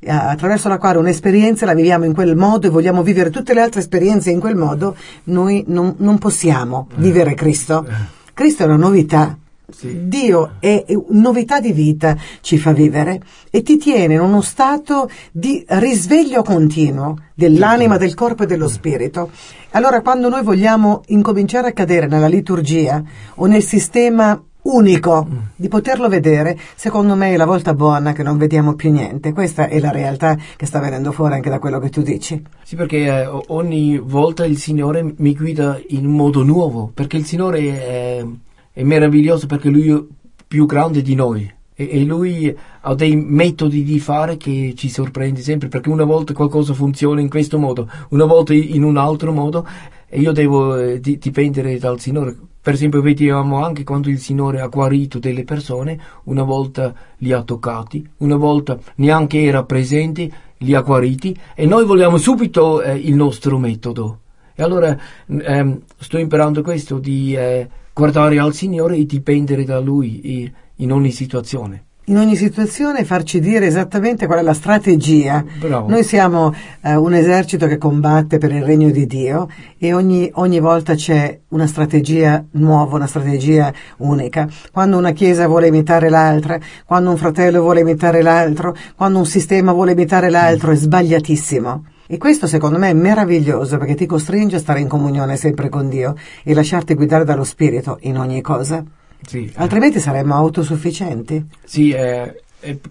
eh, 0.00 0.10
attraverso 0.10 0.68
la 0.68 0.76
quale 0.76 0.98
un'esperienza 0.98 1.64
la 1.64 1.74
viviamo 1.74 2.04
in 2.04 2.12
quel 2.12 2.36
modo 2.36 2.66
e 2.66 2.70
vogliamo 2.70 3.02
vivere 3.02 3.30
tutte 3.30 3.54
le 3.54 3.62
altre 3.62 3.80
esperienze 3.80 4.30
in 4.30 4.38
quel 4.38 4.54
modo, 4.56 4.94
noi 5.24 5.64
non, 5.68 5.94
non 5.96 6.18
possiamo 6.18 6.88
vivere 6.96 7.32
Cristo. 7.34 7.86
Cristo 8.34 8.62
è 8.64 8.66
una 8.66 8.76
novità. 8.76 9.36
Sì. 9.72 10.08
Dio 10.08 10.52
è 10.58 10.84
è 10.86 10.96
novità 11.10 11.60
di 11.60 11.72
vita, 11.72 12.16
ci 12.40 12.58
fa 12.58 12.72
vivere 12.72 13.20
e 13.50 13.62
ti 13.62 13.76
tiene 13.76 14.14
in 14.14 14.20
uno 14.20 14.40
stato 14.40 15.10
di 15.32 15.64
risveglio 15.66 16.42
continuo 16.42 17.16
dell'anima, 17.34 17.96
del 17.96 18.14
corpo 18.14 18.44
e 18.44 18.46
dello 18.46 18.68
spirito. 18.68 19.30
Allora 19.70 20.00
quando 20.00 20.28
noi 20.28 20.42
vogliamo 20.42 21.02
incominciare 21.06 21.68
a 21.68 21.72
cadere 21.72 22.06
nella 22.06 22.28
liturgia 22.28 23.02
o 23.36 23.46
nel 23.46 23.62
sistema 23.62 24.40
unico 24.62 25.26
di 25.56 25.68
poterlo 25.68 26.08
vedere, 26.08 26.58
secondo 26.74 27.14
me 27.14 27.32
è 27.32 27.36
la 27.36 27.46
volta 27.46 27.72
buona 27.74 28.12
che 28.12 28.22
non 28.22 28.36
vediamo 28.36 28.74
più 28.74 28.90
niente. 28.90 29.32
Questa 29.32 29.68
è 29.68 29.80
la 29.80 29.90
realtà 29.90 30.36
che 30.56 30.66
sta 30.66 30.80
venendo 30.80 31.12
fuori 31.12 31.34
anche 31.34 31.50
da 31.50 31.58
quello 31.58 31.78
che 31.78 31.88
tu 31.88 32.02
dici. 32.02 32.42
Sì, 32.62 32.76
perché 32.76 33.06
eh, 33.06 33.28
ogni 33.48 33.98
volta 33.98 34.44
il 34.44 34.58
Signore 34.58 35.14
mi 35.16 35.34
guida 35.34 35.80
in 35.88 36.06
un 36.06 36.12
modo 36.12 36.42
nuovo, 36.42 36.90
perché 36.92 37.16
il 37.16 37.24
Signore 37.24 37.60
è, 37.60 38.24
è 38.72 38.82
meraviglioso 38.82 39.46
perché 39.46 39.68
Lui 39.68 39.90
è 39.90 40.02
più 40.46 40.66
grande 40.66 41.02
di 41.02 41.14
noi 41.14 41.52
e, 41.74 42.04
Lui 42.04 42.54
ha 42.80 42.94
dei 42.94 43.16
metodi 43.16 43.82
di 43.82 43.98
fare 43.98 44.36
che 44.36 44.74
ci 44.76 44.90
sorprende 44.90 45.40
sempre, 45.40 45.68
perché 45.68 45.88
una 45.88 46.04
volta 46.04 46.34
qualcosa 46.34 46.74
funziona 46.74 47.20
in 47.20 47.30
questo 47.30 47.58
modo, 47.58 47.88
una 48.10 48.26
volta 48.26 48.52
in 48.52 48.82
un 48.82 48.96
altro 48.96 49.32
modo 49.32 49.66
e 50.08 50.20
io 50.20 50.32
devo 50.32 50.76
eh, 50.76 51.00
di- 51.00 51.18
dipendere 51.18 51.78
dal 51.78 52.00
Signore 52.00 52.36
per 52.62 52.74
esempio 52.74 53.00
vediamo 53.00 53.64
anche 53.64 53.84
quando 53.84 54.10
il 54.10 54.18
Signore 54.18 54.60
ha 54.60 54.66
guarito 54.66 55.18
delle 55.18 55.44
persone, 55.44 55.98
una 56.24 56.42
volta 56.42 56.92
li 57.18 57.32
ha 57.32 57.42
toccati, 57.42 58.06
una 58.18 58.36
volta 58.36 58.78
neanche 58.96 59.42
era 59.42 59.64
presente, 59.64 60.30
li 60.58 60.74
ha 60.74 60.82
guariti 60.82 61.34
e 61.54 61.64
noi 61.64 61.86
vogliamo 61.86 62.18
subito 62.18 62.82
eh, 62.82 62.94
il 62.96 63.14
nostro 63.14 63.56
metodo. 63.56 64.18
E 64.54 64.62
allora 64.62 64.94
ehm, 65.26 65.80
sto 65.96 66.18
imparando 66.18 66.60
questo 66.60 66.98
di 66.98 67.34
eh, 67.34 67.66
guardare 68.00 68.38
al 68.38 68.54
Signore 68.54 68.96
e 68.96 69.04
dipendere 69.04 69.62
da 69.62 69.78
Lui 69.78 70.50
in 70.76 70.90
ogni 70.90 71.10
situazione 71.10 71.84
in 72.04 72.16
ogni 72.16 72.34
situazione 72.34 73.04
farci 73.04 73.38
dire 73.38 73.66
esattamente 73.66 74.26
qual 74.26 74.40
è 74.40 74.42
la 74.42 74.52
strategia. 74.52 75.44
Bravo. 75.60 75.88
Noi 75.88 76.02
siamo 76.02 76.52
eh, 76.80 76.96
un 76.96 77.14
esercito 77.14 77.68
che 77.68 77.78
combatte 77.78 78.38
per 78.38 78.50
il 78.50 78.64
regno 78.64 78.90
di 78.90 79.06
Dio 79.06 79.48
e 79.78 79.92
ogni, 79.92 80.28
ogni, 80.34 80.58
volta 80.58 80.94
c'è 80.94 81.38
una 81.50 81.68
strategia 81.68 82.44
nuova, 82.52 82.96
una 82.96 83.06
strategia 83.06 83.72
unica. 83.98 84.48
Quando 84.72 84.96
una 84.96 85.12
chiesa 85.12 85.46
vuole 85.46 85.68
imitare 85.68 86.08
l'altra, 86.08 86.58
quando 86.84 87.10
un 87.10 87.16
fratello 87.16 87.60
vuole 87.60 87.80
imitare 87.82 88.22
l'altro, 88.22 88.74
quando 88.96 89.18
un 89.18 89.26
sistema 89.26 89.70
vuole 89.70 89.92
imitare 89.92 90.30
l'altro, 90.30 90.72
è 90.72 90.74
sbagliatissimo. 90.74 91.84
E 92.12 92.18
questo 92.18 92.48
secondo 92.48 92.76
me 92.76 92.90
è 92.90 92.92
meraviglioso 92.92 93.78
perché 93.78 93.94
ti 93.94 94.04
costringe 94.04 94.56
a 94.56 94.58
stare 94.58 94.80
in 94.80 94.88
comunione 94.88 95.36
sempre 95.36 95.68
con 95.68 95.88
Dio 95.88 96.16
e 96.42 96.54
lasciarti 96.54 96.94
guidare 96.94 97.22
dallo 97.22 97.44
Spirito 97.44 97.98
in 98.00 98.18
ogni 98.18 98.40
cosa. 98.40 98.84
Sì, 99.24 99.44
eh. 99.44 99.52
Altrimenti 99.54 99.98
eh. 99.98 100.00
saremmo 100.00 100.34
autosufficienti. 100.34 101.46
Sì, 101.62 101.90
eh, 101.92 102.42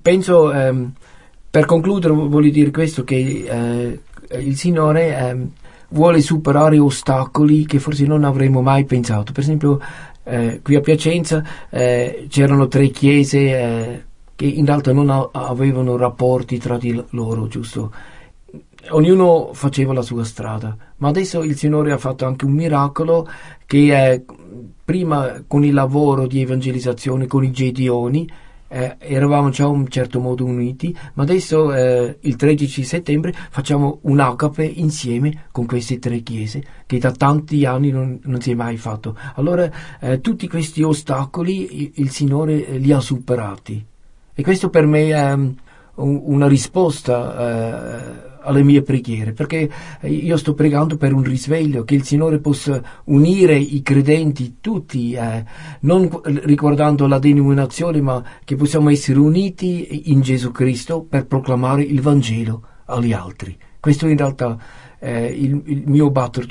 penso, 0.01 0.53
ehm, 0.53 0.93
per 1.49 1.65
concludere 1.65 2.13
voglio 2.13 2.49
dire 2.49 2.71
questo, 2.71 3.03
che 3.03 3.43
eh, 3.45 4.39
il 4.39 4.55
Signore 4.55 5.17
ehm, 5.17 5.51
vuole 5.89 6.21
superare 6.21 6.79
ostacoli 6.79 7.65
che 7.65 7.79
forse 7.79 8.05
non 8.05 8.23
avremmo 8.23 8.61
mai 8.61 8.85
pensato. 8.85 9.33
Per 9.33 9.43
esempio, 9.43 9.81
eh, 10.23 10.61
qui 10.63 10.75
a 10.75 10.79
Piacenza 10.79 11.43
eh, 11.69 12.25
c'erano 12.29 12.69
tre 12.69 12.87
chiese 12.87 14.05
che 14.33 14.45
in 14.45 14.65
realtà 14.65 14.93
non 14.93 15.09
a- 15.09 15.29
avevano 15.33 15.97
rapporti 15.97 16.57
tra 16.57 16.77
di 16.77 17.03
loro, 17.09 17.49
giusto? 17.49 17.91
Ognuno 18.91 19.51
faceva 19.53 19.93
la 19.93 20.01
sua 20.01 20.23
strada, 20.23 20.75
ma 20.97 21.09
adesso 21.09 21.43
il 21.43 21.55
Signore 21.55 21.91
ha 21.91 21.97
fatto 21.97 22.25
anche 22.25 22.45
un 22.45 22.53
miracolo 22.53 23.27
che 23.65 23.93
è 23.93 24.23
prima 24.83 25.43
con 25.47 25.63
il 25.63 25.73
lavoro 25.73 26.25
di 26.25 26.41
evangelizzazione 26.41 27.27
con 27.27 27.43
i 27.43 27.51
Gedeoni 27.51 28.27
eh, 28.69 28.95
eravamo 28.99 29.49
già 29.49 29.65
in 29.65 29.71
un 29.71 29.87
certo 29.87 30.19
modo 30.19 30.45
uniti, 30.45 30.95
ma 31.15 31.23
adesso 31.23 31.73
eh, 31.73 32.17
il 32.21 32.35
13 32.35 32.83
settembre 32.83 33.33
facciamo 33.49 33.99
un 34.03 34.19
agape 34.19 34.63
insieme 34.63 35.47
con 35.51 35.65
queste 35.65 35.99
tre 35.99 36.19
chiese 36.19 36.63
che 36.85 36.99
da 36.99 37.11
tanti 37.11 37.65
anni 37.65 37.89
non, 37.89 38.19
non 38.23 38.39
si 38.39 38.51
è 38.51 38.53
mai 38.53 38.77
fatto. 38.77 39.17
Allora 39.35 39.69
eh, 39.99 40.21
tutti 40.21 40.47
questi 40.47 40.83
ostacoli 40.83 41.83
il, 41.83 41.91
il 41.95 42.09
Signore 42.11 42.65
eh, 42.65 42.77
li 42.77 42.91
ha 42.91 42.99
superati 42.99 43.83
e 44.33 44.43
questo 44.43 44.69
per 44.69 44.85
me 44.85 45.09
è 45.09 45.33
um, 45.33 45.55
una 45.95 46.47
risposta 46.47 48.23
eh, 48.23 48.28
alle 48.49 48.63
mie 48.63 48.81
preghiere, 48.81 49.33
perché 49.33 49.69
io 50.01 50.37
sto 50.37 50.53
pregando 50.55 50.97
per 50.97 51.13
un 51.13 51.23
risveglio, 51.23 51.83
che 51.83 51.95
il 51.95 52.03
Signore 52.03 52.39
possa 52.39 52.81
unire 53.05 53.55
i 53.55 53.81
credenti 53.81 54.57
tutti, 54.59 55.13
eh, 55.13 55.45
non 55.81 56.09
riguardando 56.23 57.07
la 57.07 57.19
denominazione, 57.19 58.01
ma 58.01 58.23
che 58.43 58.55
possiamo 58.55 58.89
essere 58.89 59.19
uniti 59.19 60.11
in 60.11 60.21
Gesù 60.21 60.51
Cristo 60.51 61.03
per 61.03 61.27
proclamare 61.27 61.83
il 61.83 62.01
Vangelo 62.01 62.63
agli 62.85 63.13
altri. 63.13 63.55
Questo 63.79 64.07
in 64.07 64.17
realtà 64.17 64.57
è 64.97 65.09
il, 65.09 65.61
il 65.65 65.83
mio 65.85 66.09
batter 66.09 66.45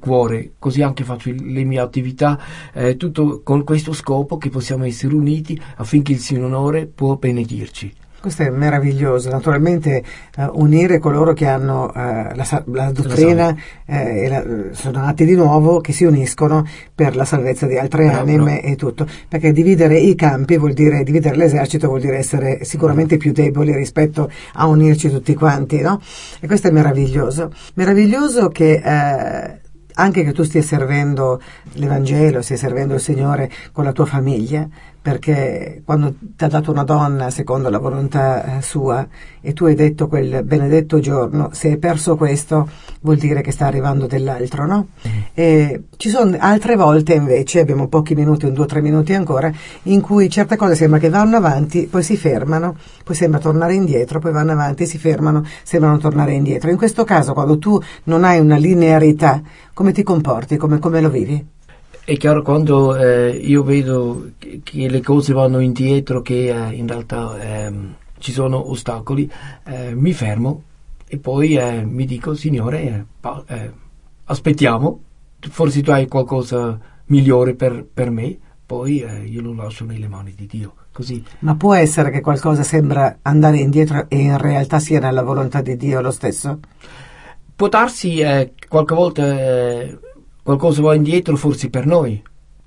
cuore, 0.00 0.54
così 0.58 0.82
anche 0.82 1.04
faccio 1.04 1.30
le 1.30 1.64
mie 1.64 1.78
attività, 1.78 2.40
eh, 2.72 2.96
tutto 2.96 3.42
con 3.42 3.64
questo 3.64 3.92
scopo 3.92 4.38
che 4.38 4.48
possiamo 4.48 4.84
essere 4.84 5.14
uniti 5.14 5.60
affinché 5.76 6.12
il 6.12 6.18
Signore 6.18 6.86
può 6.86 7.16
benedirci. 7.16 7.92
Questo 8.24 8.42
è 8.42 8.48
meraviglioso, 8.48 9.28
naturalmente 9.28 10.02
uh, 10.38 10.48
unire 10.54 10.98
coloro 10.98 11.34
che 11.34 11.46
hanno 11.46 11.92
uh, 11.94 11.94
la, 11.94 12.64
la, 12.72 12.90
dottrina 12.90 13.54
eh, 13.84 14.28
la, 14.30 14.42
sono 14.72 15.00
nati 15.02 15.26
di 15.26 15.34
nuovo, 15.34 15.82
che 15.82 15.92
si 15.92 16.04
uniscono 16.04 16.66
per 16.94 17.16
la 17.16 17.26
salvezza 17.26 17.66
di 17.66 17.76
altre 17.76 18.06
Bravo. 18.06 18.20
anime 18.20 18.62
e 18.62 18.76
tutto, 18.76 19.06
perché 19.28 19.52
dividere 19.52 19.98
i 19.98 20.14
campi 20.14 20.56
vuol 20.56 20.72
dire, 20.72 21.04
dividere 21.04 21.36
l'esercito 21.36 21.88
vuol 21.88 22.00
dire 22.00 22.16
essere 22.16 22.64
sicuramente 22.64 23.18
più 23.18 23.32
deboli 23.32 23.74
rispetto 23.74 24.30
a 24.54 24.68
unirci 24.68 25.10
tutti 25.10 25.34
quanti, 25.34 25.82
no? 25.82 26.00
E 26.40 26.46
questo 26.46 26.68
è 26.68 26.70
meraviglioso. 26.70 27.52
Meraviglioso 27.74 28.48
che... 28.48 28.80
Eh, 28.82 29.62
anche 29.96 30.24
che 30.24 30.32
tu 30.32 30.42
stia 30.42 30.60
servendo 30.60 31.40
l'Evangelo, 31.74 32.42
stia 32.42 32.56
servendo 32.56 32.94
il 32.94 33.00
Signore 33.00 33.48
con 33.70 33.84
la 33.84 33.92
tua 33.92 34.06
famiglia, 34.06 34.66
perché 35.04 35.82
quando 35.84 36.14
ti 36.34 36.44
ha 36.44 36.48
dato 36.48 36.70
una 36.70 36.82
donna 36.82 37.28
secondo 37.28 37.68
la 37.68 37.76
volontà 37.78 38.56
eh, 38.56 38.62
sua 38.62 39.06
e 39.42 39.52
tu 39.52 39.66
hai 39.66 39.74
detto 39.74 40.08
quel 40.08 40.42
benedetto 40.44 40.98
giorno, 40.98 41.50
se 41.52 41.68
hai 41.68 41.76
perso 41.76 42.16
questo 42.16 42.66
vuol 43.02 43.18
dire 43.18 43.42
che 43.42 43.50
sta 43.50 43.66
arrivando 43.66 44.06
dell'altro, 44.06 44.66
no? 44.66 44.86
Mm. 45.06 45.10
E 45.34 45.82
ci 45.98 46.08
sono 46.08 46.34
altre 46.40 46.76
volte 46.76 47.12
invece, 47.12 47.60
abbiamo 47.60 47.86
pochi 47.88 48.14
minuti, 48.14 48.46
un 48.46 48.54
due 48.54 48.64
o 48.64 48.66
tre 48.66 48.80
minuti 48.80 49.12
ancora, 49.12 49.52
in 49.82 50.00
cui 50.00 50.30
certe 50.30 50.56
cose 50.56 50.74
sembra 50.74 50.98
che 50.98 51.10
vanno 51.10 51.36
avanti, 51.36 51.86
poi 51.86 52.02
si 52.02 52.16
fermano, 52.16 52.74
poi 53.04 53.14
sembra 53.14 53.38
tornare 53.38 53.74
indietro, 53.74 54.20
poi 54.20 54.32
vanno 54.32 54.52
avanti, 54.52 54.86
si 54.86 54.96
fermano, 54.96 55.44
sembrano 55.64 55.98
tornare 55.98 56.32
indietro. 56.32 56.70
In 56.70 56.78
questo 56.78 57.04
caso, 57.04 57.34
quando 57.34 57.58
tu 57.58 57.78
non 58.04 58.24
hai 58.24 58.40
una 58.40 58.56
linearità, 58.56 59.42
come 59.74 59.92
ti 59.92 60.02
comporti, 60.02 60.56
come, 60.56 60.78
come 60.78 61.02
lo 61.02 61.10
vivi? 61.10 61.52
È 62.06 62.18
chiaro 62.18 62.42
quando 62.42 62.94
eh, 62.96 63.30
io 63.30 63.62
vedo 63.62 64.32
che, 64.36 64.90
le 64.90 65.00
cose 65.00 65.32
vanno 65.32 65.58
indietro, 65.58 66.20
che 66.20 66.54
eh, 66.54 66.74
in 66.74 66.86
realtà 66.86 67.40
ehm, 67.40 67.94
ci 68.18 68.30
sono 68.30 68.70
ostacoli, 68.70 69.30
eh, 69.64 69.94
mi 69.94 70.12
fermo 70.12 70.64
e 71.06 71.16
poi 71.16 71.56
eh, 71.56 71.82
mi 71.82 72.04
dico, 72.04 72.34
Signore, 72.34 72.82
eh, 72.82 73.04
pa- 73.18 73.42
eh, 73.48 73.72
aspettiamo, 74.24 75.00
forse 75.48 75.80
tu 75.80 75.92
hai 75.92 76.06
qualcosa 76.06 76.78
migliore 77.06 77.54
per, 77.54 77.86
per 77.90 78.10
me, 78.10 78.36
poi 78.66 79.02
io 79.24 79.40
lo 79.40 79.54
lascio 79.54 79.86
nelle 79.86 80.06
mani 80.06 80.34
di 80.36 80.46
Dio. 80.46 80.74
Così. 80.92 81.24
Ma 81.38 81.54
può 81.54 81.72
essere 81.72 82.10
che 82.10 82.20
qualcosa 82.20 82.62
sembra 82.62 83.20
andare 83.22 83.56
indietro 83.56 84.10
e 84.10 84.18
in 84.18 84.36
realtà 84.36 84.78
sia 84.78 85.00
nella 85.00 85.22
volontà 85.22 85.62
di 85.62 85.78
Dio 85.78 86.02
lo 86.02 86.10
stesso? 86.10 86.60
Può 87.56 87.68
darsi 87.68 88.22
qualche 88.68 88.94
volta 88.94 89.22
qualcosa 90.44 90.82
va 90.82 90.94
indietro 90.94 91.36
forse 91.36 91.70
per 91.70 91.86
noi, 91.86 92.22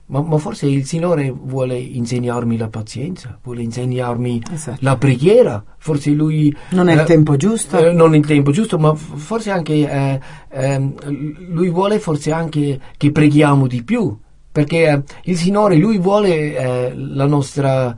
ma, 0.07 0.21
ma, 0.21 0.37
forse 0.37 0.65
il 0.65 0.85
Signore 0.85 1.31
vuole 1.31 1.77
insegnarmi 1.77 2.57
la 2.57 2.69
pazienza, 2.69 3.37
vuole 3.43 3.61
insegnarmi 3.61 4.41
esatto. 4.51 4.77
la 4.81 4.97
preghiera, 4.97 5.63
forse 5.77 6.11
Lui... 6.11 6.53
Non 6.69 6.87
è 6.89 6.97
eh, 6.97 7.01
il 7.01 7.03
tempo 7.05 7.35
giusto? 7.35 7.77
Eh, 7.77 7.91
non 7.91 8.13
è 8.13 8.17
il 8.17 8.25
tempo 8.25 8.51
giusto, 8.51 8.79
ma 8.79 8.95
forse 8.95 9.51
anche 9.51 9.73
eh, 9.73 10.19
ehm, 10.49 11.49
Lui 11.49 11.69
vuole 11.69 11.99
forse 11.99 12.31
anche 12.31 12.79
che 12.97 13.11
preghiamo 13.11 13.67
di 13.67 13.83
più, 13.83 14.17
perché 14.51 14.87
eh, 14.87 15.03
il 15.25 15.37
Signore, 15.37 15.75
Lui 15.75 15.99
vuole 15.99 16.55
eh, 16.57 16.93
la 16.95 17.25
nostra 17.25 17.95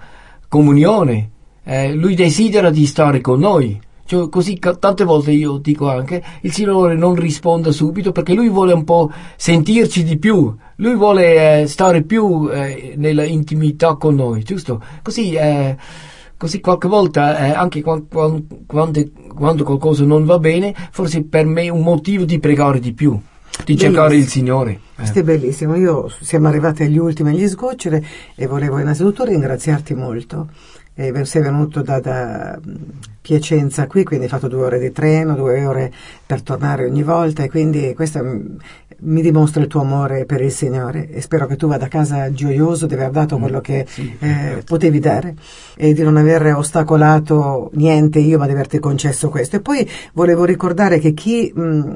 comunione, 0.49 1.29
eh, 1.63 1.93
Lui 1.93 2.15
desidera 2.15 2.69
di 2.69 2.85
stare 2.85 3.21
con 3.21 3.39
noi. 3.39 3.79
Cioè, 4.09 4.27
così 4.27 4.57
tante 4.57 5.03
volte 5.03 5.29
io 5.29 5.57
dico 5.59 5.87
anche, 5.87 6.23
il 6.41 6.51
Signore 6.51 6.95
non 6.95 7.13
risponda 7.13 7.71
subito 7.71 8.11
perché 8.11 8.33
Lui 8.33 8.49
vuole 8.49 8.73
un 8.73 8.83
po' 8.83 9.11
sentirci 9.35 10.03
di 10.03 10.17
più, 10.17 10.51
Lui 10.77 10.95
vuole 10.95 11.61
eh, 11.61 11.67
stare 11.67 12.01
più 12.01 12.49
eh, 12.51 12.95
nella 12.97 13.23
intimità 13.23 13.97
con 13.97 14.15
noi, 14.15 14.41
giusto? 14.41 14.81
Così, 15.03 15.33
eh, 15.33 15.77
così 16.37 16.59
qualche 16.59 16.87
volta, 16.87 17.37
eh, 17.37 17.51
anche 17.51 17.83
quando, 17.83 18.07
quando, 18.65 19.03
quando, 19.35 19.63
qualcosa 19.63 20.03
non 20.05 20.25
va 20.25 20.39
bene, 20.39 20.73
forse 20.89 21.23
per 21.23 21.45
me 21.45 21.65
è 21.65 21.69
un 21.69 21.83
motivo 21.83 22.25
di 22.25 22.39
pregare 22.39 22.79
di 22.79 22.93
più. 22.93 23.11
Di 23.11 23.75
bellissimo. 23.75 23.91
cercare 23.91 24.15
il 24.15 24.27
Signore. 24.27 24.79
Questo 24.95 25.19
è 25.19 25.23
bellissimo. 25.23 25.75
Io 25.75 26.09
siamo 26.21 26.47
arrivati 26.47 26.81
agli 26.81 26.97
ultimi 26.97 27.29
agli 27.29 27.47
sgoccioli 27.47 28.03
e 28.33 28.47
volevo 28.47 28.79
innanzitutto 28.79 29.23
ringraziarti 29.23 29.93
molto 29.93 30.47
eh, 30.99 31.25
sei 31.25 31.41
venuto 31.41 31.81
da, 31.81 31.99
da, 32.01 32.59
Piacenza 33.21 33.85
qui, 33.85 34.03
quindi 34.03 34.25
hai 34.25 34.31
fatto 34.31 34.47
due 34.47 34.63
ore 34.63 34.79
di 34.79 34.91
treno, 34.91 35.35
due 35.35 35.63
ore 35.63 35.93
per 36.25 36.41
tornare 36.41 36.85
ogni 36.85 37.03
volta 37.03 37.43
e 37.43 37.49
quindi 37.49 37.93
questo 37.93 38.23
mi 39.01 39.21
dimostra 39.21 39.61
il 39.61 39.67
tuo 39.67 39.81
amore 39.81 40.25
per 40.25 40.41
il 40.41 40.51
Signore 40.51 41.09
e 41.09 41.21
spero 41.21 41.45
che 41.45 41.55
tu 41.55 41.67
vada 41.67 41.85
a 41.85 41.89
casa 41.89 42.31
gioioso 42.31 42.87
di 42.87 42.95
aver 42.95 43.11
dato 43.11 43.37
mm, 43.37 43.41
quello 43.41 43.61
che 43.61 43.85
sì, 43.87 44.15
eh, 44.19 44.63
potevi 44.65 44.99
dare 44.99 45.35
e 45.75 45.93
di 45.93 46.01
non 46.01 46.17
aver 46.17 46.55
ostacolato 46.55 47.69
niente 47.73 48.17
io 48.17 48.39
ma 48.39 48.47
di 48.47 48.53
averti 48.53 48.79
concesso 48.79 49.29
questo. 49.29 49.57
E 49.57 49.61
poi 49.61 49.87
volevo 50.13 50.43
ricordare 50.43 50.97
che 50.97 51.13
chi... 51.13 51.51
Mh, 51.53 51.93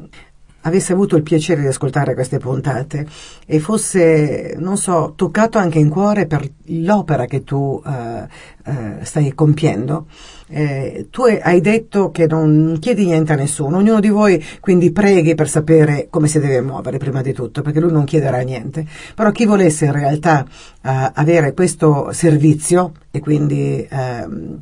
avesse 0.63 0.93
avuto 0.93 1.15
il 1.15 1.23
piacere 1.23 1.61
di 1.61 1.67
ascoltare 1.67 2.13
queste 2.13 2.37
puntate 2.37 3.05
e 3.45 3.59
fosse, 3.59 4.55
non 4.57 4.77
so, 4.77 5.13
toccato 5.15 5.57
anche 5.57 5.79
in 5.79 5.89
cuore 5.89 6.25
per 6.25 6.49
l'opera 6.65 7.25
che 7.25 7.43
tu 7.43 7.81
eh, 7.85 8.27
eh, 8.65 9.05
stai 9.05 9.33
compiendo, 9.33 10.07
eh, 10.47 11.07
tu 11.09 11.23
hai 11.23 11.61
detto 11.61 12.11
che 12.11 12.27
non 12.27 12.77
chiedi 12.79 13.05
niente 13.05 13.33
a 13.33 13.35
nessuno, 13.35 13.77
ognuno 13.77 13.99
di 13.99 14.09
voi 14.09 14.43
quindi 14.59 14.91
preghi 14.91 15.35
per 15.35 15.49
sapere 15.49 16.07
come 16.09 16.27
si 16.27 16.39
deve 16.39 16.61
muovere 16.61 16.97
prima 16.97 17.21
di 17.21 17.33
tutto, 17.33 17.61
perché 17.61 17.79
lui 17.79 17.91
non 17.91 18.05
chiederà 18.05 18.39
niente. 18.39 18.85
Però 19.15 19.31
chi 19.31 19.45
volesse 19.45 19.85
in 19.85 19.91
realtà 19.91 20.45
eh, 20.45 21.11
avere 21.13 21.53
questo 21.53 22.11
servizio 22.11 22.93
e 23.11 23.19
quindi 23.19 23.85
ehm, 23.89 24.59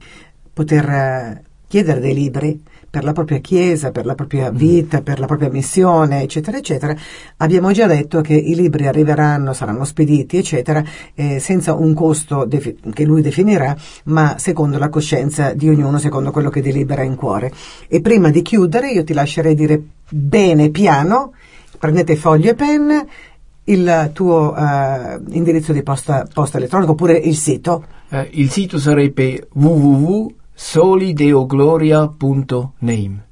poter 0.54 0.89
eh, 0.89 1.43
chiedere 1.68 1.99
dei 1.99 2.14
libri, 2.14 2.62
per 2.91 3.05
la 3.05 3.13
propria 3.13 3.39
chiesa, 3.39 3.91
per 3.91 4.05
la 4.05 4.15
propria 4.15 4.51
mm. 4.51 4.55
vita, 4.55 5.01
per 5.01 5.17
la 5.17 5.25
propria 5.25 5.49
missione, 5.49 6.23
eccetera, 6.23 6.57
eccetera, 6.57 6.93
abbiamo 7.37 7.71
già 7.71 7.87
detto 7.87 8.19
che 8.19 8.33
i 8.33 8.53
libri 8.53 8.85
arriveranno, 8.85 9.53
saranno 9.53 9.85
spediti, 9.85 10.37
eccetera, 10.37 10.83
eh, 11.15 11.39
senza 11.39 11.73
un 11.73 11.93
costo 11.93 12.43
defi- 12.43 12.77
che 12.93 13.05
lui 13.05 13.21
definirà, 13.21 13.73
ma 14.05 14.35
secondo 14.37 14.77
la 14.77 14.89
coscienza 14.89 15.53
di 15.53 15.69
ognuno, 15.69 15.99
secondo 15.99 16.31
quello 16.31 16.49
che 16.49 16.61
delibera 16.61 17.03
in 17.03 17.15
cuore. 17.15 17.53
E 17.87 18.01
prima 18.01 18.29
di 18.29 18.41
chiudere 18.41 18.91
io 18.91 19.05
ti 19.05 19.13
lascerei 19.13 19.55
dire 19.55 19.81
bene 20.09 20.69
piano, 20.69 21.31
prendete 21.79 22.17
foglio 22.17 22.51
e 22.51 22.55
penna, 22.55 23.05
il 23.65 24.09
tuo 24.11 24.53
uh, 24.53 25.23
indirizzo 25.29 25.71
di 25.71 25.81
posta, 25.81 26.27
posta 26.31 26.57
elettronica 26.57 26.91
oppure 26.91 27.13
il 27.13 27.37
sito? 27.37 27.85
Uh, 28.09 28.27
il 28.31 28.49
sito 28.49 28.77
sarebbe 28.77 29.47
www 29.53 30.39
solideogloria.name. 30.62 33.26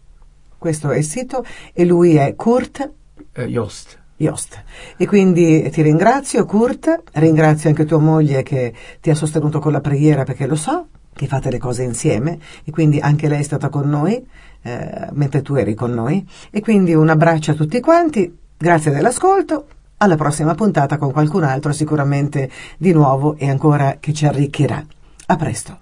Questo 0.57 0.89
è 0.89 0.97
il 0.97 1.05
sito 1.05 1.45
e 1.71 1.85
lui 1.85 2.15
è 2.15 2.33
Kurt 2.35 2.91
eh, 3.31 3.45
Jost. 3.45 3.99
Jost. 4.17 4.63
E 4.97 5.05
quindi 5.05 5.69
ti 5.69 5.83
ringrazio 5.83 6.45
Kurt, 6.45 7.03
ringrazio 7.13 7.69
anche 7.69 7.85
tua 7.85 7.99
moglie 7.99 8.43
che 8.43 8.73
ti 8.99 9.11
ha 9.11 9.15
sostenuto 9.15 9.59
con 9.59 9.71
la 9.71 9.79
preghiera 9.79 10.23
perché 10.23 10.47
lo 10.47 10.55
so 10.55 10.87
che 11.13 11.27
fate 11.27 11.51
le 11.51 11.59
cose 11.59 11.83
insieme 11.83 12.39
e 12.63 12.71
quindi 12.71 12.99
anche 12.99 13.29
lei 13.29 13.39
è 13.39 13.43
stata 13.43 13.69
con 13.69 13.87
noi 13.87 14.27
eh, 14.61 15.07
mentre 15.11 15.41
tu 15.41 15.55
eri 15.55 15.73
con 15.75 15.93
noi 15.93 16.27
e 16.49 16.59
quindi 16.61 16.93
un 16.93 17.07
abbraccio 17.09 17.51
a 17.51 17.53
tutti 17.53 17.79
quanti, 17.79 18.37
grazie 18.57 18.91
dell'ascolto, 18.91 19.67
alla 19.97 20.15
prossima 20.15 20.55
puntata 20.55 20.97
con 20.97 21.11
qualcun 21.11 21.43
altro 21.43 21.71
sicuramente 21.71 22.49
di 22.77 22.91
nuovo 22.91 23.35
e 23.37 23.49
ancora 23.49 23.97
che 23.99 24.13
ci 24.13 24.25
arricchirà. 24.25 24.83
A 25.27 25.35
presto. 25.35 25.81